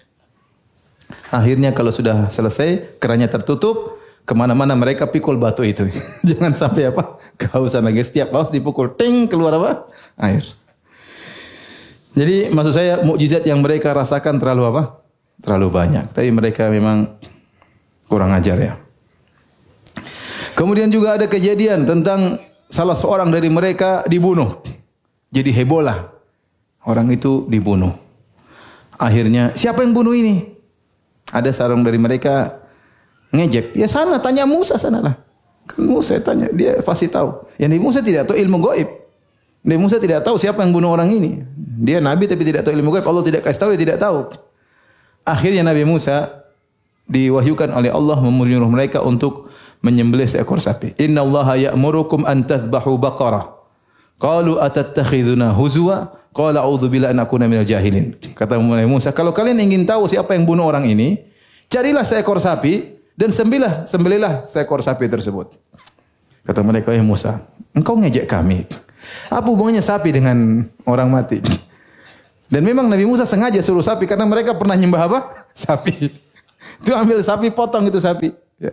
Akhirnya 1.28 1.70
kalau 1.74 1.92
sudah 1.92 2.30
selesai, 2.30 2.98
kerannya 3.00 3.26
tertutup, 3.30 3.98
ke 4.28 4.32
mana-mana 4.36 4.76
mereka 4.76 5.08
pikul 5.08 5.40
batu 5.40 5.64
itu. 5.64 5.88
Jangan 6.28 6.52
sampai 6.54 6.90
apa? 6.90 7.16
Kehausan 7.40 7.86
lagi. 7.86 8.02
Setiap 8.04 8.34
haus 8.34 8.50
dipukul 8.52 8.92
ting 8.94 9.26
keluar 9.30 9.54
apa? 9.56 9.88
Air. 10.18 10.44
Jadi 12.18 12.50
maksud 12.50 12.74
saya 12.74 12.98
mukjizat 13.06 13.46
yang 13.46 13.62
mereka 13.62 13.94
rasakan 13.94 14.42
terlalu 14.42 14.74
apa? 14.74 15.06
Terlalu 15.38 15.70
banyak. 15.70 16.04
Tapi 16.10 16.34
mereka 16.34 16.66
memang 16.66 17.14
kurang 18.10 18.34
ajar 18.34 18.58
ya. 18.58 18.74
Kemudian 20.58 20.90
juga 20.90 21.14
ada 21.14 21.30
kejadian 21.30 21.86
tentang 21.86 22.42
salah 22.66 22.98
seorang 22.98 23.30
dari 23.30 23.46
mereka 23.46 24.02
dibunuh. 24.10 24.58
Jadi 25.30 25.54
hebolah. 25.54 26.10
Orang 26.82 27.06
itu 27.14 27.46
dibunuh. 27.46 27.94
Akhirnya 28.98 29.54
siapa 29.54 29.86
yang 29.86 29.94
bunuh 29.94 30.10
ini? 30.10 30.42
Ada 31.30 31.54
seorang 31.54 31.86
dari 31.86 32.02
mereka 32.02 32.58
ngejek. 33.30 33.78
Ya 33.78 33.86
sana 33.86 34.18
tanya 34.18 34.42
Musa 34.42 34.74
sana 34.74 34.98
lah. 34.98 35.14
Kan 35.70 35.86
Musa 35.86 36.18
tanya, 36.18 36.50
dia 36.50 36.82
pasti 36.82 37.06
tahu. 37.06 37.46
Yang 37.60 37.78
Musa 37.78 38.00
tidak 38.02 38.26
tahu 38.26 38.40
ilmu 38.40 38.58
gaib. 38.72 38.97
Nabi 39.68 39.84
Musa 39.84 40.00
tidak 40.00 40.24
tahu 40.24 40.40
siapa 40.40 40.64
yang 40.64 40.72
bunuh 40.72 40.88
orang 40.88 41.12
ini. 41.12 41.44
Dia 41.84 42.00
nabi 42.00 42.24
tapi 42.24 42.40
tidak 42.40 42.64
tahu 42.64 42.72
ilmu 42.72 42.88
gaib. 42.88 43.04
Allah 43.04 43.20
tidak 43.20 43.44
kasih 43.44 43.60
tahu, 43.60 43.70
dia 43.76 43.80
tidak 43.84 44.00
tahu. 44.00 44.32
Akhirnya 45.28 45.60
Nabi 45.60 45.84
Musa 45.84 46.40
diwahyukan 47.04 47.76
oleh 47.76 47.92
Allah 47.92 48.16
menyuruh 48.24 48.64
mereka 48.64 49.04
untuk 49.04 49.52
menyembelih 49.84 50.24
seekor 50.24 50.56
sapi. 50.64 50.96
Inna 50.96 51.20
Allah 51.20 51.68
ya'murukum 51.68 52.24
an 52.24 52.48
tadhbahu 52.48 52.96
baqarah. 52.96 53.60
Qalu 54.16 54.56
atattakhiduna 54.56 55.52
huzwa? 55.52 56.16
Qala 56.32 56.64
a'udzu 56.64 56.88
billahi 56.88 57.12
an 57.12 57.20
akuna 57.20 57.44
minal 57.44 57.68
jahilin. 57.68 58.16
Kata 58.32 58.56
Nabi 58.56 58.88
Musa, 58.88 59.12
kalau 59.12 59.36
kalian 59.36 59.60
ingin 59.60 59.84
tahu 59.84 60.08
siapa 60.08 60.32
yang 60.32 60.48
bunuh 60.48 60.64
orang 60.64 60.88
ini, 60.88 61.28
carilah 61.68 62.08
seekor 62.08 62.40
sapi 62.40 63.04
dan 63.20 63.36
sembelih 63.36 63.84
sembelihlah 63.84 64.48
seekor 64.48 64.80
sapi 64.80 65.12
tersebut. 65.12 65.52
Kata 66.48 66.64
mereka, 66.64 66.96
"Ya 66.96 67.04
Musa, 67.04 67.44
engkau 67.76 68.00
ngejek 68.00 68.24
kami." 68.24 68.87
Apa 69.28 69.46
hubungannya 69.48 69.82
sapi 69.84 70.12
dengan 70.14 70.66
orang 70.88 71.08
mati? 71.08 71.40
Dan 72.48 72.64
memang 72.64 72.88
Nabi 72.88 73.04
Musa 73.04 73.28
sengaja 73.28 73.60
suruh 73.60 73.84
sapi 73.84 74.08
karena 74.08 74.24
mereka 74.24 74.56
pernah 74.56 74.72
nyembah 74.72 75.02
apa? 75.04 75.18
Sapi. 75.52 76.08
Itu 76.80 76.96
ambil 76.96 77.20
sapi, 77.20 77.52
potong 77.52 77.92
itu 77.92 78.00
sapi. 78.00 78.32
Ya. 78.56 78.72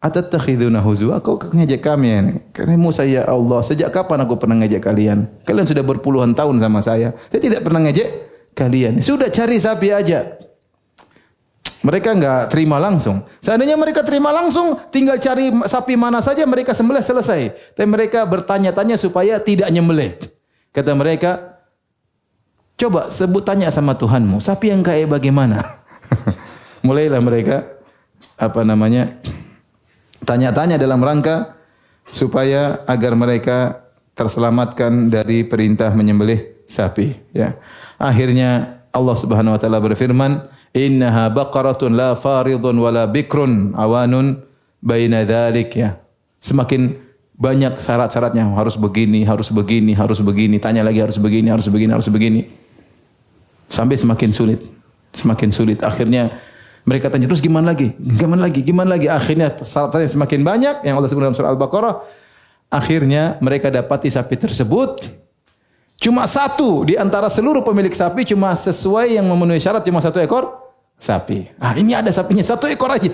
Atattakhiduna 0.00 0.80
huzwa? 0.80 1.20
Kau 1.20 1.36
ngejek 1.36 1.84
kami 1.84 2.06
ya? 2.08 2.20
Karena 2.56 2.74
Musa 2.80 3.04
ya 3.04 3.28
Allah, 3.28 3.60
sejak 3.60 3.92
kapan 3.92 4.24
aku 4.24 4.40
pernah 4.40 4.56
ngejek 4.64 4.82
kalian? 4.82 5.28
Kalian 5.44 5.66
sudah 5.68 5.84
berpuluhan 5.84 6.32
tahun 6.32 6.58
sama 6.58 6.80
saya. 6.80 7.12
Saya 7.28 7.40
tidak 7.44 7.60
pernah 7.60 7.84
ngejek 7.84 8.08
kalian. 8.56 8.98
Sudah 9.04 9.28
cari 9.28 9.60
sapi 9.60 9.92
aja. 9.92 10.40
Mereka 11.82 12.14
enggak 12.14 12.40
terima 12.54 12.78
langsung. 12.78 13.26
Seandainya 13.42 13.74
mereka 13.74 14.06
terima 14.06 14.30
langsung, 14.30 14.78
tinggal 14.94 15.18
cari 15.18 15.50
sapi 15.66 15.98
mana 15.98 16.22
saja 16.22 16.46
mereka 16.46 16.70
sembelih 16.70 17.02
selesai. 17.02 17.74
Tapi 17.74 17.88
mereka 17.90 18.22
bertanya-tanya 18.22 18.94
supaya 18.94 19.42
tidak 19.42 19.66
nyembelih. 19.66 20.14
Kata 20.70 20.94
mereka, 20.94 21.58
coba 22.78 23.10
sebut 23.10 23.42
tanya 23.42 23.68
sama 23.74 23.98
Tuhanmu, 23.98 24.38
sapi 24.38 24.70
yang 24.70 24.86
kayak 24.86 25.10
bagaimana? 25.10 25.82
Mulailah 26.86 27.18
mereka 27.18 27.66
apa 28.38 28.62
namanya 28.62 29.18
tanya-tanya 30.22 30.78
dalam 30.78 31.02
rangka 31.02 31.58
supaya 32.14 32.82
agar 32.86 33.18
mereka 33.18 33.82
terselamatkan 34.14 35.10
dari 35.10 35.42
perintah 35.42 35.90
menyembelih 35.90 36.62
sapi. 36.70 37.16
Ya. 37.34 37.58
Akhirnya 37.98 38.82
Allah 38.92 39.16
Subhanahu 39.16 39.56
Wa 39.56 39.60
Taala 39.60 39.80
berfirman, 39.80 40.46
innaha 40.72 41.28
baqaratun 41.28 41.92
la 41.92 42.16
faridun 42.16 42.76
wala 42.80 43.04
bikrun 43.08 43.76
awanun 43.76 44.40
baina 44.82 45.24
dzalik 45.24 45.72
ya. 45.76 46.00
Semakin 46.42 46.98
banyak 47.38 47.78
syarat-syaratnya 47.78 48.50
harus 48.54 48.74
begini, 48.74 49.22
harus 49.22 49.48
begini, 49.48 49.94
harus 49.94 50.18
begini, 50.18 50.58
tanya 50.58 50.82
lagi 50.82 50.98
harus 50.98 51.16
begini, 51.16 51.48
harus 51.48 51.66
begini, 51.70 51.90
harus 51.94 52.08
begini. 52.10 52.40
Sampai 53.70 53.96
semakin 53.96 54.30
sulit, 54.34 54.60
semakin 55.14 55.48
sulit. 55.54 55.80
Akhirnya 55.80 56.42
mereka 56.82 57.08
tanya 57.08 57.30
terus 57.30 57.40
gimana 57.40 57.72
lagi? 57.72 57.94
Gimana 57.98 58.46
lagi? 58.46 58.60
Gimana 58.62 58.88
lagi? 58.98 59.06
Akhirnya 59.06 59.54
syaratnya 59.62 60.10
semakin 60.10 60.40
banyak 60.42 60.76
yang 60.82 60.98
Allah 60.98 61.08
sebut 61.08 61.22
dalam 61.22 61.34
surah 61.34 61.54
Al-Baqarah. 61.54 61.94
Akhirnya 62.72 63.38
mereka 63.38 63.68
dapati 63.70 64.10
sapi 64.10 64.34
tersebut 64.34 65.04
cuma 66.02 66.26
satu 66.26 66.82
di 66.82 66.98
antara 66.98 67.30
seluruh 67.30 67.62
pemilik 67.62 67.94
sapi 67.94 68.26
cuma 68.26 68.50
sesuai 68.58 69.14
yang 69.14 69.22
memenuhi 69.28 69.62
syarat 69.62 69.86
cuma 69.86 70.02
satu 70.02 70.18
ekor 70.18 70.61
sapi. 71.02 71.50
Ah, 71.58 71.74
ini 71.74 71.98
ada 71.98 72.14
sapinya 72.14 72.46
satu 72.46 72.70
ekor 72.70 72.94
aja. 72.94 73.10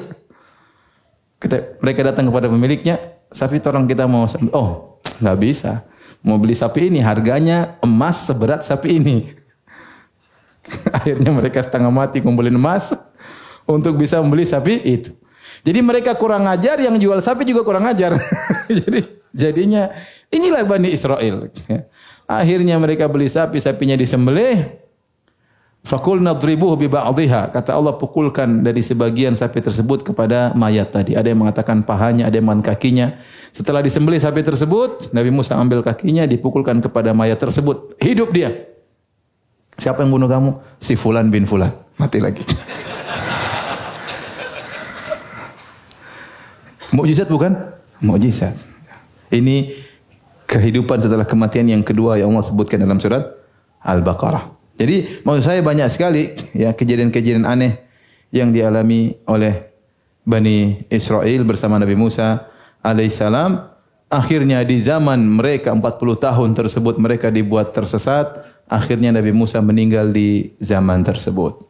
Kita, 1.40 1.80
mereka 1.80 2.04
datang 2.04 2.28
kepada 2.28 2.52
pemiliknya, 2.52 3.00
sapi 3.32 3.56
tolong 3.64 3.88
kita 3.88 4.04
mau 4.04 4.28
oh, 4.52 5.00
nggak 5.24 5.38
bisa. 5.40 5.88
Mau 6.20 6.36
beli 6.36 6.52
sapi 6.52 6.92
ini 6.92 7.00
harganya 7.00 7.80
emas 7.80 8.28
seberat 8.28 8.60
sapi 8.66 9.00
ini. 9.00 9.16
Akhirnya 10.98 11.32
mereka 11.32 11.64
setengah 11.64 11.88
mati 11.88 12.20
kumpulin 12.20 12.52
emas 12.52 12.92
untuk 13.64 13.96
bisa 13.96 14.20
membeli 14.20 14.44
sapi 14.44 14.84
itu. 14.84 15.14
Jadi 15.62 15.80
mereka 15.80 16.12
kurang 16.14 16.44
ajar, 16.46 16.76
yang 16.78 16.98
jual 17.00 17.18
sapi 17.22 17.46
juga 17.48 17.64
kurang 17.64 17.86
ajar. 17.88 18.18
Jadi 18.84 19.00
jadinya 19.32 19.90
inilah 20.28 20.66
Bani 20.66 20.90
Israel. 20.90 21.48
Akhirnya 22.28 22.76
mereka 22.76 23.08
beli 23.08 23.30
sapi, 23.30 23.62
sapinya 23.62 23.94
disembelih, 23.94 24.87
Fakul 25.88 26.20
nadribuhu 26.20 26.76
bi 26.76 26.84
ba'dihha. 26.84 27.48
Kata 27.48 27.72
Allah 27.72 27.96
pukulkan 27.96 28.60
dari 28.60 28.84
sebagian 28.84 29.32
sapi 29.32 29.64
tersebut 29.64 30.04
kepada 30.04 30.52
mayat 30.52 30.92
tadi. 30.92 31.16
Ada 31.16 31.32
yang 31.32 31.40
mengatakan 31.40 31.80
pahanya, 31.80 32.28
ada 32.28 32.36
yang 32.36 32.44
mengatakan 32.44 32.76
kakinya. 32.76 33.16
Setelah 33.56 33.80
disembelih 33.80 34.20
sapi 34.20 34.44
tersebut, 34.44 35.08
Nabi 35.16 35.32
Musa 35.32 35.56
ambil 35.56 35.80
kakinya, 35.80 36.28
dipukulkan 36.28 36.84
kepada 36.84 37.16
mayat 37.16 37.40
tersebut. 37.40 37.96
Hidup 38.04 38.36
dia. 38.36 38.68
Siapa 39.80 40.04
yang 40.04 40.12
bunuh 40.12 40.28
kamu? 40.28 40.60
Si 40.76 40.92
Fulan 40.92 41.32
bin 41.32 41.48
Fulan. 41.48 41.72
Mati 41.96 42.20
lagi. 42.20 42.44
Mukjizat 47.00 47.32
bukan? 47.32 47.56
Mukjizat. 48.04 48.52
Ini 49.32 49.72
kehidupan 50.44 51.00
setelah 51.00 51.24
kematian 51.24 51.64
yang 51.72 51.80
kedua 51.80 52.20
yang 52.20 52.28
Allah 52.36 52.44
sebutkan 52.44 52.76
dalam 52.76 53.00
surat 53.00 53.24
Al-Baqarah. 53.80 54.57
Jadi 54.78 55.26
maksud 55.26 55.42
saya 55.42 55.60
banyak 55.60 55.88
sekali 55.90 56.38
ya 56.54 56.70
kejadian-kejadian 56.70 57.42
aneh 57.42 57.82
yang 58.30 58.54
dialami 58.54 59.18
oleh 59.26 59.74
Bani 60.22 60.86
Israel 60.92 61.42
bersama 61.42 61.82
Nabi 61.82 61.98
Musa 61.98 62.46
alaihissalam. 62.86 63.74
Akhirnya 64.08 64.64
di 64.64 64.80
zaman 64.80 65.20
mereka 65.20 65.74
40 65.74 65.82
tahun 66.16 66.50
tersebut 66.56 66.96
mereka 66.96 67.28
dibuat 67.28 67.76
tersesat. 67.76 68.40
Akhirnya 68.68 69.12
Nabi 69.12 69.34
Musa 69.34 69.60
meninggal 69.60 70.14
di 70.14 70.52
zaman 70.62 71.04
tersebut. 71.04 71.64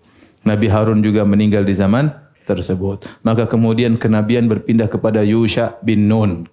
Nabi 0.46 0.70
Harun 0.70 1.02
juga 1.02 1.26
meninggal 1.26 1.66
di 1.66 1.74
zaman 1.74 2.10
tersebut. 2.46 3.06
Maka 3.26 3.46
kemudian 3.50 3.98
kenabian 3.98 4.46
berpindah 4.46 4.86
kepada 4.86 5.22
Yusha 5.26 5.78
bin 5.82 6.06
Nun. 6.06 6.46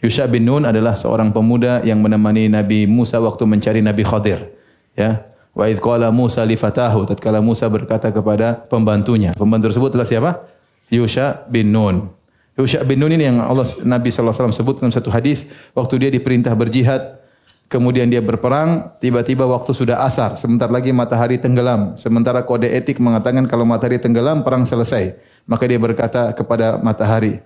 Yusha 0.00 0.24
bin 0.28 0.48
Nun 0.48 0.64
adalah 0.64 0.96
seorang 0.96 1.32
pemuda 1.32 1.84
yang 1.84 2.00
menemani 2.00 2.48
Nabi 2.48 2.88
Musa 2.88 3.20
waktu 3.20 3.44
mencari 3.44 3.80
Nabi 3.84 4.04
Khadir. 4.04 4.52
Ya. 4.96 5.29
Wa 5.54 5.66
idh 5.66 5.82
qala 5.82 6.14
Musa 6.14 6.46
li 6.46 6.54
fatahu 6.54 7.06
tatkala 7.10 7.42
Musa 7.42 7.66
berkata 7.66 8.10
kepada 8.14 8.54
pembantunya. 8.70 9.34
Pembantu 9.34 9.70
tersebut 9.70 9.94
adalah 9.94 10.08
siapa? 10.08 10.30
Yusha 10.90 11.46
bin 11.50 11.74
Nun. 11.74 12.10
Yusha 12.54 12.82
bin 12.86 13.02
Nun 13.02 13.14
ini 13.14 13.26
yang 13.26 13.42
Allah 13.42 13.66
Nabi 13.82 14.10
sallallahu 14.10 14.30
alaihi 14.30 14.38
wasallam 14.38 14.56
sebut 14.56 14.74
dalam 14.78 14.94
satu 14.94 15.10
hadis 15.10 15.46
waktu 15.74 16.06
dia 16.06 16.10
diperintah 16.10 16.54
berjihad 16.54 17.20
kemudian 17.70 18.10
dia 18.10 18.18
berperang, 18.18 18.98
tiba-tiba 18.98 19.46
waktu 19.46 19.70
sudah 19.70 20.02
asar, 20.02 20.34
sebentar 20.34 20.66
lagi 20.66 20.90
matahari 20.90 21.38
tenggelam. 21.38 21.94
Sementara 21.94 22.42
kode 22.42 22.66
etik 22.66 22.98
mengatakan 22.98 23.46
kalau 23.46 23.62
matahari 23.62 24.02
tenggelam 24.02 24.42
perang 24.42 24.66
selesai. 24.66 25.14
Maka 25.46 25.64
dia 25.70 25.78
berkata 25.78 26.34
kepada 26.34 26.82
matahari, 26.82 27.38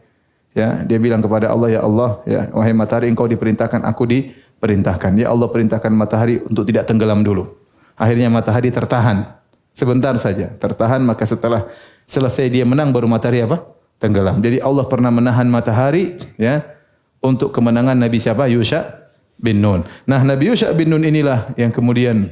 ya, 0.57 0.83
dia 0.83 0.99
bilang 0.99 1.21
kepada 1.21 1.53
Allah, 1.53 1.69
ya 1.79 1.81
Allah, 1.85 2.11
ya, 2.25 2.49
wahai 2.57 2.73
matahari 2.73 3.13
engkau 3.13 3.29
diperintahkan, 3.29 3.85
aku 3.85 4.09
diperintahkan. 4.09 5.13
Ya 5.21 5.29
Allah 5.29 5.47
perintahkan 5.53 5.93
matahari 5.93 6.41
untuk 6.41 6.65
tidak 6.65 6.89
tenggelam 6.89 7.21
dulu. 7.21 7.64
Akhirnya 7.95 8.31
matahari 8.31 8.71
tertahan. 8.75 9.39
Sebentar 9.75 10.15
saja, 10.23 10.55
tertahan 10.55 11.03
maka 11.03 11.27
setelah 11.27 11.67
selesai 12.07 12.47
dia 12.47 12.63
menang 12.63 12.95
baru 12.95 13.11
matahari 13.11 13.43
apa? 13.43 13.67
Tenggelam. 13.99 14.39
Jadi 14.39 14.63
Allah 14.63 14.87
pernah 14.87 15.11
menahan 15.11 15.51
matahari 15.51 16.15
ya 16.39 16.63
untuk 17.19 17.51
kemenangan 17.51 17.99
Nabi 17.99 18.23
siapa? 18.23 18.47
Yusha 18.47 19.11
bin 19.35 19.59
Nun. 19.59 19.83
Nah, 20.07 20.23
Nabi 20.23 20.55
Yusha 20.55 20.71
bin 20.71 20.95
Nun 20.95 21.03
inilah 21.03 21.51
yang 21.59 21.75
kemudian 21.75 22.31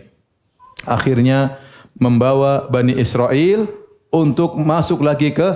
akhirnya 0.86 1.58
membawa 1.98 2.70
Bani 2.70 2.94
Israel 2.94 3.66
untuk 4.12 4.54
masuk 4.54 5.02
lagi 5.02 5.34
ke 5.34 5.48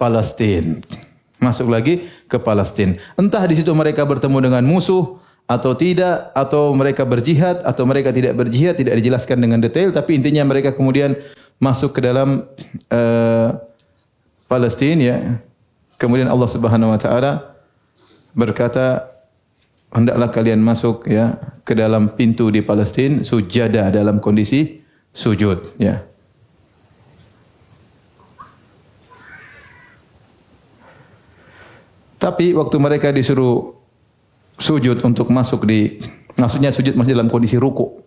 Palestina. 0.00 0.80
Masuk 1.42 1.68
lagi 1.68 2.08
ke 2.24 2.40
Palestina. 2.40 2.96
Entah 3.20 3.44
di 3.44 3.60
situ 3.60 3.68
mereka 3.76 4.06
bertemu 4.08 4.48
dengan 4.48 4.64
musuh 4.64 5.20
atau 5.44 5.76
tidak 5.76 6.32
atau 6.32 6.72
mereka 6.72 7.04
berjihad 7.04 7.60
atau 7.68 7.84
mereka 7.84 8.08
tidak 8.08 8.32
berjihad 8.32 8.80
tidak 8.80 8.96
dijelaskan 8.96 9.44
dengan 9.44 9.60
detail 9.60 9.92
tapi 9.92 10.16
intinya 10.16 10.40
mereka 10.48 10.72
kemudian 10.72 11.16
masuk 11.62 11.96
ke 11.96 12.00
dalam 12.02 12.48
uh, 12.90 13.48
Palestina 14.50 15.02
ya. 15.02 15.18
Kemudian 15.94 16.28
Allah 16.28 16.50
Subhanahu 16.50 16.92
wa 16.92 17.00
taala 17.00 17.54
berkata 18.34 19.08
hendaklah 19.94 20.28
kalian 20.28 20.60
masuk 20.60 21.06
ya 21.06 21.38
ke 21.62 21.72
dalam 21.72 22.12
pintu 22.18 22.50
di 22.50 22.60
Palestina 22.60 23.22
sujada 23.22 23.88
dalam 23.94 24.18
kondisi 24.18 24.82
sujud 25.14 25.78
ya. 25.78 26.02
Tapi 32.18 32.56
waktu 32.56 32.76
mereka 32.80 33.12
disuruh 33.12 33.83
sujud 34.58 35.02
untuk 35.02 35.30
masuk 35.30 35.66
di 35.66 35.98
maksudnya 36.38 36.70
sujud 36.70 36.94
masih 36.94 37.14
dalam 37.14 37.30
kondisi 37.30 37.58
ruku. 37.58 38.02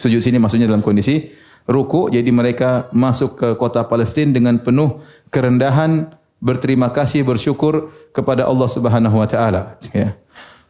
Sujud 0.00 0.24
sini 0.24 0.40
maksudnya 0.40 0.66
dalam 0.66 0.80
kondisi 0.80 1.28
ruku 1.68 2.08
jadi 2.08 2.28
mereka 2.32 2.88
masuk 2.96 3.36
ke 3.36 3.48
kota 3.60 3.84
Palestina 3.84 4.32
dengan 4.32 4.56
penuh 4.60 5.04
kerendahan 5.28 6.08
berterima 6.40 6.88
kasih 6.88 7.26
bersyukur 7.26 7.92
kepada 8.14 8.48
Allah 8.48 8.68
Subhanahu 8.70 9.16
wa 9.18 9.28
taala 9.28 9.76
ya. 9.92 10.16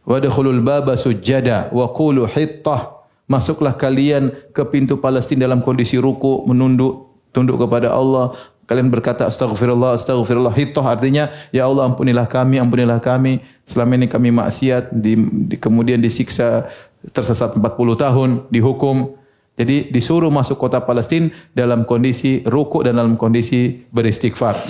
Wadkhulul 0.09 0.65
baba 0.65 0.97
sujada 0.97 1.69
wa 1.69 1.85
qulu 1.93 2.25
hittah. 2.25 2.97
Masuklah 3.29 3.77
kalian 3.77 4.33
ke 4.57 4.65
pintu 4.65 4.97
Palestina 4.97 5.45
dalam 5.45 5.61
kondisi 5.61 6.01
ruku, 6.01 6.49
menunduk, 6.49 7.13
tunduk 7.29 7.61
kepada 7.61 7.93
Allah. 7.93 8.33
Kalian 8.69 8.93
berkata 8.93 9.25
astagfirullah, 9.25 9.97
astagfirullah. 9.97 10.53
Hittah 10.53 10.85
artinya, 10.85 11.33
ya 11.49 11.65
Allah 11.65 11.89
ampunilah 11.89 12.29
kami, 12.29 12.61
ampunilah 12.61 13.01
kami. 13.01 13.41
Selama 13.65 13.97
ini 13.97 14.05
kami 14.05 14.29
maksiat, 14.29 14.93
di, 14.93 15.17
di, 15.49 15.57
kemudian 15.57 15.97
disiksa 15.97 16.69
tersesat 17.09 17.57
40 17.57 17.65
tahun, 17.97 18.29
dihukum. 18.53 19.17
Jadi 19.57 19.89
disuruh 19.89 20.29
masuk 20.29 20.61
kota 20.61 20.77
Palestina 20.85 21.33
dalam 21.57 21.81
kondisi 21.81 22.45
ruku 22.45 22.85
dan 22.85 23.01
dalam 23.01 23.17
kondisi 23.17 23.89
beristighfar. 23.89 24.61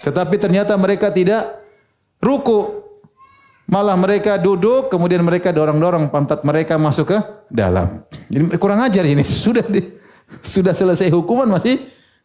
Tetapi 0.00 0.34
ternyata 0.40 0.72
mereka 0.80 1.12
tidak 1.12 1.60
ruku. 2.24 2.80
Malah 3.68 4.00
mereka 4.00 4.40
duduk, 4.40 4.88
kemudian 4.88 5.20
mereka 5.20 5.52
dorong-dorong 5.52 6.08
pantat 6.08 6.40
mereka 6.40 6.80
masuk 6.80 7.12
ke 7.12 7.18
dalam. 7.52 8.00
Jadi 8.32 8.56
kurang 8.56 8.80
ajar 8.80 9.04
ini. 9.04 9.20
Sudah 9.44 9.62
di, 9.68 10.00
sudah 10.40 10.72
selesai 10.72 11.12
hukuman 11.12 11.44
masih 11.44 11.76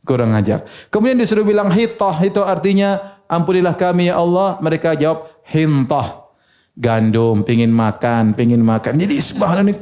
kurang 0.07 0.31
ajar. 0.33 0.63
Kemudian 0.87 1.19
disuruh 1.19 1.43
bilang 1.43 1.67
hitah, 1.69 2.15
itu 2.23 2.39
artinya 2.39 3.19
ampunilah 3.27 3.75
kami 3.75 4.07
ya 4.07 4.17
Allah. 4.17 4.57
Mereka 4.63 4.95
jawab 4.95 5.27
hintah. 5.45 6.25
Gandum, 6.77 7.41
pingin 7.41 7.73
makan, 7.73 8.37
pingin 8.37 8.61
makan. 8.61 9.01
Jadi 9.01 9.17
subhanallah 9.17 9.65
ini, 9.65 9.73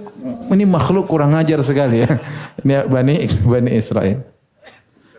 ini 0.55 0.63
makhluk 0.63 1.11
kurang 1.11 1.35
ajar 1.35 1.59
sekali 1.59 2.07
ya. 2.07 2.17
Ini 2.63 2.87
Bani, 2.87 3.27
Bani 3.43 3.71
Israel. 3.75 4.23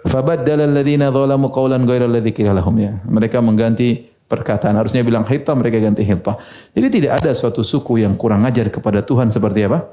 Fabaddala 0.09 0.65
alladhina 0.65 1.13
zalamu 1.13 1.53
qawlan 1.53 1.85
ghairal 1.85 2.17
ya. 2.17 2.97
Mereka 3.05 3.45
mengganti 3.45 4.09
perkataan. 4.31 4.79
Harusnya 4.79 5.03
bilang 5.03 5.27
hitam, 5.27 5.59
mereka 5.59 5.83
ganti 5.83 6.01
hitam. 6.07 6.39
Jadi 6.73 6.87
tidak 7.03 7.23
ada 7.23 7.31
suatu 7.35 7.61
suku 7.61 8.03
yang 8.03 8.15
kurang 8.15 8.47
ajar 8.47 8.71
kepada 8.71 9.03
Tuhan 9.03 9.31
seperti 9.31 9.67
apa? 9.67 9.87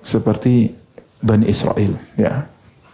Seperti 0.00 0.72
Bani 1.20 1.44
Israel. 1.50 1.92
Ya. 2.14 2.46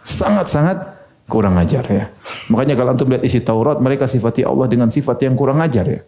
Sangat-sangat 0.03 0.96
kurang 1.27 1.59
ajar 1.59 1.83
ya. 1.91 2.09
Makanya 2.49 2.79
kalau 2.79 2.95
antum 2.95 3.11
lihat 3.11 3.23
isi 3.27 3.43
Taurat, 3.43 3.77
mereka 3.83 4.07
sifati 4.07 4.47
Allah 4.47 4.65
dengan 4.71 4.87
sifat 4.87 5.27
yang 5.27 5.35
kurang 5.35 5.59
ajar 5.59 5.85
ya. 5.85 6.01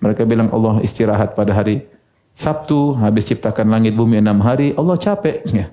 Mereka 0.00 0.24
bilang 0.24 0.50
Allah 0.50 0.80
istirahat 0.80 1.36
pada 1.36 1.54
hari 1.54 1.84
Sabtu, 2.34 2.98
habis 2.98 3.30
ciptakan 3.30 3.70
langit 3.70 3.94
bumi 3.94 4.18
enam 4.18 4.42
hari, 4.42 4.74
Allah 4.74 4.98
capek. 4.98 5.46
Ya. 5.54 5.70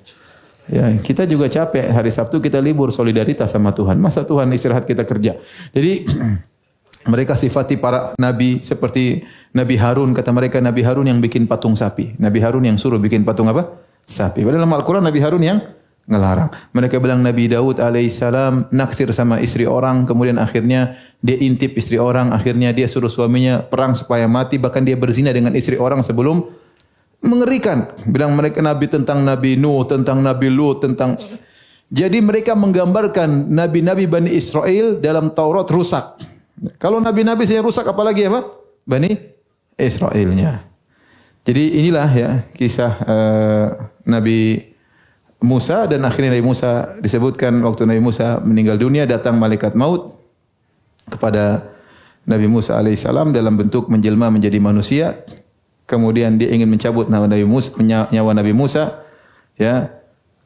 Ya, 0.69 0.93
kita 1.01 1.25
juga 1.25 1.49
capek. 1.49 1.89
Hari 1.89 2.11
Sabtu 2.13 2.37
kita 2.37 2.61
libur 2.61 2.93
solidaritas 2.93 3.49
sama 3.49 3.73
Tuhan. 3.73 3.97
Masa 3.97 4.21
Tuhan 4.23 4.45
istirahat 4.53 4.85
kita 4.85 5.03
kerja? 5.03 5.41
Jadi 5.73 6.05
mereka 7.11 7.33
sifati 7.33 7.81
para 7.81 8.13
nabi 8.21 8.61
seperti 8.61 9.25
Nabi 9.57 9.75
Harun 9.75 10.13
kata 10.13 10.29
mereka 10.29 10.61
Nabi 10.61 10.85
Harun 10.85 11.09
yang 11.09 11.17
bikin 11.17 11.49
patung 11.49 11.73
sapi. 11.73 12.13
Nabi 12.21 12.39
Harun 12.39 12.63
yang 12.63 12.77
suruh 12.77 13.01
bikin 13.01 13.25
patung 13.25 13.49
apa? 13.49 13.73
Sapi. 14.05 14.45
Padahal 14.45 14.63
dalam 14.63 14.73
Al-Qur'an 14.77 15.03
Nabi 15.03 15.19
Harun 15.19 15.41
yang 15.41 15.59
ngelarang. 16.09 16.49
Mereka 16.73 16.97
bilang 16.97 17.21
Nabi 17.21 17.51
Daud 17.51 17.77
alaihissalam 17.77 18.73
naksir 18.73 19.09
sama 19.13 19.37
istri 19.41 19.69
orang, 19.69 20.05
kemudian 20.09 20.41
akhirnya 20.41 20.97
dia 21.21 21.37
intip 21.37 21.77
istri 21.77 22.01
orang, 22.01 22.33
akhirnya 22.33 22.73
dia 22.73 22.89
suruh 22.89 23.11
suaminya 23.11 23.61
perang 23.61 23.93
supaya 23.93 24.25
mati, 24.25 24.57
bahkan 24.57 24.81
dia 24.81 24.97
berzina 24.97 25.29
dengan 25.29 25.53
istri 25.53 25.77
orang 25.77 26.01
sebelum 26.01 26.45
mengerikan. 27.21 27.93
Bilang 28.09 28.33
mereka 28.33 28.59
Nabi 28.59 28.89
tentang 28.89 29.21
Nabi 29.21 29.55
Nuh, 29.55 29.85
tentang 29.85 30.19
Nabi 30.25 30.49
Lut, 30.49 30.81
tentang 30.81 31.21
jadi 31.91 32.23
mereka 32.23 32.55
menggambarkan 32.55 33.51
nabi-nabi 33.51 34.07
Bani 34.07 34.31
Israel 34.31 34.95
dalam 35.03 35.35
Taurat 35.35 35.67
rusak. 35.67 36.23
Kalau 36.79 37.03
nabi-nabi 37.03 37.43
saya 37.43 37.59
rusak 37.59 37.83
apalagi 37.83 38.31
apa? 38.31 38.47
Bani 38.87 39.11
Israelnya. 39.75 40.63
Jadi 41.43 41.83
inilah 41.83 42.09
ya 42.13 42.29
kisah 42.55 42.91
uh, 43.01 43.67
Nabi 44.07 44.70
Musa 45.41 45.89
dan 45.89 46.05
akhirnya 46.05 46.37
Nabi 46.37 46.45
Musa 46.45 46.95
disebutkan 47.01 47.57
waktu 47.65 47.89
Nabi 47.89 48.01
Musa 48.01 48.37
meninggal 48.45 48.77
dunia 48.77 49.09
datang 49.09 49.41
malaikat 49.41 49.73
maut 49.73 50.13
kepada 51.09 51.65
Nabi 52.29 52.45
Musa 52.45 52.77
alaihissalam 52.77 53.33
dalam 53.33 53.57
bentuk 53.57 53.89
menjelma 53.89 54.29
menjadi 54.29 54.61
manusia. 54.61 55.25
Kemudian 55.89 56.37
dia 56.37 56.53
ingin 56.53 56.69
mencabut 56.69 57.09
nyawa 57.09 57.27
Nabi 57.27 57.43
Musa, 57.43 57.73
nyawa 57.83 58.31
Nabi 58.37 58.53
Musa 58.53 59.01
ya 59.59 60.01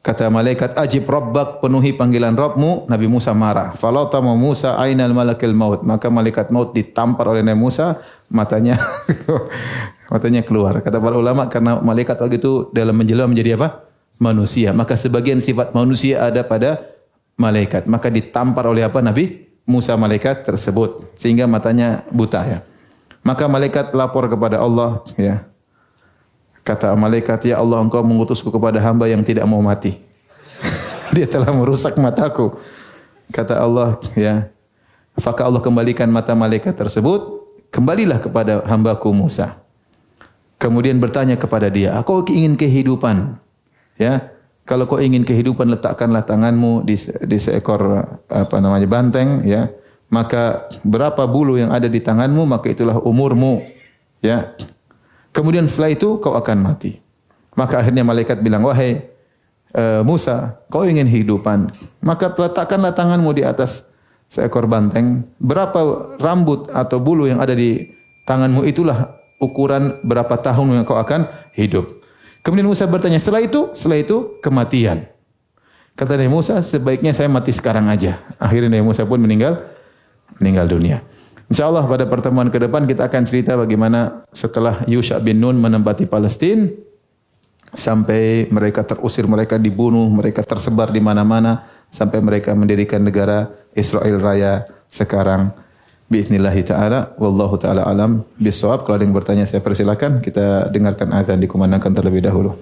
Kata 0.06 0.30
malaikat, 0.30 0.78
ajib 0.78 1.02
rabbak, 1.10 1.58
penuhi 1.58 1.90
panggilan 1.90 2.38
Rabbmu. 2.38 2.86
Nabi 2.86 3.10
Musa 3.10 3.34
marah. 3.34 3.74
Falatama 3.74 4.38
Musa 4.38 4.78
ainal 4.78 5.10
malakil 5.10 5.50
maut. 5.50 5.82
Maka 5.82 6.06
malaikat 6.14 6.54
maut 6.54 6.70
ditampar 6.70 7.26
oleh 7.26 7.42
Nabi 7.42 7.58
Musa, 7.58 7.98
matanya 8.30 8.78
matanya 10.14 10.46
keluar. 10.46 10.78
Kata 10.78 11.02
para 11.02 11.18
ulama, 11.18 11.50
karena 11.50 11.82
malaikat 11.82 12.22
waktu 12.22 12.38
itu 12.38 12.70
dalam 12.70 12.94
menjelma 12.94 13.34
menjadi 13.34 13.58
apa? 13.58 13.85
Manusia. 14.16 14.72
Maka 14.72 14.96
sebagian 14.96 15.44
sifat 15.44 15.76
manusia 15.76 16.24
ada 16.24 16.40
pada 16.40 16.80
malaikat. 17.36 17.84
Maka 17.84 18.08
ditampar 18.08 18.64
oleh 18.64 18.82
apa? 18.82 19.04
Nabi 19.04 19.44
Musa 19.68 19.92
malaikat 19.98 20.46
tersebut. 20.46 21.12
Sehingga 21.18 21.44
matanya 21.44 22.06
buta 22.08 22.40
ya. 22.46 22.58
Maka 23.26 23.50
malaikat 23.50 23.90
lapor 23.90 24.30
kepada 24.30 24.62
Allah 24.62 25.02
ya. 25.18 25.42
Kata 26.66 26.94
malaikat, 26.98 27.46
"Ya 27.46 27.62
Allah, 27.62 27.78
Engkau 27.78 28.02
mengutusku 28.02 28.50
kepada 28.50 28.82
hamba 28.82 29.06
yang 29.06 29.22
tidak 29.22 29.46
mau 29.46 29.62
mati." 29.62 30.02
Dia 31.14 31.30
telah 31.30 31.54
merusak 31.54 31.94
mataku. 31.94 32.58
Kata 33.30 33.58
Allah, 33.58 34.02
ya. 34.18 34.50
Maka 35.14 35.46
Allah 35.46 35.62
kembalikan 35.62 36.10
mata 36.10 36.34
malaikat 36.34 36.74
tersebut, 36.74 37.22
kembalilah 37.70 38.18
kepada 38.18 38.66
hambaku 38.66 39.14
Musa. 39.14 39.58
Kemudian 40.58 40.98
bertanya 40.98 41.38
kepada 41.38 41.70
dia, 41.70 41.94
"Aku 42.02 42.26
ingin 42.26 42.58
kehidupan." 42.58 43.38
Ya. 43.96 44.32
Kalau 44.66 44.90
kau 44.90 44.98
ingin 44.98 45.22
kehidupan 45.22 45.70
letakkanlah 45.78 46.26
tanganmu 46.26 46.82
di, 46.82 46.98
di 46.98 47.38
seekor 47.38 48.02
apa 48.26 48.56
namanya 48.58 48.90
banteng 48.90 49.46
ya. 49.46 49.70
maka 50.06 50.70
berapa 50.86 51.26
bulu 51.26 51.58
yang 51.58 51.74
ada 51.74 51.90
di 51.90 51.98
tanganmu 51.98 52.46
maka 52.46 52.70
itulah 52.70 52.98
umurmu 52.98 53.62
ya. 54.22 54.54
Kemudian 55.30 55.70
setelah 55.70 55.94
itu 55.94 56.18
kau 56.18 56.34
akan 56.34 56.66
mati. 56.66 56.98
Maka 57.54 57.78
akhirnya 57.78 58.02
malaikat 58.02 58.42
bilang 58.42 58.66
wahai 58.66 59.06
uh, 59.74 60.02
Musa 60.02 60.58
kau 60.66 60.82
ingin 60.82 61.06
hidupan? 61.06 61.70
Maka 62.02 62.34
letakkanlah 62.34 62.90
tanganmu 62.90 63.30
di 63.38 63.42
atas 63.46 63.86
seekor 64.26 64.66
banteng. 64.66 65.30
Berapa 65.38 66.18
rambut 66.18 66.66
atau 66.74 66.98
bulu 66.98 67.30
yang 67.30 67.38
ada 67.38 67.54
di 67.54 67.86
tanganmu 68.26 68.66
itulah 68.66 69.14
ukuran 69.38 70.02
berapa 70.02 70.34
tahun 70.42 70.82
yang 70.82 70.86
kau 70.88 70.98
akan 70.98 71.26
hidup 71.54 71.86
kemudian 72.46 72.70
Musa 72.70 72.86
bertanya 72.86 73.18
setelah 73.18 73.42
itu 73.42 73.74
setelah 73.74 73.98
itu 73.98 74.38
kematian 74.38 75.10
Kata 75.96 76.12
Nabi 76.20 76.28
Musa, 76.28 76.60
sebaiknya 76.60 77.16
saya 77.16 77.24
mati 77.24 77.56
sekarang 77.56 77.88
aja. 77.88 78.20
Akhirnya 78.36 78.68
Nabi 78.68 78.84
Musa 78.84 79.08
pun 79.08 79.16
meninggal 79.16 79.64
meninggal 80.36 80.68
dunia. 80.68 81.00
Insya 81.48 81.72
Allah 81.72 81.88
pada 81.88 82.04
pertemuan 82.04 82.52
ke 82.52 82.60
depan 82.60 82.84
kita 82.84 83.08
akan 83.08 83.24
cerita 83.24 83.56
bagaimana 83.56 84.28
setelah 84.28 84.84
Yusha 84.84 85.16
bin 85.24 85.40
Nun 85.40 85.56
menempati 85.56 86.04
Palestina 86.04 86.68
sampai 87.72 88.52
mereka 88.52 88.84
terusir, 88.84 89.24
mereka 89.24 89.56
dibunuh, 89.56 90.04
mereka 90.12 90.44
tersebar 90.44 90.92
di 90.92 91.00
mana-mana 91.00 91.64
sampai 91.88 92.20
mereka 92.20 92.52
mendirikan 92.52 93.00
negara 93.00 93.48
Israel 93.72 94.20
Raya 94.20 94.68
sekarang. 94.92 95.48
Bismillahi 96.06 96.62
ta'ala. 96.62 97.18
Wallahu 97.18 97.58
ta'ala 97.58 97.82
alam. 97.82 98.22
Bisawab. 98.38 98.86
Kalau 98.86 98.94
ada 98.94 99.02
yang 99.02 99.10
bertanya 99.10 99.42
saya 99.42 99.58
persilakan. 99.58 100.22
Kita 100.22 100.70
dengarkan 100.70 101.10
azan 101.10 101.42
dikumandangkan 101.42 101.90
terlebih 101.90 102.22
dahulu. 102.22 102.54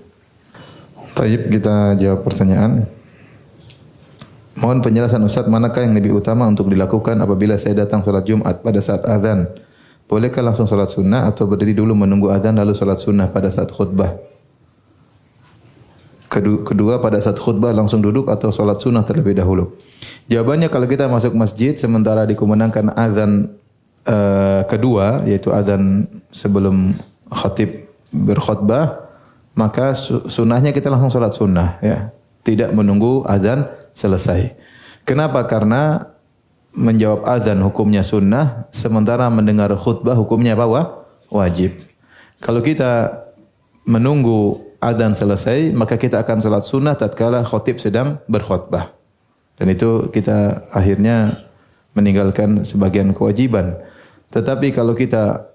Baik, 1.13 1.53
kita 1.53 1.93
jawab 2.01 2.25
pertanyaan. 2.25 2.89
Mohon 4.57 4.81
penjelasan 4.81 5.21
Ustaz, 5.29 5.45
manakah 5.45 5.85
yang 5.85 5.93
lebih 5.93 6.17
utama 6.17 6.49
untuk 6.49 6.73
dilakukan 6.73 7.21
apabila 7.21 7.61
saya 7.61 7.85
datang 7.85 8.01
sholat 8.01 8.25
Jumat 8.25 8.65
pada 8.65 8.81
saat 8.81 9.05
azan? 9.05 9.51
Bolehkah 10.09 10.41
langsung 10.41 10.65
sholat 10.65 10.89
sunnah 10.89 11.29
atau 11.29 11.45
berdiri 11.45 11.77
dulu 11.77 11.93
menunggu 11.93 12.33
azan 12.33 12.57
lalu 12.57 12.73
sholat 12.73 12.97
sunnah 12.97 13.29
pada 13.29 13.53
saat 13.53 13.69
khutbah? 13.69 14.34
Kedua, 16.35 16.99
pada 16.99 17.23
saat 17.23 17.39
khutbah 17.39 17.71
langsung 17.71 18.03
duduk 18.03 18.27
atau 18.27 18.51
sholat 18.51 18.83
sunnah 18.83 19.07
terlebih 19.07 19.39
dahulu? 19.39 19.79
Jawabannya 20.27 20.67
kalau 20.67 20.91
kita 20.91 21.07
masuk 21.07 21.31
masjid 21.39 21.79
sementara 21.79 22.27
dikumandangkan 22.27 22.91
azan 22.99 23.55
uh, 24.03 24.67
kedua, 24.67 25.23
yaitu 25.31 25.55
azan 25.55 26.11
sebelum 26.35 26.99
khatib 27.31 27.87
berkhutbah, 28.11 29.07
maka 29.55 29.95
sunnahnya 30.27 30.75
kita 30.75 30.91
langsung 30.91 31.15
sholat 31.15 31.31
sunnah. 31.39 31.79
Ya. 31.79 32.11
Tidak 32.43 32.75
menunggu 32.75 33.23
azan 33.31 33.71
selesai. 33.95 34.59
Kenapa? 35.07 35.47
Karena 35.47 36.11
menjawab 36.75 37.31
azan 37.31 37.63
hukumnya 37.63 38.03
sunnah, 38.03 38.67
sementara 38.75 39.31
mendengar 39.31 39.71
khutbah 39.79 40.19
hukumnya 40.19 40.59
apa? 40.59 41.07
Wajib. 41.31 41.79
Kalau 42.43 42.59
kita 42.59 43.23
menunggu 43.87 44.74
azan 44.85 45.17
selesai, 45.17 45.73
maka 45.73 45.97
kita 45.97 46.21
akan 46.21 46.45
salat 46.45 46.65
sunnah 46.69 46.93
tatkala 46.93 47.41
khutib 47.49 47.81
sedang 47.81 48.21
berkhutbah. 48.29 48.93
Dan 49.57 49.73
itu 49.73 50.13
kita 50.13 50.69
akhirnya 50.69 51.47
meninggalkan 51.97 52.67
sebagian 52.67 53.17
kewajiban. 53.17 53.81
Tetapi 54.29 54.75
kalau 54.75 54.93
kita 54.93 55.49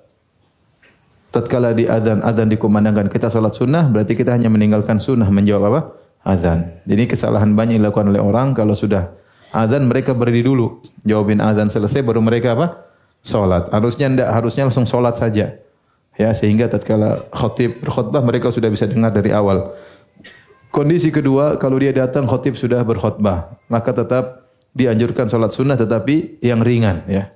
tatkala 1.29 1.77
di 1.77 1.85
azan 1.85 2.25
azan 2.25 2.49
dikumandangkan 2.49 3.11
kita 3.13 3.29
salat 3.29 3.53
sunnah, 3.53 3.85
berarti 3.91 4.17
kita 4.17 4.33
hanya 4.33 4.49
meninggalkan 4.49 4.97
sunnah 4.97 5.29
menjawab 5.29 5.69
apa? 5.69 5.81
azan. 6.23 6.83
Jadi 6.83 7.07
kesalahan 7.15 7.55
banyak 7.55 7.79
dilakukan 7.79 8.11
oleh 8.11 8.19
orang 8.19 8.51
kalau 8.51 8.75
sudah 8.75 9.15
azan 9.55 9.87
mereka 9.87 10.11
berdiri 10.11 10.43
dulu, 10.43 10.83
jawabin 11.07 11.39
azan 11.39 11.71
selesai 11.71 12.03
baru 12.03 12.19
mereka 12.19 12.59
apa? 12.59 12.91
Salat. 13.19 13.71
Harusnya 13.71 14.07
enggak, 14.07 14.29
harusnya 14.31 14.67
langsung 14.67 14.87
salat 14.87 15.15
saja. 15.19 15.59
Ya, 16.19 16.35
sehingga 16.35 16.67
tatkala 16.67 17.23
khatib 17.31 17.79
berkhutbah 17.79 18.19
mereka 18.19 18.51
sudah 18.51 18.67
bisa 18.67 18.83
dengar 18.83 19.15
dari 19.15 19.31
awal. 19.31 19.71
Kondisi 20.69 21.15
kedua, 21.15 21.55
kalau 21.55 21.79
dia 21.79 21.95
datang 21.95 22.27
khatib 22.27 22.59
sudah 22.59 22.83
berkhutbah, 22.83 23.55
maka 23.71 23.95
tetap 23.95 24.51
dianjurkan 24.75 25.31
salat 25.31 25.55
sunnah 25.55 25.79
tetapi 25.79 26.43
yang 26.43 26.59
ringan 26.61 27.07
ya. 27.07 27.31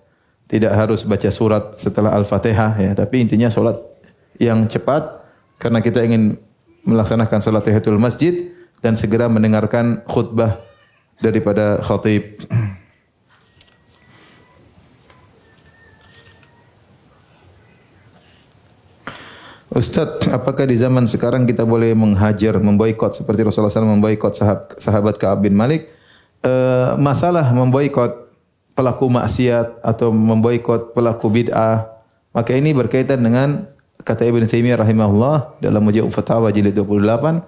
Tidak 0.52 0.70
harus 0.70 1.08
baca 1.08 1.32
surat 1.32 1.80
setelah 1.80 2.14
Al-Fatihah 2.14 2.78
ya, 2.78 2.92
tapi 2.94 3.24
intinya 3.24 3.48
salat 3.50 3.80
yang 4.38 4.68
cepat 4.68 5.24
karena 5.58 5.80
kita 5.80 6.04
ingin 6.04 6.38
melaksanakan 6.84 7.40
salat 7.40 7.64
tahiyatul 7.64 7.98
masjid 7.98 8.52
dan 8.84 9.00
segera 9.00 9.32
mendengarkan 9.32 10.04
khutbah 10.06 10.60
daripada 11.24 11.80
khatib. 11.80 12.44
Ustaz, 19.74 20.30
apakah 20.30 20.70
di 20.70 20.78
zaman 20.78 21.10
sekarang 21.10 21.50
kita 21.50 21.66
boleh 21.66 21.98
menghajar, 21.98 22.62
memboikot 22.62 23.18
seperti 23.18 23.42
Rasulullah 23.42 23.74
SAW 23.74 23.98
memboikot 23.98 24.38
sahabat, 24.38 24.78
sahabat 24.78 25.16
Ka'ab 25.18 25.50
bin 25.50 25.58
Malik? 25.58 25.90
E, 26.46 26.54
masalah 27.02 27.50
memboikot 27.50 28.30
pelaku 28.78 29.10
maksiat 29.10 29.82
atau 29.82 30.14
memboikot 30.14 30.94
pelaku 30.94 31.26
bid'ah, 31.26 31.90
maka 32.38 32.54
ini 32.54 32.70
berkaitan 32.70 33.26
dengan 33.26 33.66
kata 34.06 34.30
Ibn 34.30 34.46
Taimiyah 34.46 34.78
rahimahullah 34.78 35.58
dalam 35.58 35.82
Mujib 35.82 36.06
Fatawa 36.14 36.54
jilid 36.54 36.78
28, 36.78 37.42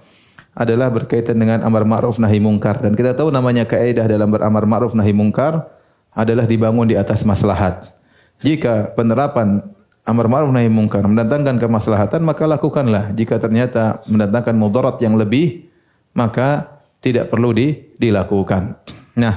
adalah 0.58 0.90
berkaitan 0.90 1.38
dengan 1.38 1.62
amar 1.62 1.86
ma'ruf 1.86 2.18
nahi 2.18 2.42
mungkar 2.42 2.82
dan 2.82 2.98
kita 2.98 3.14
tahu 3.14 3.30
namanya 3.30 3.70
kaidah 3.70 4.10
dalam 4.10 4.34
beramar 4.34 4.66
ma'ruf 4.66 4.98
nahi 4.98 5.14
mungkar 5.14 5.62
adalah 6.10 6.50
dibangun 6.50 6.90
di 6.90 6.98
atas 6.98 7.22
maslahat. 7.22 7.94
Jika 8.42 8.98
penerapan 8.98 9.75
amar 10.06 10.30
ma'ruf 10.30 10.54
nahi 10.54 10.70
mungkar 10.70 11.04
mendatangkan 11.04 11.58
kemaslahatan 11.58 12.22
maka 12.22 12.46
lakukanlah. 12.46 13.12
Jika 13.18 13.42
ternyata 13.42 14.06
mendatangkan 14.06 14.56
mudarat 14.56 15.02
yang 15.02 15.18
lebih 15.18 15.68
maka 16.16 16.80
tidak 17.04 17.34
perlu 17.34 17.52
di, 17.52 17.76
dilakukan. 18.00 18.78
Nah, 19.20 19.36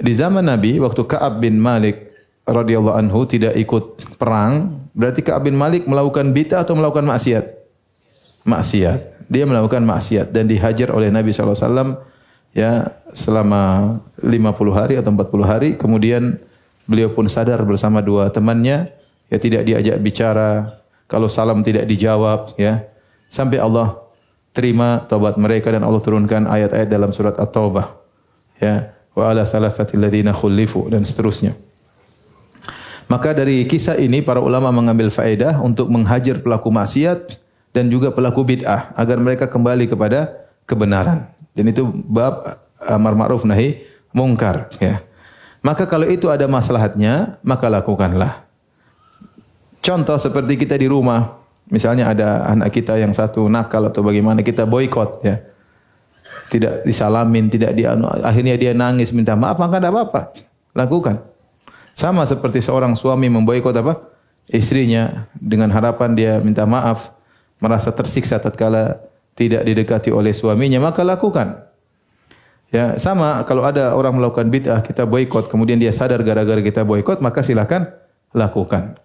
di 0.00 0.12
zaman 0.16 0.46
Nabi 0.46 0.80
waktu 0.80 1.02
Ka'ab 1.04 1.42
bin 1.42 1.60
Malik 1.60 2.10
radhiyallahu 2.48 2.96
anhu 2.96 3.28
tidak 3.28 3.54
ikut 3.54 4.16
perang, 4.16 4.82
berarti 4.96 5.20
Ka'ab 5.20 5.46
bin 5.46 5.54
Malik 5.54 5.84
melakukan 5.84 6.32
bid'ah 6.32 6.64
atau 6.64 6.74
melakukan 6.74 7.06
maksiat? 7.06 7.44
Maksiat 8.42 9.12
dia 9.32 9.48
melakukan 9.48 9.80
maksiat 9.80 10.28
dan 10.28 10.44
dihajar 10.44 10.92
oleh 10.92 11.08
Nabi 11.08 11.32
SAW 11.32 12.04
ya 12.52 12.92
selama 13.16 13.96
50 14.20 14.28
hari 14.76 14.94
atau 15.00 15.08
40 15.08 15.40
hari 15.48 15.68
kemudian 15.80 16.36
beliau 16.84 17.08
pun 17.08 17.24
sadar 17.32 17.64
bersama 17.64 18.04
dua 18.04 18.28
temannya 18.28 18.92
ya 19.32 19.36
tidak 19.40 19.64
diajak 19.64 19.96
bicara 20.04 20.68
kalau 21.08 21.32
salam 21.32 21.64
tidak 21.64 21.88
dijawab 21.88 22.52
ya 22.60 22.84
sampai 23.32 23.56
Allah 23.56 23.96
terima 24.52 25.00
taubat 25.08 25.40
mereka 25.40 25.72
dan 25.72 25.80
Allah 25.80 26.04
turunkan 26.04 26.44
ayat-ayat 26.44 26.88
dalam 26.92 27.08
surat 27.16 27.32
At-Taubah 27.40 27.96
ya 28.60 28.92
wa 29.16 29.32
ala 29.32 29.48
thalathati 29.48 29.96
alladziina 29.96 30.36
khulifu 30.36 30.92
dan 30.92 31.08
seterusnya 31.08 31.56
maka 33.12 33.36
dari 33.36 33.68
kisah 33.68 34.00
ini 34.00 34.24
para 34.24 34.40
ulama 34.40 34.72
mengambil 34.72 35.12
faedah 35.12 35.60
untuk 35.60 35.88
menghajar 35.92 36.40
pelaku 36.40 36.72
maksiat 36.72 37.36
dan 37.72 37.92
juga 37.92 38.08
pelaku 38.12 38.40
bid'ah 38.40 38.92
agar 38.96 39.20
mereka 39.20 39.44
kembali 39.48 39.84
kepada 39.84 40.48
kebenaran. 40.64 41.28
Dan 41.52 41.68
itu 41.68 41.84
bab 42.08 42.60
amar 42.80 43.12
ma'ruf 43.12 43.44
nahi 43.44 43.84
mungkar 44.16 44.72
ya. 44.80 45.04
Maka 45.60 45.84
kalau 45.84 46.08
itu 46.08 46.32
ada 46.32 46.48
maslahatnya, 46.48 47.36
maka 47.44 47.68
lakukanlah. 47.68 48.48
Contoh 49.82 50.14
seperti 50.14 50.54
kita 50.54 50.78
di 50.78 50.86
rumah, 50.86 51.42
misalnya 51.66 52.14
ada 52.14 52.46
anak 52.46 52.70
kita 52.70 52.94
yang 53.02 53.10
satu 53.10 53.50
nakal 53.50 53.82
atau 53.90 54.06
bagaimana 54.06 54.38
kita 54.46 54.62
boykot 54.62 55.26
ya. 55.26 55.42
Tidak 56.22 56.86
disalamin, 56.86 57.50
tidak 57.50 57.74
di 57.74 57.82
akhirnya 58.22 58.54
dia 58.54 58.72
nangis 58.76 59.10
minta 59.10 59.34
maaf, 59.34 59.58
maka 59.58 59.82
tidak 59.82 59.90
apa-apa. 59.90 60.20
Lakukan. 60.76 61.16
Sama 61.92 62.22
seperti 62.24 62.62
seorang 62.62 62.94
suami 62.94 63.26
memboikot 63.26 63.74
apa? 63.74 64.06
Istrinya 64.46 65.26
dengan 65.34 65.72
harapan 65.74 66.14
dia 66.14 66.32
minta 66.38 66.62
maaf 66.62 67.10
merasa 67.58 67.90
tersiksa 67.90 68.38
tatkala 68.38 69.02
tidak 69.34 69.64
didekati 69.64 70.12
oleh 70.12 70.30
suaminya, 70.30 70.78
maka 70.78 71.02
lakukan. 71.02 71.66
Ya, 72.72 72.96
sama 72.96 73.44
kalau 73.44 73.64
ada 73.64 73.92
orang 73.92 74.16
melakukan 74.16 74.48
bid'ah, 74.48 74.80
kita 74.80 75.04
boikot, 75.04 75.52
kemudian 75.52 75.76
dia 75.76 75.92
sadar 75.92 76.24
gara-gara 76.24 76.60
kita 76.64 76.84
boikot, 76.84 77.20
maka 77.20 77.44
silakan 77.44 77.92
lakukan. 78.32 78.96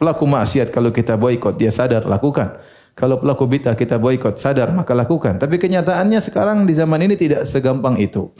Pelaku 0.00 0.24
maksiat 0.24 0.72
kalau 0.72 0.88
kita 0.88 1.20
boikot, 1.20 1.60
dia 1.60 1.68
sadar 1.68 2.08
lakukan. 2.08 2.56
Kalau 2.96 3.20
pelaku 3.20 3.44
bid'ah 3.44 3.76
kita 3.76 4.00
boikot, 4.00 4.40
sadar 4.40 4.72
maka 4.72 4.96
lakukan. 4.96 5.36
Tapi 5.36 5.60
kenyataannya 5.60 6.24
sekarang 6.24 6.64
di 6.64 6.72
zaman 6.72 7.04
ini 7.04 7.20
tidak 7.20 7.44
segampang 7.44 8.00
itu. 8.00 8.32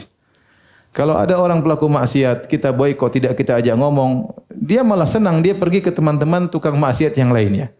Kalau 0.90 1.14
ada 1.20 1.36
orang 1.36 1.61
pelaku 1.61 1.86
maksiat, 1.86 2.48
kita 2.48 2.72
boikot, 2.72 3.12
tidak 3.12 3.36
kita 3.36 3.61
ajak 3.61 3.76
ngomong, 3.76 4.32
dia 4.50 4.80
malah 4.80 5.06
senang, 5.06 5.38
dia 5.44 5.52
pergi 5.52 5.84
ke 5.84 5.92
teman-teman 5.92 6.48
tukang 6.48 6.74
maksiat 6.80 7.12
yang 7.14 7.30
lainnya. 7.30 7.70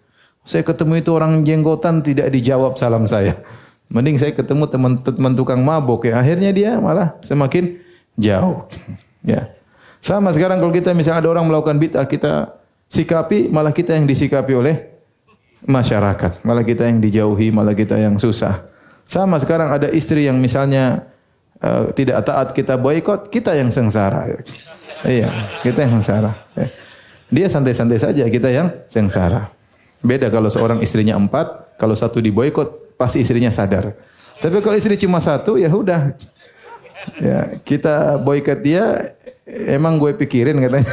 Saya 0.45 0.61
ketemu 0.61 1.01
itu 1.01 1.11
orang 1.17 1.41
jenggotan 1.43 2.05
tidak 2.05 2.31
dijawab 2.31 2.77
salam 2.77 3.09
saya. 3.09 3.41
Mending 3.91 4.21
saya 4.21 4.31
ketemu 4.31 4.71
teman-teman 4.71 5.33
tukang 5.35 5.61
mabuk 5.61 6.07
ya. 6.07 6.23
Akhirnya 6.23 6.55
dia 6.55 6.77
malah 6.79 7.17
semakin 7.25 7.81
jauh. 8.21 8.69
Ya. 9.21 9.53
Sama 10.01 10.33
sekarang 10.33 10.65
kalau 10.65 10.73
kita 10.73 10.97
misalnya 10.97 11.21
ada 11.21 11.29
orang 11.29 11.45
melakukan 11.45 11.77
bid'ah, 11.77 12.09
kita 12.09 12.57
sikapi, 12.91 13.47
malah 13.49 13.71
kita 13.71 13.95
yang 13.95 14.05
disikapi 14.05 14.53
oleh 14.53 14.77
masyarakat. 15.65 16.43
Malah 16.43 16.67
kita 16.67 16.91
yang 16.91 16.99
dijauhi, 16.99 17.55
malah 17.55 17.73
kita 17.73 17.97
yang 17.97 18.19
susah. 18.19 18.67
Sama 19.07 19.39
sekarang 19.39 19.71
ada 19.71 19.89
istri 19.95 20.27
yang 20.27 20.39
misalnya 20.43 21.07
uh, 21.63 21.95
tidak 21.95 22.27
taat 22.27 22.51
kita 22.53 22.75
boykot, 22.75 23.31
kita 23.31 23.55
yang 23.55 23.71
sengsara. 23.71 24.43
iya, 25.07 25.51
kita 25.63 25.87
yang 25.87 26.03
sengsara. 26.03 26.35
Dia 27.31 27.47
santai-santai 27.47 28.03
saja, 28.03 28.27
kita 28.27 28.51
yang 28.51 28.75
sengsara. 28.91 29.55
Beda 30.03 30.27
kalau 30.33 30.51
seorang 30.51 30.83
istrinya 30.83 31.15
empat, 31.15 31.79
kalau 31.79 31.95
satu 31.95 32.19
diboykot, 32.19 32.99
pasti 32.99 33.23
istrinya 33.23 33.55
sadar. 33.55 33.95
Tapi 34.43 34.59
kalau 34.65 34.75
istri 34.75 34.99
cuma 34.99 35.23
satu, 35.23 35.61
ya 35.61 35.71
udah. 35.71 36.17
Ya, 37.21 37.55
kita 37.63 38.19
boykot 38.21 38.61
dia, 38.61 39.15
emang 39.47 39.97
gue 40.01 40.11
pikirin 40.17 40.59
katanya. 40.59 40.91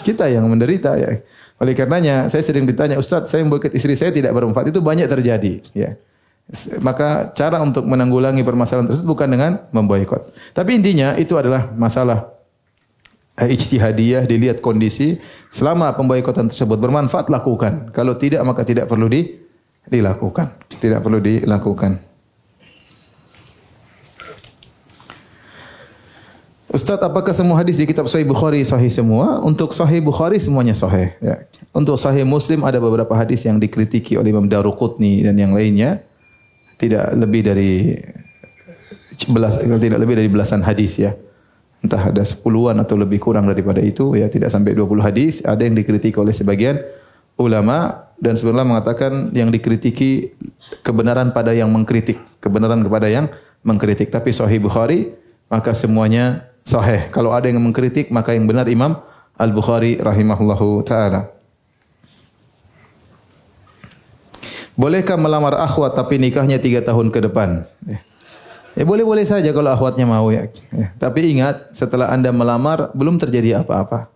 Kita 0.00 0.28
yang 0.28 0.48
menderita 0.48 0.96
ya. 0.96 1.20
Oleh 1.60 1.76
karenanya 1.76 2.26
saya 2.32 2.40
sering 2.40 2.64
ditanya, 2.64 2.96
Ustaz, 2.96 3.28
saya 3.28 3.44
boykot 3.44 3.76
istri 3.76 3.92
saya 3.92 4.08
tidak 4.08 4.32
berempat. 4.32 4.72
Itu 4.72 4.80
banyak 4.80 5.04
terjadi. 5.04 5.60
Ya. 5.76 6.00
Maka 6.82 7.30
cara 7.36 7.62
untuk 7.62 7.86
menanggulangi 7.86 8.42
permasalahan 8.42 8.90
tersebut 8.90 9.06
bukan 9.06 9.28
dengan 9.30 9.52
memboikot. 9.70 10.34
Tapi 10.56 10.80
intinya 10.80 11.14
itu 11.14 11.38
adalah 11.38 11.70
masalah 11.76 12.32
eh, 13.38 13.54
ijtihadiyah, 13.54 14.26
dilihat 14.26 14.58
kondisi. 14.58 15.20
Selama 15.52 15.94
pemboikotan 15.94 16.50
tersebut 16.50 16.80
bermanfaat, 16.80 17.30
lakukan. 17.30 17.94
Kalau 17.94 18.18
tidak, 18.18 18.42
maka 18.42 18.66
tidak 18.66 18.90
perlu 18.90 19.06
di, 19.06 19.30
dilakukan. 19.86 20.58
Tidak 20.80 20.98
perlu 20.98 21.22
dilakukan. 21.22 22.09
Ustaz, 26.70 27.02
apakah 27.02 27.34
semua 27.34 27.58
hadis 27.58 27.82
di 27.82 27.84
kitab 27.86 28.06
Sahih 28.06 28.22
Bukhari 28.22 28.62
sahih 28.62 28.94
semua? 28.94 29.42
Untuk 29.42 29.74
Sahih 29.74 29.98
Bukhari 29.98 30.38
semuanya 30.38 30.70
sahih. 30.70 31.10
Ya. 31.18 31.42
Untuk 31.74 31.98
Sahih 31.98 32.22
Muslim 32.22 32.62
ada 32.62 32.78
beberapa 32.78 33.10
hadis 33.18 33.42
yang 33.42 33.58
dikritiki 33.58 34.14
oleh 34.14 34.30
Imam 34.30 34.46
Daruqutni 34.46 35.26
dan 35.26 35.34
yang 35.34 35.50
lainnya. 35.50 35.98
Tidak 36.78 37.18
lebih 37.18 37.42
dari 37.42 37.98
belas, 39.26 39.58
tidak 39.58 39.98
lebih 39.98 40.14
dari 40.22 40.30
belasan 40.30 40.62
hadis 40.62 40.94
ya. 40.94 41.18
Entah 41.82 42.14
ada 42.14 42.22
sepuluhan 42.22 42.78
atau 42.78 42.94
lebih 42.94 43.18
kurang 43.18 43.50
daripada 43.50 43.82
itu 43.82 44.14
ya 44.14 44.30
tidak 44.30 44.54
sampai 44.54 44.70
20 44.70 45.02
hadis. 45.02 45.42
Ada 45.42 45.66
yang 45.66 45.74
dikritiki 45.74 46.22
oleh 46.22 46.30
sebagian 46.30 46.78
ulama 47.34 48.06
dan 48.22 48.38
sebenarnya 48.38 48.78
mengatakan 48.78 49.34
yang 49.34 49.50
dikritiki 49.50 50.38
kebenaran 50.86 51.34
pada 51.34 51.50
yang 51.50 51.66
mengkritik, 51.74 52.22
kebenaran 52.38 52.78
kepada 52.86 53.10
yang 53.10 53.26
mengkritik. 53.66 54.06
Tapi 54.06 54.30
Sahih 54.30 54.62
Bukhari 54.62 55.18
maka 55.50 55.74
semuanya 55.74 56.49
sahih. 56.64 57.08
Kalau 57.10 57.34
ada 57.34 57.48
yang 57.48 57.60
mengkritik 57.60 58.12
maka 58.14 58.36
yang 58.36 58.46
benar 58.46 58.68
Imam 58.68 58.98
Al-Bukhari 59.40 60.00
rahimahullahu 60.00 60.84
taala. 60.84 61.32
Bolehkah 64.76 65.20
melamar 65.20 65.60
akhwat 65.60 65.92
tapi 65.92 66.16
nikahnya 66.16 66.56
tiga 66.56 66.80
tahun 66.80 67.12
ke 67.12 67.28
depan? 67.28 67.68
Ya, 68.78 68.84
boleh-boleh 68.88 69.28
saja 69.28 69.52
kalau 69.52 69.68
akhwatnya 69.68 70.08
mau 70.08 70.32
ya. 70.32 70.48
ya. 70.72 70.88
Tapi 70.96 71.36
ingat 71.36 71.76
setelah 71.76 72.08
anda 72.08 72.32
melamar 72.32 72.88
belum 72.96 73.20
terjadi 73.20 73.60
apa-apa. 73.60 74.08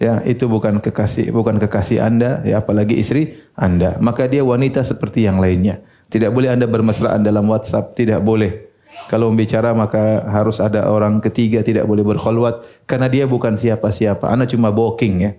Ya, 0.00 0.24
itu 0.24 0.48
bukan 0.48 0.80
kekasih, 0.80 1.28
bukan 1.28 1.60
kekasih 1.60 2.00
Anda, 2.00 2.40
ya 2.40 2.64
apalagi 2.64 2.96
istri 2.96 3.36
Anda. 3.52 4.00
Maka 4.00 4.32
dia 4.32 4.40
wanita 4.40 4.80
seperti 4.80 5.28
yang 5.28 5.36
lainnya. 5.36 5.84
Tidak 6.08 6.32
boleh 6.32 6.48
Anda 6.48 6.64
bermesraan 6.64 7.20
dalam 7.20 7.44
WhatsApp, 7.44 7.92
tidak 7.92 8.24
boleh. 8.24 8.69
Kalau 9.08 9.32
membicara 9.32 9.72
maka 9.72 10.26
harus 10.28 10.60
ada 10.60 10.90
orang 10.90 11.22
ketiga 11.24 11.64
tidak 11.64 11.88
boleh 11.88 12.04
berkhulwat 12.04 12.66
karena 12.84 13.06
dia 13.08 13.24
bukan 13.24 13.56
siapa-siapa. 13.56 14.28
Anda 14.28 14.44
cuma 14.44 14.74
booking 14.74 15.14
ya. 15.22 15.32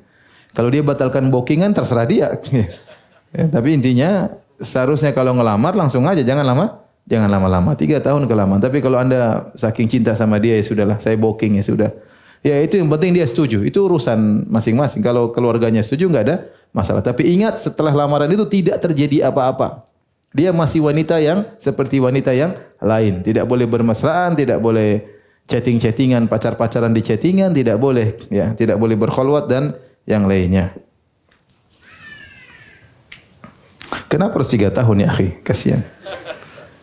Kalau 0.52 0.68
dia 0.68 0.84
batalkan 0.84 1.32
bookingan 1.32 1.72
terserah 1.72 2.08
dia. 2.08 2.36
ya, 3.36 3.46
tapi 3.48 3.78
intinya 3.78 4.32
seharusnya 4.60 5.16
kalau 5.16 5.36
ngelamar 5.38 5.74
langsung 5.74 6.04
aja 6.06 6.22
jangan 6.22 6.44
lama 6.44 6.82
jangan 7.10 7.28
lama-lama 7.28 7.76
tiga 7.76 8.00
tahun 8.00 8.28
kelamaan. 8.28 8.64
Tapi 8.64 8.80
kalau 8.80 9.00
anda 9.00 9.52
saking 9.60 9.88
cinta 9.88 10.16
sama 10.16 10.40
dia 10.40 10.60
ya 10.60 10.64
sudahlah 10.64 10.98
saya 11.00 11.20
booking 11.20 11.60
ya 11.60 11.64
sudah. 11.64 11.92
Ya 12.42 12.58
itu 12.58 12.82
yang 12.82 12.90
penting 12.90 13.14
dia 13.14 13.26
setuju. 13.30 13.62
Itu 13.62 13.86
urusan 13.86 14.50
masing-masing. 14.50 15.06
Kalau 15.06 15.30
keluarganya 15.30 15.86
setuju 15.86 16.10
nggak 16.10 16.26
ada 16.26 16.36
masalah. 16.74 17.06
Tapi 17.06 17.30
ingat 17.38 17.62
setelah 17.62 17.94
lamaran 17.94 18.32
itu 18.34 18.48
tidak 18.50 18.82
terjadi 18.82 19.30
apa-apa. 19.30 19.91
Dia 20.32 20.56
masih 20.56 20.80
wanita 20.80 21.20
yang 21.20 21.44
seperti 21.60 22.00
wanita 22.00 22.32
yang 22.32 22.56
lain. 22.80 23.20
Tidak 23.20 23.44
boleh 23.44 23.68
bermesraan, 23.68 24.32
tidak 24.40 24.64
boleh 24.64 25.04
chatting-chattingan, 25.44 26.32
pacar-pacaran 26.32 26.96
di 26.96 27.04
chattingan, 27.04 27.52
tidak 27.52 27.76
boleh. 27.76 28.16
Ya, 28.32 28.56
tidak 28.56 28.80
boleh 28.80 28.96
berkhulwat 28.96 29.52
dan 29.52 29.76
yang 30.08 30.24
lainnya. 30.24 30.72
Kenapa 34.08 34.40
harus 34.40 34.52
tiga 34.52 34.72
tahun 34.72 35.04
ya, 35.04 35.12
akhi? 35.12 35.44
Kasihan. 35.44 35.84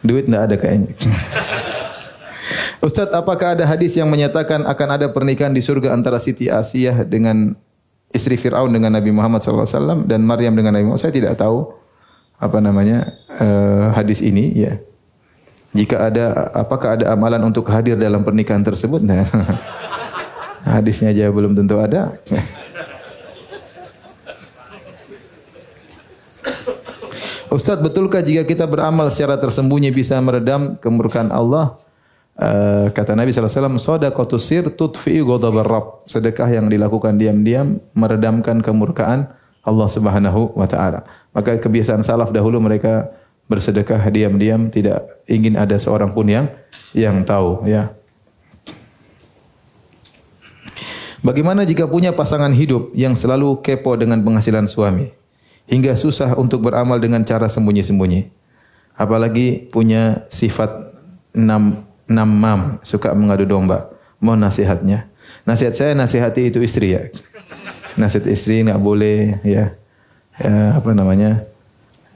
Duit 0.04 0.28
tidak 0.28 0.42
ada 0.48 0.54
kayaknya. 0.60 0.92
Ustadz, 2.84 3.16
apakah 3.16 3.58
ada 3.58 3.64
hadis 3.66 3.96
yang 3.98 4.06
menyatakan 4.06 4.62
akan 4.62 4.88
ada 4.94 5.06
pernikahan 5.10 5.50
di 5.50 5.64
surga 5.64 5.96
antara 5.96 6.20
Siti 6.22 6.46
Asiyah 6.46 7.02
dengan 7.02 7.56
istri 8.12 8.38
Fir'aun 8.38 8.70
dengan 8.70 8.94
Nabi 8.94 9.10
Muhammad 9.10 9.42
SAW 9.42 10.06
dan 10.06 10.22
Maryam 10.22 10.54
dengan 10.54 10.72
Nabi 10.76 10.86
Muhammad? 10.86 11.02
Saya 11.02 11.12
tidak 11.12 11.36
tahu 11.36 11.68
apa 12.38 12.62
namanya 12.62 13.18
uh, 13.34 13.90
hadis 13.98 14.22
ini 14.22 14.54
ya. 14.54 14.78
Jika 15.76 16.08
ada 16.08 16.48
apakah 16.56 16.96
ada 16.96 17.12
amalan 17.12 17.44
untuk 17.44 17.68
hadir 17.68 17.98
dalam 17.98 18.24
pernikahan 18.24 18.64
tersebut? 18.64 19.04
Nah, 19.04 19.28
hadisnya 20.78 21.12
aja 21.12 21.28
belum 21.28 21.52
tentu 21.52 21.76
ada. 21.76 22.16
Ustaz, 27.48 27.80
betulkah 27.80 28.20
jika 28.20 28.44
kita 28.44 28.68
beramal 28.68 29.08
secara 29.08 29.40
tersembunyi 29.40 29.88
bisa 29.92 30.20
meredam 30.20 30.76
kemurkaan 30.80 31.32
Allah? 31.32 31.80
Uh, 32.38 32.86
kata 32.94 33.18
Nabi 33.18 33.34
SAW, 33.34 33.80
Sadaqatu 33.82 34.38
sir 34.38 34.68
tutfi'i 34.70 35.24
ghadabar 35.24 35.66
Rabb. 35.66 36.04
Sedekah 36.06 36.46
yang 36.48 36.70
dilakukan 36.70 37.18
diam-diam 37.18 37.82
meredamkan 37.96 38.62
kemurkaan 38.62 39.32
Allah 39.64 39.88
Subhanahu 39.88 40.56
wa 40.56 40.64
taala. 40.64 41.04
Maka 41.38 41.54
kebiasaan 41.54 42.02
salaf 42.02 42.34
dahulu 42.34 42.58
mereka 42.58 43.14
bersedekah 43.46 44.02
diam-diam 44.10 44.74
tidak 44.74 45.22
ingin 45.30 45.54
ada 45.54 45.78
seorang 45.78 46.10
pun 46.10 46.26
yang 46.26 46.50
yang 46.90 47.22
tahu 47.22 47.62
ya. 47.62 47.94
Bagaimana 51.22 51.62
jika 51.62 51.86
punya 51.86 52.10
pasangan 52.10 52.50
hidup 52.50 52.90
yang 52.90 53.14
selalu 53.14 53.62
kepo 53.62 53.94
dengan 53.94 54.18
penghasilan 54.26 54.66
suami 54.66 55.14
hingga 55.70 55.94
susah 55.94 56.34
untuk 56.34 56.66
beramal 56.66 56.98
dengan 56.98 57.22
cara 57.22 57.46
sembunyi-sembunyi. 57.46 58.34
Apalagi 58.98 59.70
punya 59.70 60.26
sifat 60.26 60.90
nam 61.38 61.86
namam, 62.10 62.82
suka 62.82 63.14
mengadu 63.14 63.46
domba. 63.46 63.94
Mohon 64.18 64.50
nasihatnya. 64.50 65.06
Nasihat 65.46 65.78
saya 65.78 65.94
nasihati 65.94 66.50
itu 66.50 66.58
istri 66.66 66.98
ya. 66.98 67.06
Nasihat 67.94 68.26
istri 68.26 68.66
nggak 68.66 68.82
boleh 68.82 69.38
ya 69.46 69.78
ya, 70.42 70.78
apa 70.78 70.90
namanya? 70.94 71.44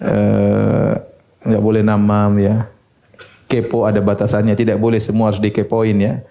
Eh, 0.03 0.93
nggak 1.47 1.63
uh, 1.63 1.65
boleh 1.65 1.83
namam 1.87 2.39
ya. 2.43 2.67
Kepo 3.47 3.85
ada 3.85 4.01
batasannya 4.01 4.57
tidak 4.57 4.81
boleh 4.81 4.99
semua 4.99 5.31
harus 5.31 5.43
dikepoin 5.43 5.99
ya. 6.01 6.25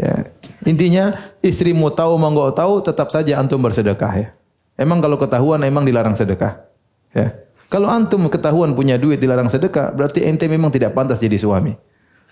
Ya. 0.00 0.32
Intinya 0.64 1.20
istri 1.44 1.76
mau 1.76 1.92
tahu 1.92 2.16
mau 2.16 2.50
tahu 2.50 2.80
tetap 2.80 3.12
saja 3.12 3.38
antum 3.38 3.60
bersedekah 3.60 4.12
ya. 4.16 4.28
Emang 4.74 5.04
kalau 5.04 5.20
ketahuan 5.20 5.60
emang 5.62 5.84
dilarang 5.84 6.16
sedekah 6.16 6.64
ya. 7.12 7.36
Kalau 7.68 7.88
antum 7.88 8.26
ketahuan 8.28 8.72
punya 8.72 8.96
duit 8.96 9.20
dilarang 9.20 9.52
sedekah 9.52 9.92
berarti 9.92 10.24
ente 10.24 10.48
memang 10.48 10.72
tidak 10.72 10.96
pantas 10.96 11.20
jadi 11.20 11.36
suami 11.36 11.76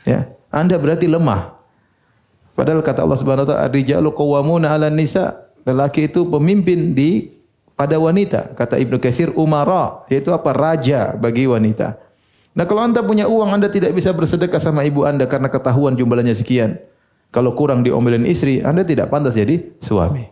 ya. 0.09 0.27
Anda 0.51 0.81
berarti 0.81 1.07
lemah. 1.07 1.61
Padahal 2.59 2.83
kata 2.83 3.07
Allah 3.07 3.19
Subhanahu 3.21 3.47
wa 3.47 3.51
taala 3.55 3.65
ar-rijalu 3.71 4.09
qawwamuna 4.11 4.75
'alan 4.75 4.97
nisa. 4.97 5.47
Lelaki 5.63 6.09
itu 6.09 6.25
pemimpin 6.25 6.97
di 6.97 7.40
pada 7.81 7.97
wanita. 7.97 8.53
Kata 8.53 8.77
Ibnu 8.77 9.01
Katsir 9.01 9.33
umara, 9.33 10.05
yaitu 10.13 10.29
apa? 10.37 10.53
Raja 10.53 11.17
bagi 11.17 11.49
wanita. 11.49 11.97
Nah, 12.53 12.69
kalau 12.69 12.85
Anda 12.85 13.01
punya 13.01 13.25
uang, 13.25 13.57
Anda 13.57 13.73
tidak 13.73 13.97
bisa 13.97 14.13
bersedekah 14.13 14.61
sama 14.61 14.85
ibu 14.85 15.09
Anda 15.09 15.25
karena 15.25 15.49
ketahuan 15.49 15.97
jumlahnya 15.97 16.37
sekian. 16.37 16.77
Kalau 17.33 17.57
kurang 17.57 17.81
diomelin 17.81 18.29
istri, 18.29 18.61
Anda 18.61 18.85
tidak 18.85 19.09
pantas 19.09 19.33
jadi 19.33 19.73
suami. 19.81 20.29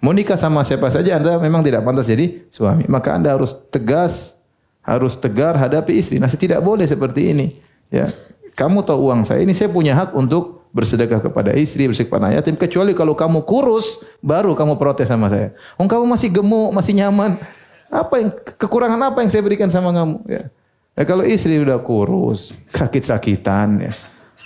Mau 0.00 0.16
nikah 0.16 0.40
sama 0.40 0.60
siapa 0.64 0.88
saja 0.92 1.20
Anda 1.20 1.36
memang 1.36 1.60
tidak 1.66 1.84
pantas 1.84 2.08
jadi 2.08 2.48
suami. 2.48 2.88
Maka 2.88 3.12
Anda 3.12 3.36
harus 3.36 3.52
tegas, 3.68 4.38
harus 4.80 5.20
tegar 5.20 5.52
hadapi 5.58 6.00
istri. 6.00 6.16
Nah, 6.16 6.32
tidak 6.32 6.64
boleh 6.64 6.88
seperti 6.88 7.36
ini. 7.36 7.60
Ya. 7.92 8.08
Kamu 8.56 8.80
tahu 8.88 9.12
uang 9.12 9.28
saya, 9.28 9.44
ini 9.44 9.52
saya 9.52 9.68
punya 9.68 9.92
hak 9.92 10.16
untuk 10.16 10.55
bersedekah 10.76 11.24
kepada 11.24 11.56
istri, 11.56 11.88
bersedekah 11.88 12.12
kepada 12.20 12.36
yatim 12.36 12.52
kecuali 12.60 12.92
kalau 12.92 13.16
kamu 13.16 13.48
kurus 13.48 14.04
baru 14.20 14.52
kamu 14.52 14.76
protes 14.76 15.08
sama 15.08 15.32
saya. 15.32 15.56
Oh, 15.80 15.88
kamu 15.88 16.04
masih 16.04 16.28
gemuk, 16.28 16.76
masih 16.76 16.92
nyaman. 16.92 17.40
Apa 17.88 18.20
yang 18.20 18.30
kekurangan 18.60 19.00
apa 19.08 19.24
yang 19.24 19.32
saya 19.32 19.40
berikan 19.40 19.72
sama 19.72 19.88
kamu? 19.96 20.20
Ya. 20.28 20.52
ya 20.92 21.02
kalau 21.08 21.24
istri 21.24 21.56
udah 21.56 21.80
kurus, 21.80 22.52
sakit-sakitan 22.76 23.88
ya. 23.88 23.92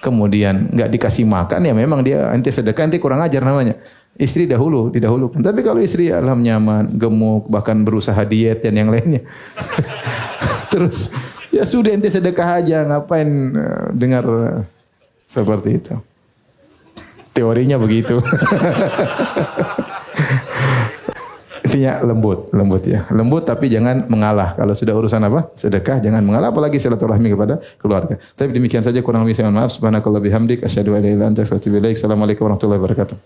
Kemudian 0.00 0.70
nggak 0.72 0.96
dikasih 0.96 1.28
makan 1.28 1.60
ya 1.60 1.76
memang 1.76 2.00
dia 2.00 2.32
nanti 2.32 2.48
sedekah 2.48 2.88
nanti 2.88 2.96
kurang 3.02 3.20
ajar 3.20 3.42
namanya. 3.42 3.74
istri 4.20 4.44
dahulu, 4.44 4.92
didahulukan. 4.92 5.40
Tapi 5.40 5.64
kalau 5.64 5.80
istri 5.80 6.12
alam 6.12 6.44
nyaman, 6.44 6.92
gemuk, 7.00 7.48
bahkan 7.48 7.80
berusaha 7.80 8.20
diet 8.28 8.60
dan 8.60 8.76
yang 8.76 8.92
lainnya. 8.92 9.24
Terus 10.72 11.08
ya 11.48 11.64
sudah 11.64 11.96
ente 11.96 12.12
sedekah 12.12 12.60
aja, 12.60 12.84
ngapain 12.84 13.28
uh, 13.56 13.88
dengar 13.96 14.24
uh, 14.28 14.60
seperti 15.24 15.80
itu. 15.80 15.94
Teorinya 17.30 17.78
begitu. 17.78 18.18
Intinya 21.70 22.02
lembut, 22.02 22.50
lembut 22.50 22.82
ya. 22.82 23.06
Lembut 23.14 23.46
tapi 23.46 23.70
jangan 23.70 24.10
mengalah. 24.10 24.58
Kalau 24.58 24.74
sudah 24.74 24.90
urusan 24.90 25.22
apa? 25.22 25.54
Sedekah 25.54 26.02
jangan 26.02 26.18
mengalah 26.26 26.50
apalagi 26.50 26.82
silaturahmi 26.82 27.30
kepada 27.30 27.62
keluarga. 27.78 28.18
Tapi 28.34 28.50
demikian 28.50 28.82
saja 28.82 28.98
kurang 29.06 29.22
lebih 29.22 29.38
saya 29.38 29.54
maaf. 29.54 29.70
Subhanakallah 29.70 30.18
bihamdik 30.18 30.66
asyhadu 30.66 30.98
an. 30.98 31.06
Assalamualaikum 31.38 32.50
warahmatullahi 32.50 32.80
wabarakatuh. 32.82 33.16